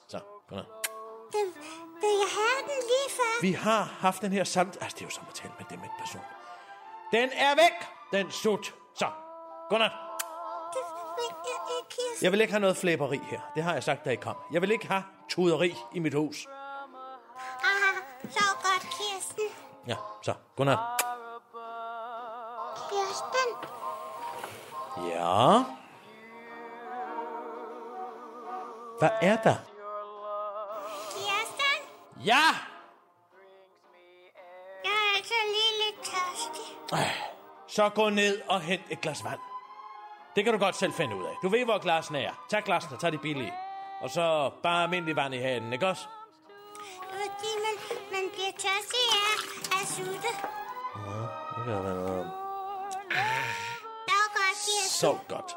Så, 0.08 0.18
godnat. 0.48 0.66
Det, 1.32 1.38
jeg 2.22 2.30
havde 2.38 2.62
den 2.70 2.80
lige 2.92 3.10
før. 3.16 3.40
Vi 3.40 3.52
har 3.52 3.82
haft 3.82 4.22
den 4.22 4.32
her 4.32 4.44
samt... 4.44 4.76
Altså, 4.80 4.94
det 4.94 5.00
er 5.02 5.06
jo 5.06 5.10
som 5.10 5.24
at 5.28 5.34
tale 5.34 5.52
med 5.58 5.66
dem 5.70 5.78
en 5.78 5.90
person. 5.98 6.22
Den 7.12 7.30
er 7.32 7.54
væk, 7.54 7.88
den 8.12 8.30
sut. 8.30 8.74
Så, 8.94 9.06
godnat. 9.70 9.90
Jeg 12.22 12.32
vil 12.32 12.40
ikke 12.40 12.52
have 12.52 12.60
noget 12.60 12.76
flæberi 12.76 13.20
her. 13.30 13.40
Det 13.54 13.62
har 13.62 13.72
jeg 13.72 13.82
sagt, 13.82 14.04
da 14.04 14.10
I 14.10 14.16
kom. 14.16 14.36
Jeg 14.52 14.62
vil 14.62 14.70
ikke 14.70 14.86
have 14.86 15.02
tuderi 15.28 15.74
i 15.92 15.98
mit 15.98 16.14
hus. 16.14 16.46
Ah, 16.46 18.30
så 18.30 18.44
godt, 18.62 18.82
Kirsten. 18.82 19.44
Ja, 19.86 19.96
så, 20.22 20.34
godnat. 20.56 20.78
Kirsten. 22.90 23.48
Ja. 25.08 25.64
Hvad 28.98 29.10
er 29.22 29.36
der? 29.36 29.56
Ja! 32.24 32.44
jeg 34.84 34.92
er 34.92 35.16
altså 35.16 35.34
lige 35.46 35.72
lidt 35.84 36.04
tørstig. 36.04 36.76
Så 37.68 37.88
gå 37.88 38.08
ned 38.08 38.40
og 38.48 38.60
hent 38.60 38.82
et 38.90 39.00
glas 39.00 39.24
vand. 39.24 39.40
Det 40.36 40.44
kan 40.44 40.52
du 40.52 40.58
godt 40.58 40.76
selv 40.76 40.92
finde 40.92 41.16
ud 41.16 41.24
af. 41.24 41.34
Du 41.42 41.48
ved, 41.48 41.64
hvor 41.64 41.78
glassene 41.78 42.22
er. 42.22 42.32
Tag 42.50 42.62
glassene, 42.62 42.98
tag 42.98 43.12
de 43.12 43.18
billige. 43.18 43.54
Og 44.00 44.10
så 44.10 44.50
bare 44.62 44.82
almindelig 44.82 45.16
vand 45.16 45.34
i 45.34 45.38
hanen, 45.38 45.72
ikke 45.72 45.86
også? 45.88 46.06
Fordi 47.10 47.50
man, 47.64 47.98
man 48.12 48.30
bliver 48.32 48.52
tørstig 48.52 49.04
af 49.12 49.80
at 49.80 49.88
sutte. 49.88 50.30
Ja, 51.06 51.20
det 51.56 51.64
kan 51.64 51.84
være 51.84 51.94
noget. 51.94 52.30
Så 54.08 54.20
godt, 54.34 54.56
Kirsten. 54.64 55.00
Så 55.00 55.18
godt. 55.28 55.56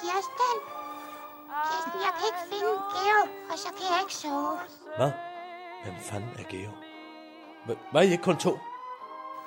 Kirsten. 0.00 0.81
Jeg 1.86 2.12
kan 2.16 2.24
ikke 2.30 2.42
finde 2.50 2.72
Geo, 2.94 3.20
og 3.50 3.58
så 3.58 3.68
kan 3.76 3.86
jeg 3.92 4.00
ikke 4.04 4.14
sove. 4.14 4.58
Hvad? 4.96 5.10
Hvem 5.84 5.96
fanden 6.10 6.30
er 6.38 6.44
Geo? 6.52 6.70
Var 7.92 8.00
I 8.00 8.10
ikke 8.12 8.24
kun 8.24 8.36
to? 8.36 8.58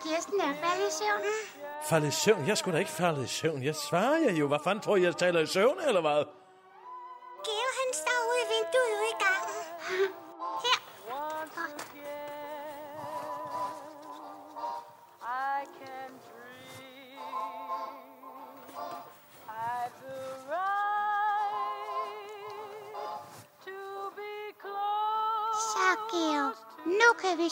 Kirsten 0.03 0.39
er 0.39 0.53
faldet 0.63 0.87
i 0.87 0.91
søvn. 0.99 1.21
Faldet 1.89 2.07
i 2.07 2.11
søvn? 2.11 2.47
Jeg 2.47 2.57
skulle 2.57 2.73
da 2.75 2.79
ikke 2.79 2.91
faldet 2.91 3.23
i 3.23 3.27
søvn. 3.27 3.63
Jeg 3.63 3.75
svarer 3.75 4.17
jer 4.17 4.31
jo. 4.31 4.47
Hvad 4.47 4.59
fanden 4.63 4.81
tror 4.83 4.95
I, 4.95 5.03
jeg 5.03 5.15
taler 5.15 5.39
i 5.39 5.45
søvn, 5.45 5.77
eller 5.87 6.01
hvad? 6.01 6.23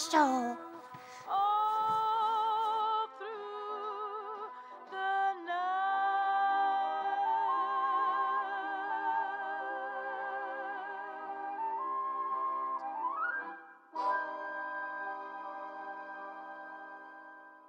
Nu 0.04 0.12
kan 0.12 0.28
vi 0.28 0.56
sove. 0.56 0.58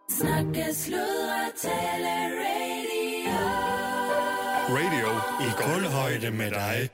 Snakke, 0.08 0.74
sludre, 0.74 1.52
tale, 1.56 2.14
radio. 2.40 3.38
Radio 4.68 5.08
i 5.40 5.50
kulhøjde 5.56 6.30
med 6.30 6.50
dig. 6.50 6.93